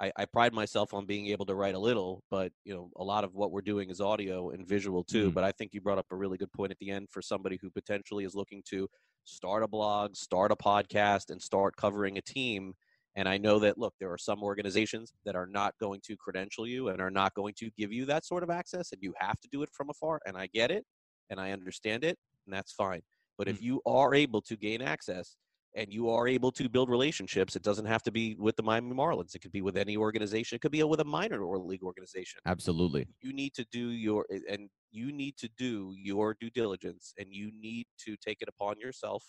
I 0.00 0.10
I 0.16 0.24
pride 0.24 0.54
myself 0.54 0.94
on 0.94 1.04
being 1.04 1.26
able 1.26 1.44
to 1.46 1.54
write 1.54 1.74
a 1.74 1.78
little, 1.78 2.22
but 2.30 2.50
you 2.64 2.72
know, 2.74 2.90
a 2.96 3.04
lot 3.04 3.24
of 3.24 3.34
what 3.34 3.52
we're 3.52 3.60
doing 3.60 3.90
is 3.90 4.00
audio 4.00 4.50
and 4.50 4.66
visual 4.66 5.04
too. 5.04 5.30
Mm. 5.30 5.34
But 5.34 5.44
I 5.44 5.52
think 5.52 5.74
you 5.74 5.82
brought 5.82 5.98
up 5.98 6.06
a 6.10 6.16
really 6.16 6.38
good 6.38 6.52
point 6.52 6.72
at 6.72 6.78
the 6.78 6.90
end 6.90 7.08
for 7.10 7.20
somebody 7.20 7.58
who 7.60 7.68
potentially 7.68 8.24
is 8.24 8.34
looking 8.34 8.62
to 8.70 8.88
start 9.24 9.62
a 9.62 9.68
blog, 9.68 10.16
start 10.16 10.50
a 10.50 10.56
podcast, 10.56 11.28
and 11.28 11.42
start 11.42 11.76
covering 11.76 12.16
a 12.16 12.22
team. 12.22 12.72
And 13.16 13.28
I 13.28 13.38
know 13.38 13.58
that 13.60 13.78
look, 13.78 13.94
there 14.00 14.12
are 14.12 14.18
some 14.18 14.42
organizations 14.42 15.12
that 15.24 15.36
are 15.36 15.46
not 15.46 15.74
going 15.80 16.00
to 16.06 16.16
credential 16.16 16.66
you 16.66 16.88
and 16.88 17.00
are 17.00 17.10
not 17.10 17.34
going 17.34 17.54
to 17.58 17.70
give 17.78 17.92
you 17.92 18.04
that 18.06 18.24
sort 18.24 18.42
of 18.42 18.50
access, 18.50 18.92
and 18.92 19.02
you 19.02 19.14
have 19.18 19.38
to 19.40 19.48
do 19.52 19.62
it 19.62 19.70
from 19.72 19.90
afar. 19.90 20.20
And 20.26 20.36
I 20.36 20.48
get 20.52 20.70
it, 20.70 20.84
and 21.30 21.40
I 21.40 21.52
understand 21.52 22.04
it, 22.04 22.18
and 22.46 22.54
that's 22.54 22.72
fine. 22.72 23.02
But 23.38 23.48
if 23.48 23.60
mm. 23.60 23.62
you 23.62 23.82
are 23.86 24.14
able 24.14 24.40
to 24.42 24.56
gain 24.56 24.82
access 24.82 25.36
and 25.76 25.92
you 25.92 26.08
are 26.08 26.28
able 26.28 26.52
to 26.52 26.68
build 26.68 26.88
relationships, 26.88 27.56
it 27.56 27.62
doesn't 27.62 27.86
have 27.86 28.02
to 28.04 28.12
be 28.12 28.36
with 28.38 28.54
the 28.56 28.62
Miami 28.62 28.94
Marlins. 28.94 29.34
It 29.34 29.40
could 29.40 29.50
be 29.50 29.62
with 29.62 29.76
any 29.76 29.96
organization. 29.96 30.56
It 30.56 30.60
could 30.60 30.70
be 30.70 30.82
with 30.84 31.00
a 31.00 31.04
minor 31.04 31.42
or 31.42 31.58
league 31.58 31.82
organization. 31.82 32.40
Absolutely. 32.46 33.06
You 33.22 33.32
need 33.32 33.54
to 33.54 33.66
do 33.72 33.90
your 33.90 34.24
and 34.48 34.68
you 34.92 35.10
need 35.10 35.36
to 35.38 35.48
do 35.58 35.92
your 35.96 36.36
due 36.40 36.50
diligence, 36.50 37.12
and 37.18 37.28
you 37.30 37.50
need 37.60 37.86
to 38.04 38.16
take 38.16 38.38
it 38.40 38.48
upon 38.48 38.78
yourself 38.78 39.24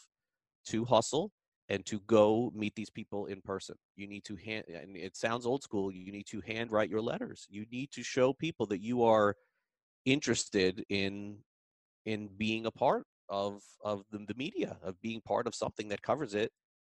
to 0.67 0.85
hustle 0.85 1.31
and 1.69 1.85
to 1.85 1.99
go 2.01 2.51
meet 2.55 2.75
these 2.75 2.89
people 2.89 3.25
in 3.25 3.41
person. 3.41 3.75
You 3.95 4.07
need 4.07 4.23
to 4.25 4.35
hand, 4.35 4.65
and 4.67 4.95
it 4.95 5.17
sounds 5.17 5.45
old 5.45 5.63
school. 5.63 5.91
You 5.91 6.11
need 6.11 6.27
to 6.27 6.41
handwrite 6.41 6.89
your 6.89 7.01
letters. 7.01 7.47
You 7.49 7.65
need 7.71 7.91
to 7.91 8.03
show 8.03 8.33
people 8.33 8.65
that 8.67 8.81
you 8.81 9.03
are 9.03 9.35
interested 10.05 10.83
in 10.89 11.37
in 12.05 12.29
being 12.37 12.65
a 12.67 12.71
part 12.71 13.05
of 13.29 13.61
of 13.83 14.03
the, 14.11 14.19
the 14.27 14.35
media 14.35 14.77
of 14.83 14.99
being 15.01 15.19
part 15.21 15.47
of 15.47 15.55
something 15.55 15.87
that 15.89 16.01
covers 16.01 16.35
it 16.35 16.51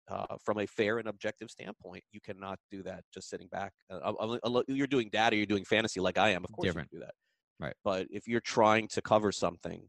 uh, 0.09 0.37
from 0.43 0.59
a 0.59 0.67
fair 0.67 0.99
and 0.99 1.09
objective 1.09 1.51
standpoint 1.51 2.03
you 2.11 2.21
cannot 2.21 2.59
do 2.71 2.83
that 2.83 3.05
just 3.13 3.29
sitting 3.29 3.49
back 3.49 3.73
uh, 3.91 4.13
uh, 4.19 4.63
you're 4.69 4.87
doing 4.87 5.11
data 5.13 5.37
you're 5.37 5.45
doing 5.45 5.65
fantasy 5.65 6.01
like 6.01 6.17
i 6.17 6.31
am 6.31 6.43
of 6.43 6.51
course 6.53 6.67
Different. 6.69 6.89
you 6.91 6.99
can 6.99 7.01
do 7.01 7.07
that 7.07 7.15
Right. 7.61 7.75
but 7.85 8.07
if 8.11 8.27
you're 8.27 8.41
trying 8.41 8.89
to 8.89 9.03
cover 9.03 9.31
something 9.31 9.89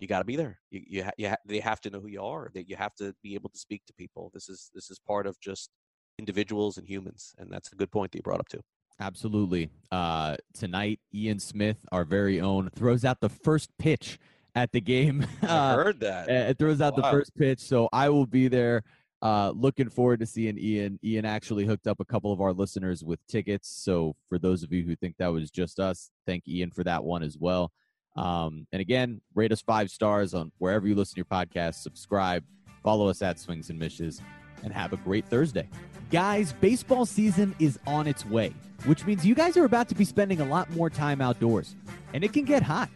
you 0.00 0.08
got 0.08 0.18
to 0.20 0.24
be 0.24 0.36
there 0.36 0.58
you, 0.70 0.82
you, 0.88 1.04
ha- 1.04 1.10
you 1.18 1.28
ha- 1.28 1.36
they 1.46 1.60
have 1.60 1.80
to 1.80 1.90
know 1.90 2.00
who 2.00 2.08
you 2.08 2.22
are 2.22 2.50
that 2.54 2.68
you 2.68 2.76
have 2.76 2.94
to 2.94 3.14
be 3.22 3.34
able 3.34 3.50
to 3.50 3.58
speak 3.58 3.82
to 3.86 3.92
people 3.94 4.30
this 4.34 4.48
is 4.48 4.70
this 4.74 4.90
is 4.90 4.98
part 4.98 5.26
of 5.26 5.38
just 5.40 5.70
individuals 6.18 6.76
and 6.78 6.86
humans 6.88 7.34
and 7.38 7.50
that's 7.50 7.72
a 7.72 7.76
good 7.76 7.90
point 7.90 8.10
that 8.12 8.18
you 8.18 8.22
brought 8.22 8.40
up 8.40 8.48
too 8.48 8.60
Absolutely. 9.02 9.70
Uh, 9.90 10.36
tonight, 10.52 11.00
Ian 11.14 11.38
Smith, 11.38 11.78
our 11.90 12.04
very 12.04 12.38
own, 12.38 12.68
throws 12.76 13.02
out 13.02 13.18
the 13.20 13.30
first 13.30 13.70
pitch 13.78 14.18
at 14.54 14.72
the 14.72 14.80
game. 14.82 15.26
i 15.42 15.46
Uh, 15.46 15.74
heard 15.74 16.00
that 16.00 16.28
it 16.28 16.58
throws 16.58 16.82
out 16.82 16.96
the 16.96 17.02
first 17.04 17.34
pitch. 17.34 17.60
So 17.60 17.88
I 17.94 18.10
will 18.10 18.26
be 18.26 18.46
there. 18.48 18.82
Uh, 19.22 19.52
looking 19.56 19.88
forward 19.88 20.20
to 20.20 20.26
seeing 20.26 20.58
Ian. 20.58 20.98
Ian 21.02 21.24
actually 21.24 21.64
hooked 21.64 21.86
up 21.86 21.98
a 22.00 22.04
couple 22.04 22.30
of 22.30 22.42
our 22.42 22.52
listeners 22.52 23.02
with 23.02 23.26
tickets. 23.26 23.70
So 23.70 24.16
for 24.28 24.38
those 24.38 24.62
of 24.62 24.70
you 24.70 24.82
who 24.84 24.94
think 24.96 25.14
that 25.18 25.28
was 25.32 25.50
just 25.50 25.80
us, 25.80 26.10
thank 26.26 26.46
Ian 26.46 26.70
for 26.70 26.84
that 26.84 27.02
one 27.02 27.22
as 27.22 27.38
well. 27.38 27.72
Um, 28.16 28.66
and 28.72 28.80
again, 28.80 29.20
rate 29.34 29.52
us 29.52 29.62
five 29.62 29.90
stars 29.90 30.34
on 30.34 30.52
wherever 30.58 30.86
you 30.86 30.94
listen 30.94 31.14
to 31.14 31.18
your 31.18 31.24
podcast. 31.26 31.76
Subscribe, 31.76 32.44
follow 32.82 33.08
us 33.08 33.22
at 33.22 33.38
Swings 33.38 33.70
and 33.70 33.78
Mishes, 33.78 34.20
and 34.62 34.72
have 34.72 34.92
a 34.92 34.96
great 34.98 35.26
Thursday. 35.26 35.68
Guys, 36.10 36.52
baseball 36.54 37.06
season 37.06 37.54
is 37.58 37.78
on 37.86 38.06
its 38.06 38.26
way, 38.26 38.52
which 38.84 39.06
means 39.06 39.24
you 39.24 39.34
guys 39.34 39.56
are 39.56 39.64
about 39.64 39.88
to 39.88 39.94
be 39.94 40.04
spending 40.04 40.40
a 40.40 40.44
lot 40.44 40.68
more 40.70 40.90
time 40.90 41.20
outdoors, 41.20 41.76
and 42.12 42.24
it 42.24 42.32
can 42.32 42.44
get 42.44 42.62
hot, 42.62 42.90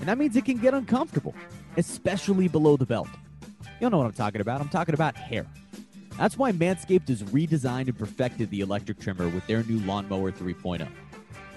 and 0.00 0.08
that 0.08 0.18
means 0.18 0.36
it 0.36 0.44
can 0.44 0.58
get 0.58 0.74
uncomfortable, 0.74 1.34
especially 1.76 2.46
below 2.46 2.76
the 2.76 2.86
belt. 2.86 3.08
You'll 3.80 3.90
know 3.90 3.98
what 3.98 4.06
I'm 4.06 4.12
talking 4.12 4.40
about. 4.40 4.60
I'm 4.60 4.68
talking 4.68 4.94
about 4.94 5.16
hair. 5.16 5.46
That's 6.18 6.36
why 6.36 6.50
Manscaped 6.50 7.08
has 7.08 7.22
redesigned 7.22 7.86
and 7.86 7.96
perfected 7.96 8.50
the 8.50 8.60
electric 8.60 8.98
trimmer 8.98 9.28
with 9.28 9.46
their 9.46 9.62
new 9.62 9.78
Lawnmower 9.86 10.32
3.0. 10.32 10.88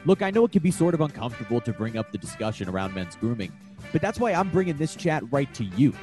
Look, 0.05 0.23
I 0.23 0.31
know 0.31 0.45
it 0.45 0.51
can 0.51 0.63
be 0.63 0.71
sort 0.71 0.93
of 0.95 1.01
uncomfortable 1.01 1.61
to 1.61 1.73
bring 1.73 1.95
up 1.95 2.11
the 2.11 2.17
discussion 2.17 2.67
around 2.67 2.95
men's 2.95 3.15
grooming, 3.15 3.51
but 3.91 4.01
that's 4.01 4.19
why 4.19 4.33
I'm 4.33 4.49
bringing 4.49 4.77
this 4.77 4.95
chat 4.95 5.23
right 5.31 5.53
to 5.53 5.63
you. 5.63 5.93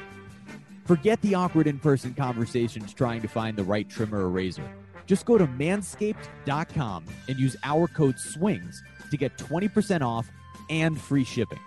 Forget 0.85 1.21
the 1.21 1.35
awkward 1.35 1.67
in 1.67 1.79
person 1.79 2.13
conversations 2.13 2.93
trying 2.93 3.21
to 3.21 3.27
find 3.27 3.57
the 3.57 3.63
right 3.63 3.89
trimmer 3.89 4.19
or 4.19 4.29
razor. 4.29 4.63
Just 5.05 5.25
go 5.25 5.37
to 5.37 5.45
manscaped.com 5.47 7.05
and 7.27 7.39
use 7.39 7.57
our 7.63 7.87
code 7.87 8.15
SWINGS 8.17 8.81
to 9.11 9.17
get 9.17 9.37
20% 9.37 10.01
off 10.01 10.31
and 10.69 10.99
free 10.99 11.25
shipping. 11.25 11.59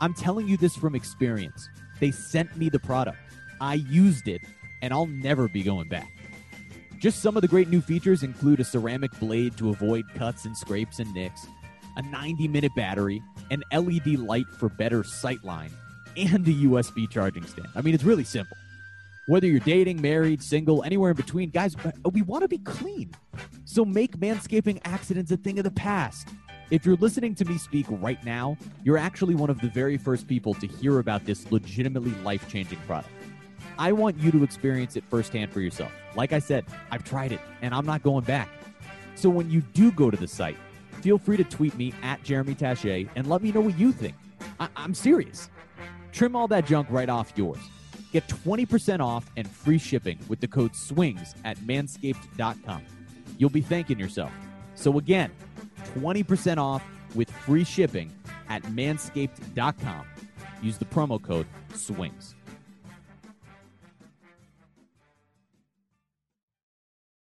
I'm 0.00 0.14
telling 0.14 0.48
you 0.48 0.56
this 0.56 0.76
from 0.76 0.94
experience. 0.94 1.68
They 2.00 2.10
sent 2.10 2.56
me 2.56 2.68
the 2.68 2.80
product, 2.80 3.18
I 3.60 3.74
used 3.74 4.28
it, 4.28 4.42
and 4.82 4.92
I'll 4.92 5.06
never 5.06 5.48
be 5.48 5.62
going 5.62 5.88
back. 5.88 6.12
Just 6.98 7.22
some 7.22 7.36
of 7.36 7.42
the 7.42 7.48
great 7.48 7.68
new 7.68 7.80
features 7.80 8.22
include 8.22 8.60
a 8.60 8.64
ceramic 8.64 9.10
blade 9.18 9.56
to 9.56 9.70
avoid 9.70 10.04
cuts 10.14 10.44
and 10.44 10.56
scrapes 10.56 10.98
and 10.98 11.12
nicks, 11.14 11.46
a 11.96 12.02
90 12.02 12.48
minute 12.48 12.72
battery, 12.74 13.22
an 13.50 13.62
LED 13.72 14.18
light 14.18 14.46
for 14.58 14.68
better 14.68 15.02
sightline, 15.02 15.70
and 16.16 16.46
a 16.46 16.52
USB 16.52 17.08
charging 17.08 17.46
stand. 17.46 17.68
I 17.74 17.80
mean, 17.82 17.94
it's 17.94 18.04
really 18.04 18.24
simple. 18.24 18.56
Whether 19.26 19.46
you're 19.46 19.60
dating, 19.60 20.00
married, 20.00 20.42
single, 20.42 20.82
anywhere 20.82 21.10
in 21.10 21.16
between, 21.16 21.50
guys, 21.50 21.76
uh, 21.84 22.10
we 22.12 22.22
want 22.22 22.42
to 22.42 22.48
be 22.48 22.58
clean. 22.58 23.12
So 23.64 23.84
make 23.84 24.16
manscaping 24.18 24.80
accidents 24.84 25.30
a 25.30 25.36
thing 25.36 25.58
of 25.58 25.64
the 25.64 25.70
past. 25.70 26.28
If 26.70 26.84
you're 26.84 26.96
listening 26.96 27.34
to 27.36 27.44
me 27.44 27.56
speak 27.58 27.86
right 27.88 28.22
now, 28.24 28.56
you're 28.82 28.98
actually 28.98 29.34
one 29.34 29.50
of 29.50 29.60
the 29.60 29.68
very 29.68 29.96
first 29.96 30.26
people 30.26 30.54
to 30.54 30.66
hear 30.66 30.98
about 30.98 31.24
this 31.24 31.52
legitimately 31.52 32.12
life 32.22 32.48
changing 32.48 32.78
product. 32.86 33.10
I 33.78 33.92
want 33.92 34.18
you 34.18 34.30
to 34.32 34.42
experience 34.42 34.96
it 34.96 35.04
firsthand 35.08 35.52
for 35.52 35.60
yourself. 35.60 35.92
Like 36.16 36.32
I 36.32 36.38
said, 36.38 36.64
I've 36.90 37.04
tried 37.04 37.32
it 37.32 37.40
and 37.60 37.74
I'm 37.74 37.86
not 37.86 38.02
going 38.02 38.24
back. 38.24 38.48
So 39.14 39.28
when 39.30 39.50
you 39.50 39.60
do 39.60 39.92
go 39.92 40.10
to 40.10 40.16
the 40.16 40.26
site, 40.26 40.56
feel 41.02 41.18
free 41.18 41.36
to 41.36 41.44
tweet 41.44 41.76
me 41.76 41.92
at 42.02 42.22
Jeremy 42.22 42.54
Taché 42.54 43.08
and 43.16 43.28
let 43.28 43.42
me 43.42 43.52
know 43.52 43.60
what 43.60 43.78
you 43.78 43.92
think. 43.92 44.14
I- 44.60 44.68
I'm 44.76 44.94
serious. 44.94 45.50
Trim 46.12 46.36
all 46.36 46.48
that 46.48 46.66
junk 46.66 46.88
right 46.90 47.08
off 47.08 47.32
yours. 47.36 47.58
Get 48.12 48.28
20% 48.28 49.00
off 49.00 49.30
and 49.36 49.48
free 49.48 49.78
shipping 49.78 50.18
with 50.28 50.40
the 50.40 50.48
code 50.48 50.72
SWINGS 50.76 51.34
at 51.44 51.56
manscaped.com. 51.58 52.82
You'll 53.38 53.50
be 53.50 53.62
thanking 53.62 53.98
yourself. 53.98 54.30
So, 54.74 54.98
again, 54.98 55.30
20% 55.94 56.58
off 56.58 56.82
with 57.14 57.30
free 57.30 57.64
shipping 57.64 58.12
at 58.48 58.62
manscaped.com. 58.64 60.06
Use 60.62 60.78
the 60.78 60.84
promo 60.84 61.20
code 61.20 61.46
SWINGS. 61.74 62.34